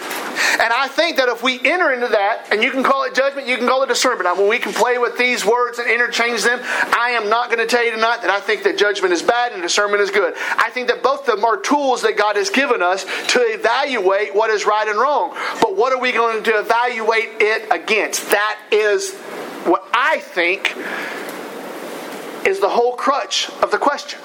And 0.60 0.72
I 0.72 0.88
think 0.88 1.16
that 1.16 1.28
if 1.28 1.42
we 1.42 1.58
enter 1.64 1.92
into 1.92 2.08
that, 2.08 2.48
and 2.52 2.62
you 2.62 2.70
can 2.70 2.82
call 2.82 3.04
it 3.04 3.14
judgment, 3.14 3.48
you 3.48 3.56
can 3.56 3.66
call 3.66 3.82
it 3.82 3.88
discernment. 3.88 4.38
Mean, 4.38 4.48
we 4.48 4.58
can 4.58 4.72
play 4.72 4.98
with 4.98 5.18
these 5.18 5.44
words 5.44 5.78
and 5.78 5.90
interchange 5.90 6.42
them. 6.42 6.60
I 6.62 7.10
am 7.20 7.28
not 7.28 7.48
going 7.48 7.58
to 7.58 7.66
tell 7.66 7.84
you 7.84 7.90
tonight 7.90 8.22
that 8.22 8.30
I 8.30 8.40
think 8.40 8.62
that 8.64 8.78
judgment 8.78 9.12
is 9.12 9.22
bad 9.22 9.52
and 9.52 9.62
discernment 9.62 10.02
is 10.02 10.10
good. 10.10 10.34
I 10.56 10.70
think 10.70 10.88
that 10.88 11.02
both 11.02 11.28
of 11.28 11.36
them 11.36 11.44
are 11.44 11.56
tools 11.56 12.02
that 12.02 12.16
God 12.16 12.36
has 12.36 12.50
given 12.50 12.82
us 12.82 13.04
to 13.32 13.40
evaluate 13.40 14.34
what 14.34 14.50
is 14.50 14.64
right 14.64 14.86
and 14.86 14.98
wrong. 14.98 15.36
But 15.60 15.76
what 15.76 15.92
are 15.92 16.00
we 16.00 16.12
going 16.12 16.42
to 16.44 16.58
evaluate 16.58 17.40
it 17.40 17.70
against? 17.72 18.30
That 18.30 18.58
is 18.70 19.14
what 19.66 19.86
I 19.92 20.18
think 20.20 20.76
is 22.46 22.60
the 22.60 22.68
whole 22.68 22.94
crutch 22.94 23.48
of 23.62 23.70
the 23.70 23.78
question. 23.78 24.20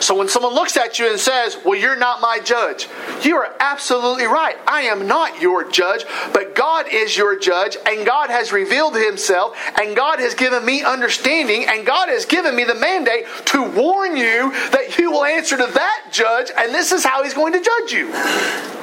So 0.00 0.14
when 0.14 0.28
someone 0.28 0.54
looks 0.54 0.76
at 0.76 0.98
you 0.98 1.10
and 1.10 1.18
says, 1.18 1.58
Well, 1.64 1.78
you're 1.78 1.96
not 1.96 2.20
my 2.20 2.38
judge, 2.38 2.88
you 3.22 3.36
are 3.36 3.54
absolutely 3.60 4.26
right. 4.26 4.56
I 4.66 4.82
am 4.82 5.06
not 5.06 5.40
your 5.40 5.68
judge, 5.70 6.04
but 6.32 6.54
God 6.54 6.86
is 6.90 7.16
your 7.16 7.38
judge, 7.38 7.76
and 7.86 8.06
God 8.06 8.30
has 8.30 8.52
revealed 8.52 8.94
Himself, 8.94 9.56
and 9.80 9.96
God 9.96 10.18
has 10.18 10.34
given 10.34 10.64
me 10.64 10.82
understanding, 10.82 11.64
and 11.68 11.86
God 11.86 12.08
has 12.08 12.26
given 12.26 12.54
me 12.54 12.64
the 12.64 12.74
mandate 12.74 13.26
to 13.46 13.62
warn 13.62 14.16
you 14.16 14.52
that 14.70 14.98
you 14.98 15.10
will 15.10 15.24
answer 15.24 15.56
to 15.56 15.66
that 15.66 16.08
judge, 16.12 16.50
and 16.56 16.74
this 16.74 16.92
is 16.92 17.04
how 17.04 17.24
He's 17.24 17.34
going 17.34 17.54
to 17.54 17.60
judge 17.60 17.92
you. 17.92 18.75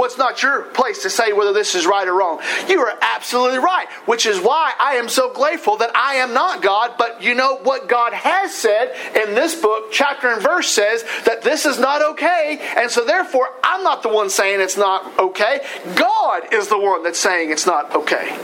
Well, 0.00 0.06
it's 0.08 0.16
not 0.16 0.42
your 0.42 0.62
place 0.62 1.02
to 1.02 1.10
say 1.10 1.34
whether 1.34 1.52
this 1.52 1.74
is 1.74 1.84
right 1.84 2.08
or 2.08 2.14
wrong. 2.14 2.40
You 2.70 2.80
are 2.80 2.98
absolutely 3.02 3.58
right, 3.58 3.86
which 4.06 4.24
is 4.24 4.40
why 4.40 4.72
I 4.80 4.94
am 4.94 5.10
so 5.10 5.30
grateful 5.30 5.76
that 5.76 5.94
I 5.94 6.14
am 6.14 6.32
not 6.32 6.62
God, 6.62 6.92
but 6.96 7.20
you 7.20 7.34
know 7.34 7.56
what 7.56 7.86
God 7.86 8.14
has 8.14 8.54
said 8.54 8.94
in 9.14 9.34
this 9.34 9.60
book, 9.60 9.92
chapter 9.92 10.28
and 10.28 10.40
verse 10.40 10.70
says 10.70 11.04
that 11.26 11.42
this 11.42 11.66
is 11.66 11.78
not 11.78 12.00
okay, 12.12 12.66
and 12.78 12.90
so 12.90 13.04
therefore 13.04 13.50
I'm 13.62 13.84
not 13.84 14.02
the 14.02 14.08
one 14.08 14.30
saying 14.30 14.62
it's 14.62 14.78
not 14.78 15.18
okay. 15.18 15.60
God 15.96 16.50
is 16.50 16.68
the 16.68 16.78
one 16.78 17.02
that's 17.02 17.20
saying 17.20 17.50
it's 17.50 17.66
not 17.66 17.94
okay. 17.94 18.38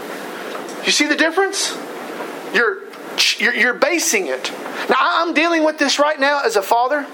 You 0.84 0.92
see 0.92 1.06
the 1.06 1.16
difference? 1.16 1.74
You're 2.52 2.82
you're, 3.38 3.54
you're 3.54 3.72
basing 3.72 4.26
it. 4.26 4.52
Now 4.90 4.96
I'm 4.98 5.32
dealing 5.32 5.64
with 5.64 5.78
this 5.78 5.98
right 5.98 6.20
now 6.20 6.42
as 6.44 6.56
a 6.56 6.62
father. 6.62 7.06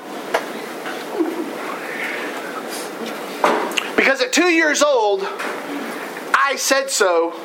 Because 4.03 4.20
at 4.20 4.32
two 4.32 4.48
years 4.48 4.82
old, 4.82 5.20
I 5.22 6.57
said 6.57 6.90
so 6.90 7.40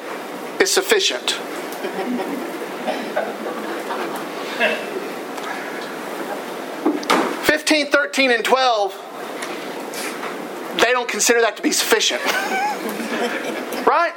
is 0.60 0.74
sufficient. 0.74 1.34
Fifteen, 7.46 7.92
thirteen, 7.92 8.32
and 8.32 8.44
12, 8.44 10.80
they 10.82 10.92
don't 10.92 11.08
consider 11.08 11.42
that 11.42 11.58
to 11.58 11.62
be 11.62 11.72
sufficient. 11.72 12.26
right? 13.86 14.14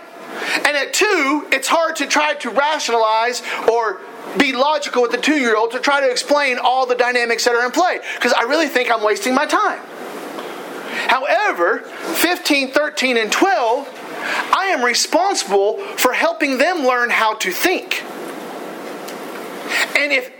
And 0.64 0.78
at 0.78 0.94
two, 0.94 1.46
it's 1.52 1.68
hard 1.68 1.96
to 1.96 2.06
try 2.06 2.32
to 2.36 2.48
rationalize 2.48 3.42
or 3.70 4.00
be 4.38 4.54
logical 4.54 5.02
with 5.02 5.10
the 5.10 5.18
two 5.18 5.36
year 5.36 5.58
old 5.58 5.72
to 5.72 5.78
try 5.78 6.00
to 6.00 6.10
explain 6.10 6.56
all 6.56 6.86
the 6.86 6.94
dynamics 6.94 7.44
that 7.44 7.54
are 7.54 7.66
in 7.66 7.70
play 7.70 8.00
because 8.14 8.32
I 8.32 8.44
really 8.44 8.68
think 8.68 8.90
I'm 8.90 9.04
wasting 9.04 9.34
my 9.34 9.44
time. 9.44 9.82
However, 11.08 11.80
15, 11.80 12.72
13, 12.72 13.16
and 13.16 13.32
12, 13.32 13.88
I 14.52 14.66
am 14.72 14.84
responsible 14.84 15.78
for 15.96 16.12
helping 16.12 16.58
them 16.58 16.84
learn 16.84 17.10
how 17.10 17.34
to 17.34 17.50
think. 17.50 18.02
And 19.96 20.12
if 20.12 20.32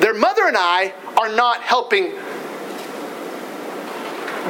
their 0.00 0.14
mother 0.14 0.46
and 0.46 0.56
I 0.56 0.92
are 1.16 1.28
not 1.34 1.60
helping 1.60 2.10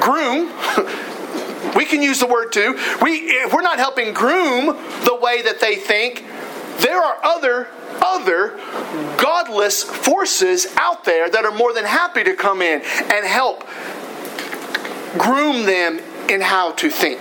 groom, 0.00 0.46
we 1.76 1.84
can 1.84 2.02
use 2.02 2.20
the 2.20 2.26
word 2.26 2.52
too. 2.52 2.78
We, 3.00 3.12
if 3.12 3.52
we're 3.52 3.62
not 3.62 3.78
helping 3.78 4.12
groom 4.12 4.66
the 5.04 5.18
way 5.20 5.42
that 5.42 5.60
they 5.60 5.76
think, 5.76 6.24
there 6.80 7.00
are 7.00 7.18
other 7.22 7.68
other 8.02 8.58
godless 9.16 9.82
forces 9.82 10.66
out 10.76 11.04
there 11.04 11.30
that 11.30 11.44
are 11.44 11.54
more 11.54 11.72
than 11.72 11.84
happy 11.84 12.24
to 12.24 12.34
come 12.34 12.62
in 12.62 12.80
and 12.82 13.26
help 13.26 13.64
groom 15.18 15.66
them 15.66 16.00
in 16.28 16.40
how 16.40 16.72
to 16.72 16.90
think. 16.90 17.20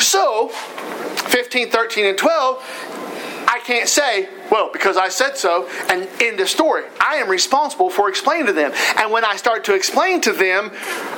So, 0.00 0.48
15, 0.48 1.70
13, 1.70 2.06
and 2.06 2.18
12, 2.18 3.46
I 3.46 3.60
can't 3.64 3.88
say, 3.88 4.28
well, 4.50 4.70
because 4.72 4.96
I 4.96 5.08
said 5.08 5.36
so, 5.36 5.68
and 5.88 6.08
end 6.20 6.38
the 6.38 6.46
story. 6.46 6.84
I 7.00 7.16
am 7.16 7.28
responsible 7.28 7.90
for 7.90 8.08
explaining 8.08 8.46
to 8.46 8.52
them. 8.52 8.72
And 8.96 9.12
when 9.12 9.24
I 9.24 9.36
start 9.36 9.64
to 9.64 9.74
explain 9.74 10.20
to 10.22 10.32
them, 10.32 10.70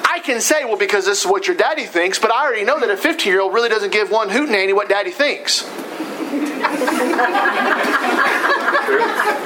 I 0.05 0.21
can 0.25 0.41
say, 0.41 0.65
well, 0.65 0.77
because 0.77 1.07
this 1.07 1.25
is 1.25 1.31
what 1.31 1.47
your 1.47 1.57
daddy 1.57 1.85
thinks, 1.85 2.19
but 2.19 2.33
I 2.33 2.45
already 2.45 2.65
know 2.65 2.81
that 2.81 2.91
a 2.91 2.97
15 2.97 3.31
year 3.31 3.41
old 3.41 3.55
really 3.55 3.69
doesn't 3.69 3.93
give 3.93 4.11
one 4.11 4.31
hootenanny 4.31 4.75
what 4.75 4.89
daddy 4.89 5.11
thinks. 5.11 5.63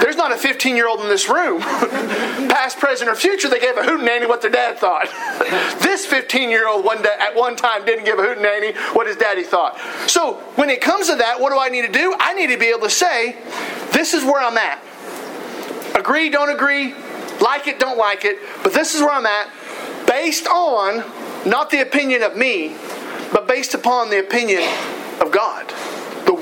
There's 0.00 0.16
not 0.16 0.32
a 0.32 0.36
15 0.36 0.76
year 0.76 0.88
old 0.88 1.00
in 1.00 1.08
this 1.08 1.28
room, 1.28 1.60
past, 1.60 2.78
present, 2.78 3.10
or 3.10 3.14
future, 3.14 3.48
that 3.48 3.60
gave 3.60 3.76
a 3.76 3.82
hootenanny 3.82 4.28
what 4.28 4.42
their 4.42 4.50
dad 4.50 4.78
thought. 4.78 5.08
this 5.82 6.06
15 6.06 6.50
year 6.50 6.68
old 6.68 6.84
one 6.84 7.02
day, 7.02 7.14
at 7.18 7.34
one 7.34 7.56
time 7.56 7.84
didn't 7.84 8.04
give 8.04 8.18
a 8.18 8.22
hootenanny 8.22 8.76
what 8.94 9.06
his 9.06 9.16
daddy 9.16 9.42
thought. 9.42 9.78
So 10.08 10.34
when 10.56 10.70
it 10.70 10.80
comes 10.80 11.08
to 11.08 11.16
that, 11.16 11.40
what 11.40 11.50
do 11.50 11.58
I 11.58 11.68
need 11.68 11.86
to 11.86 11.92
do? 11.92 12.14
I 12.18 12.34
need 12.34 12.48
to 12.48 12.58
be 12.58 12.66
able 12.66 12.82
to 12.82 12.90
say, 12.90 13.36
this 13.92 14.14
is 14.14 14.24
where 14.24 14.40
I'm 14.40 14.56
at. 14.58 14.82
Agree, 15.94 16.28
don't 16.28 16.50
agree, 16.50 16.94
like 17.40 17.66
it, 17.66 17.78
don't 17.78 17.98
like 17.98 18.24
it, 18.24 18.38
but 18.62 18.74
this 18.74 18.94
is 18.94 19.00
where 19.00 19.12
I'm 19.12 19.26
at, 19.26 19.50
based 20.06 20.46
on 20.46 21.04
not 21.48 21.70
the 21.70 21.80
opinion 21.80 22.22
of 22.22 22.36
me, 22.36 22.76
but 23.32 23.48
based 23.48 23.74
upon 23.74 24.10
the 24.10 24.18
opinion 24.18 24.62
of 25.20 25.32
God 25.32 25.72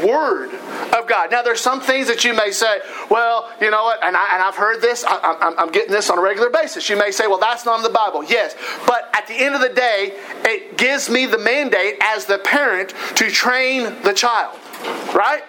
Word 0.05 0.53
of 0.95 1.09
God. 1.09 1.31
Now, 1.31 1.43
there's 1.43 1.61
some 1.61 1.81
things 1.81 2.07
that 2.09 2.25
you 2.25 2.35
may 2.35 2.51
say, 2.51 2.81
well, 3.11 3.51
you 3.61 3.71
know 3.71 3.85
what, 3.85 4.05
and, 4.05 4.17
I, 4.17 4.47
I've 4.47 4.57
heard 4.57 4.81
this, 4.81 5.05
I, 5.05 5.19
I'm, 5.41 5.59
I'm 5.59 5.73
getting 5.73 5.93
this 5.93 6.11
on 6.11 6.19
a 6.19 6.23
regular 6.23 6.51
basis. 6.51 6.89
You 6.89 6.97
may 6.97 7.11
say, 7.11 7.27
well, 7.27 7.39
that's 7.39 7.65
not 7.65 7.77
in 7.77 7.83
the 7.83 7.91
Bible. 7.91 8.25
Yes, 8.25 8.55
but 8.87 9.11
at 9.15 9.27
the 9.27 9.35
end 9.35 9.55
of 9.55 9.61
the 9.61 9.69
day, 9.69 10.13
it 10.45 10.77
gives 10.77 11.09
me 11.09 11.27
the 11.27 11.39
mandate 11.39 11.97
as 12.01 12.27
the 12.27 12.39
parent 12.39 12.95
to 13.17 13.31
train 13.31 14.03
the 14.03 14.13
child, 14.13 14.59
right? 15.15 15.43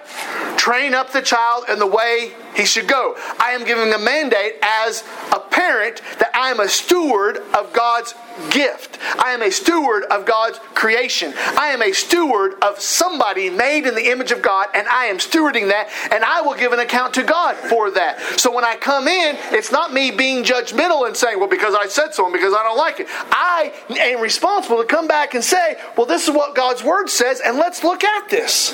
Train 0.58 0.94
up 0.94 1.12
the 1.12 1.22
child 1.22 1.66
in 1.70 1.80
the 1.80 1.88
way 1.88 2.34
he 2.56 2.66
should 2.66 2.88
go. 2.88 3.16
I 3.40 3.52
am 3.52 3.66
giving 3.66 3.94
a 3.94 4.00
mandate 4.00 4.56
as 4.62 5.04
a 5.32 5.40
parent 5.40 6.02
that 6.20 6.32
I 6.34 6.52
am 6.52 6.60
a 6.60 6.70
steward 6.70 7.38
of 7.54 7.74
God's 7.74 8.14
gift. 8.52 9.00
I 9.18 9.32
am 9.32 9.42
a 9.42 9.52
steward 9.52 10.04
of 10.06 10.26
God's 10.26 10.60
creation. 10.74 11.34
I 11.38 11.68
am 11.68 11.82
a 11.82 11.92
steward 11.92 12.56
of 12.62 12.80
somebody 12.80 13.50
made 13.50 13.86
in 13.86 13.96
the 13.96 14.12
image 14.12 14.32
of 14.32 14.42
God, 14.42 14.68
and 14.74 14.88
I 14.88 15.06
am 15.06 15.18
stewarding 15.18 15.70
that, 15.70 15.90
and 16.12 16.24
I 16.24 16.42
will 16.42 16.56
give 16.56 16.74
an 16.74 16.80
account 16.80 17.14
to 17.16 17.24
God 17.24 17.56
for 17.56 17.92
that. 17.92 18.20
So 18.40 18.54
when 18.54 18.66
I 18.66 18.76
come 18.76 19.08
in, 19.08 19.38
it's 19.52 19.72
not 19.72 19.94
me 19.94 20.12
being 20.12 20.44
judgmental 20.44 21.08
and 21.08 21.16
saying, 21.16 21.40
well, 21.40 21.50
because 21.50 21.76
I 21.76 21.88
said 21.88 22.14
so 22.14 22.26
and 22.26 22.34
because 22.34 22.54
I 22.54 22.64
don't 22.64 22.78
like 22.78 23.00
it. 23.00 23.08
I 23.10 23.74
am 23.90 24.22
responsible 24.22 24.78
to 24.78 24.86
come 24.86 25.08
back 25.08 25.34
and 25.34 25.44
say, 25.44 25.80
well, 25.98 26.06
this 26.06 26.28
is 26.28 26.34
what 26.34 26.56
God's 26.56 26.84
word 26.84 27.10
says, 27.10 27.42
and 27.46 27.58
let's 27.58 27.84
look 27.84 28.04
at 28.04 28.30
this. 28.30 28.74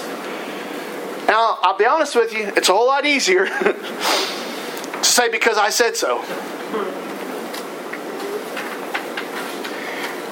Now, 1.27 1.59
I'll 1.61 1.77
be 1.77 1.85
honest 1.85 2.15
with 2.15 2.33
you, 2.33 2.51
it's 2.57 2.67
a 2.69 2.73
whole 2.73 2.87
lot 2.87 3.05
easier 3.05 3.45
to 3.61 5.03
say 5.03 5.29
because 5.29 5.57
I 5.57 5.69
said 5.69 5.95
so. 5.95 6.21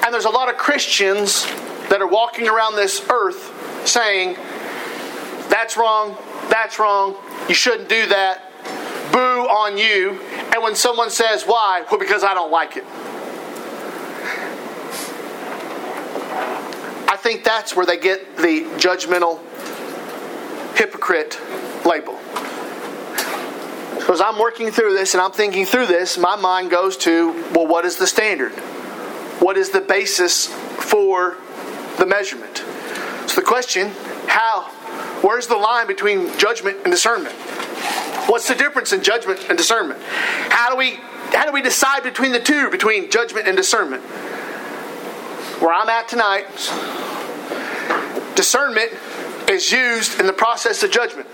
And 0.04 0.14
there's 0.14 0.24
a 0.24 0.30
lot 0.30 0.48
of 0.48 0.56
Christians 0.56 1.44
that 1.88 2.00
are 2.00 2.06
walking 2.06 2.48
around 2.48 2.76
this 2.76 3.04
earth 3.10 3.86
saying, 3.86 4.34
that's 5.48 5.76
wrong, 5.76 6.16
that's 6.48 6.78
wrong, 6.78 7.16
you 7.48 7.54
shouldn't 7.54 7.88
do 7.88 8.06
that, 8.06 8.42
boo 9.12 9.46
on 9.48 9.76
you. 9.76 10.20
And 10.52 10.62
when 10.62 10.74
someone 10.74 11.10
says, 11.10 11.44
why? 11.44 11.84
Well, 11.90 12.00
because 12.00 12.24
I 12.24 12.34
don't 12.34 12.50
like 12.50 12.76
it. 12.76 12.84
I 17.08 17.16
think 17.16 17.44
that's 17.44 17.76
where 17.76 17.84
they 17.84 17.98
get 17.98 18.36
the 18.36 18.62
judgmental 18.78 19.40
hypocrite 20.76 21.38
label. 21.84 22.18
So 24.06 24.14
as 24.14 24.20
I'm 24.20 24.38
working 24.38 24.70
through 24.70 24.94
this 24.94 25.14
and 25.14 25.20
I'm 25.20 25.32
thinking 25.32 25.66
through 25.66 25.86
this, 25.86 26.16
my 26.16 26.36
mind 26.36 26.70
goes 26.70 26.96
to, 26.98 27.32
well, 27.54 27.66
what 27.66 27.84
is 27.84 27.96
the 27.96 28.06
standard? 28.06 28.54
What 29.40 29.56
is 29.56 29.70
the 29.70 29.80
basis 29.80 30.46
for 30.46 31.36
the 31.98 32.06
measurement? 32.06 32.58
So 33.26 33.36
the 33.36 33.46
question, 33.46 33.88
how, 34.26 34.64
where's 35.22 35.46
the 35.46 35.56
line 35.56 35.86
between 35.86 36.36
judgment 36.38 36.78
and 36.84 36.92
discernment? 36.92 37.34
What's 38.28 38.46
the 38.46 38.54
difference 38.54 38.92
in 38.92 39.02
judgment 39.02 39.48
and 39.48 39.58
discernment? 39.58 40.00
How 40.02 40.70
do 40.70 40.76
we 40.76 41.00
how 41.32 41.46
do 41.46 41.52
we 41.52 41.62
decide 41.62 42.02
between 42.02 42.32
the 42.32 42.40
two, 42.40 42.70
between 42.70 43.10
judgment 43.10 43.46
and 43.46 43.56
discernment? 43.56 44.02
Where 45.60 45.72
I'm 45.72 45.88
at 45.88 46.08
tonight, 46.08 46.46
discernment 48.34 48.92
is 49.48 49.70
used 49.70 50.18
in 50.20 50.26
the 50.26 50.32
process 50.32 50.82
of 50.82 50.90
judgment. 50.90 51.28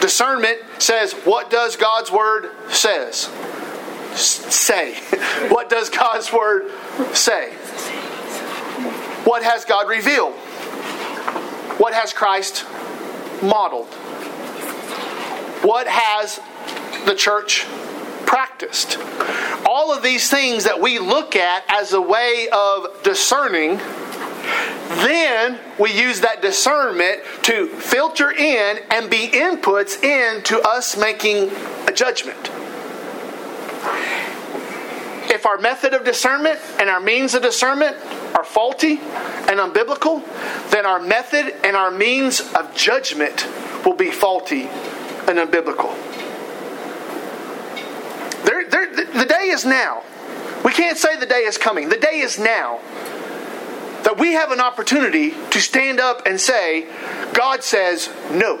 Discernment 0.00 0.60
says, 0.78 1.12
what 1.24 1.50
does 1.50 1.76
God's 1.76 2.10
word 2.10 2.50
says? 2.68 3.30
Say. 4.14 4.94
What 5.48 5.68
does 5.68 5.90
God's 5.90 6.32
word 6.32 6.70
say? 7.14 7.52
What 9.24 9.42
has 9.42 9.64
God 9.64 9.88
revealed? 9.88 10.34
What 11.78 11.94
has 11.94 12.12
Christ 12.12 12.64
modeled? 13.42 13.88
What 15.62 15.86
has 15.88 16.40
the 17.06 17.14
church 17.14 17.64
practiced? 18.26 18.98
All 19.66 19.92
of 19.92 20.02
these 20.02 20.30
things 20.30 20.64
that 20.64 20.80
we 20.80 20.98
look 20.98 21.36
at 21.36 21.64
as 21.68 21.92
a 21.92 22.00
way 22.00 22.48
of 22.52 23.02
discerning 23.02 23.80
then 24.88 25.58
we 25.78 25.92
use 25.92 26.20
that 26.20 26.42
discernment 26.42 27.22
to 27.42 27.68
filter 27.68 28.30
in 28.30 28.78
and 28.90 29.10
be 29.10 29.28
inputs 29.28 30.02
into 30.02 30.60
us 30.60 30.96
making 30.96 31.50
a 31.88 31.92
judgment. 31.92 32.50
If 35.30 35.46
our 35.46 35.58
method 35.58 35.94
of 35.94 36.04
discernment 36.04 36.60
and 36.78 36.88
our 36.88 37.00
means 37.00 37.34
of 37.34 37.42
discernment 37.42 37.96
are 38.34 38.44
faulty 38.44 38.98
and 38.98 39.60
unbiblical, 39.60 40.22
then 40.70 40.86
our 40.86 41.00
method 41.00 41.54
and 41.64 41.76
our 41.76 41.90
means 41.90 42.40
of 42.54 42.74
judgment 42.74 43.46
will 43.84 43.94
be 43.94 44.10
faulty 44.10 44.62
and 45.28 45.38
unbiblical. 45.38 45.94
The 49.14 49.26
day 49.26 49.48
is 49.50 49.64
now. 49.64 50.02
We 50.64 50.72
can't 50.72 50.98
say 50.98 51.16
the 51.16 51.26
day 51.26 51.44
is 51.44 51.56
coming. 51.56 51.88
The 51.88 51.98
day 51.98 52.18
is 52.18 52.38
now 52.38 52.80
that 54.02 54.16
we 54.18 54.32
have 54.32 54.50
an 54.50 54.60
opportunity 54.60 55.30
to 55.50 55.60
stand 55.60 56.00
up 56.00 56.26
and 56.26 56.40
say, 56.40 56.86
God 57.32 57.62
says 57.62 58.10
no. 58.32 58.60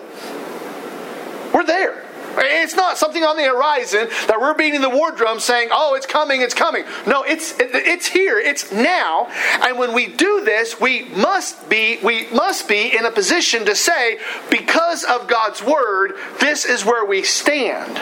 We're 1.52 1.66
there. 1.66 2.04
It's 2.36 2.74
not 2.74 2.98
something 2.98 3.22
on 3.22 3.36
the 3.36 3.44
horizon 3.44 4.08
that 4.26 4.40
we're 4.40 4.54
beating 4.54 4.80
the 4.80 4.90
war 4.90 5.12
drum 5.12 5.38
saying, 5.40 5.68
"Oh, 5.70 5.94
it's 5.94 6.06
coming, 6.06 6.40
it's 6.40 6.54
coming." 6.54 6.84
No, 7.06 7.22
it's 7.22 7.54
it's 7.58 8.06
here, 8.06 8.38
it's 8.38 8.72
now. 8.72 9.28
And 9.62 9.78
when 9.78 9.92
we 9.92 10.06
do 10.06 10.42
this, 10.44 10.80
we 10.80 11.04
must 11.04 11.68
be 11.68 11.98
we 12.02 12.26
must 12.28 12.68
be 12.68 12.96
in 12.96 13.04
a 13.06 13.10
position 13.10 13.64
to 13.66 13.74
say, 13.74 14.18
because 14.50 15.04
of 15.04 15.28
God's 15.28 15.62
word, 15.62 16.14
this 16.40 16.64
is 16.64 16.84
where 16.84 17.04
we 17.04 17.22
stand. 17.22 17.98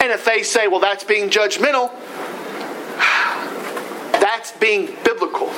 And 0.00 0.12
if 0.12 0.24
they 0.24 0.42
say, 0.42 0.68
"Well, 0.68 0.80
that's 0.80 1.04
being 1.04 1.30
judgmental," 1.30 1.90
that's 4.20 4.52
being 4.52 4.96
biblical. 5.04 5.52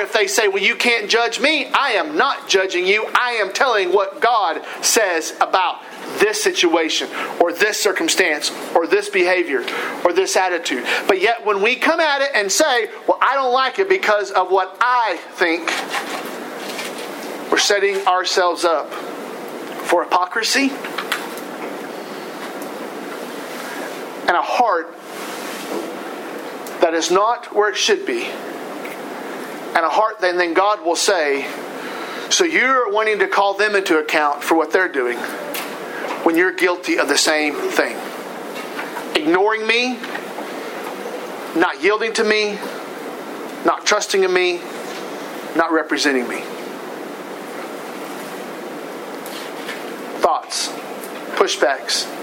If 0.00 0.12
they 0.12 0.26
say, 0.26 0.48
Well, 0.48 0.62
you 0.62 0.76
can't 0.76 1.10
judge 1.10 1.40
me, 1.40 1.66
I 1.66 1.90
am 1.92 2.16
not 2.16 2.48
judging 2.48 2.86
you. 2.86 3.06
I 3.14 3.32
am 3.32 3.52
telling 3.52 3.92
what 3.92 4.20
God 4.20 4.64
says 4.82 5.34
about 5.40 5.82
this 6.18 6.42
situation 6.42 7.08
or 7.40 7.52
this 7.52 7.80
circumstance 7.80 8.50
or 8.74 8.86
this 8.86 9.08
behavior 9.08 9.64
or 10.04 10.12
this 10.12 10.36
attitude. 10.36 10.84
But 11.06 11.20
yet, 11.20 11.44
when 11.44 11.62
we 11.62 11.76
come 11.76 12.00
at 12.00 12.22
it 12.22 12.30
and 12.34 12.50
say, 12.50 12.90
Well, 13.06 13.18
I 13.20 13.34
don't 13.34 13.52
like 13.52 13.78
it 13.78 13.88
because 13.88 14.30
of 14.30 14.50
what 14.50 14.76
I 14.80 15.18
think, 15.32 15.68
we're 17.50 17.58
setting 17.58 18.06
ourselves 18.06 18.64
up 18.64 18.92
for 18.92 20.04
hypocrisy 20.04 20.70
and 24.28 24.36
a 24.36 24.42
heart 24.42 24.94
that 26.82 26.94
is 26.94 27.10
not 27.10 27.54
where 27.54 27.70
it 27.70 27.76
should 27.76 28.04
be 28.04 28.28
and 29.78 29.86
a 29.86 29.90
heart, 29.90 30.18
then, 30.18 30.36
then 30.36 30.54
God 30.54 30.84
will 30.84 30.96
say, 30.96 31.46
So 32.30 32.42
you're 32.42 32.90
wanting 32.90 33.20
to 33.20 33.28
call 33.28 33.54
them 33.54 33.76
into 33.76 33.96
account 33.98 34.42
for 34.42 34.56
what 34.56 34.72
they're 34.72 34.90
doing 34.90 35.16
when 36.24 36.36
you're 36.36 36.52
guilty 36.52 36.98
of 36.98 37.06
the 37.06 37.16
same 37.16 37.54
thing. 37.54 37.96
Ignoring 39.14 39.64
me, 39.64 39.96
not 41.54 41.80
yielding 41.80 42.12
to 42.14 42.24
me, 42.24 42.58
not 43.64 43.86
trusting 43.86 44.24
in 44.24 44.32
me, 44.32 44.60
not 45.54 45.70
representing 45.70 46.26
me. 46.28 46.40
Thoughts, 50.20 50.70
pushbacks, 51.36 52.17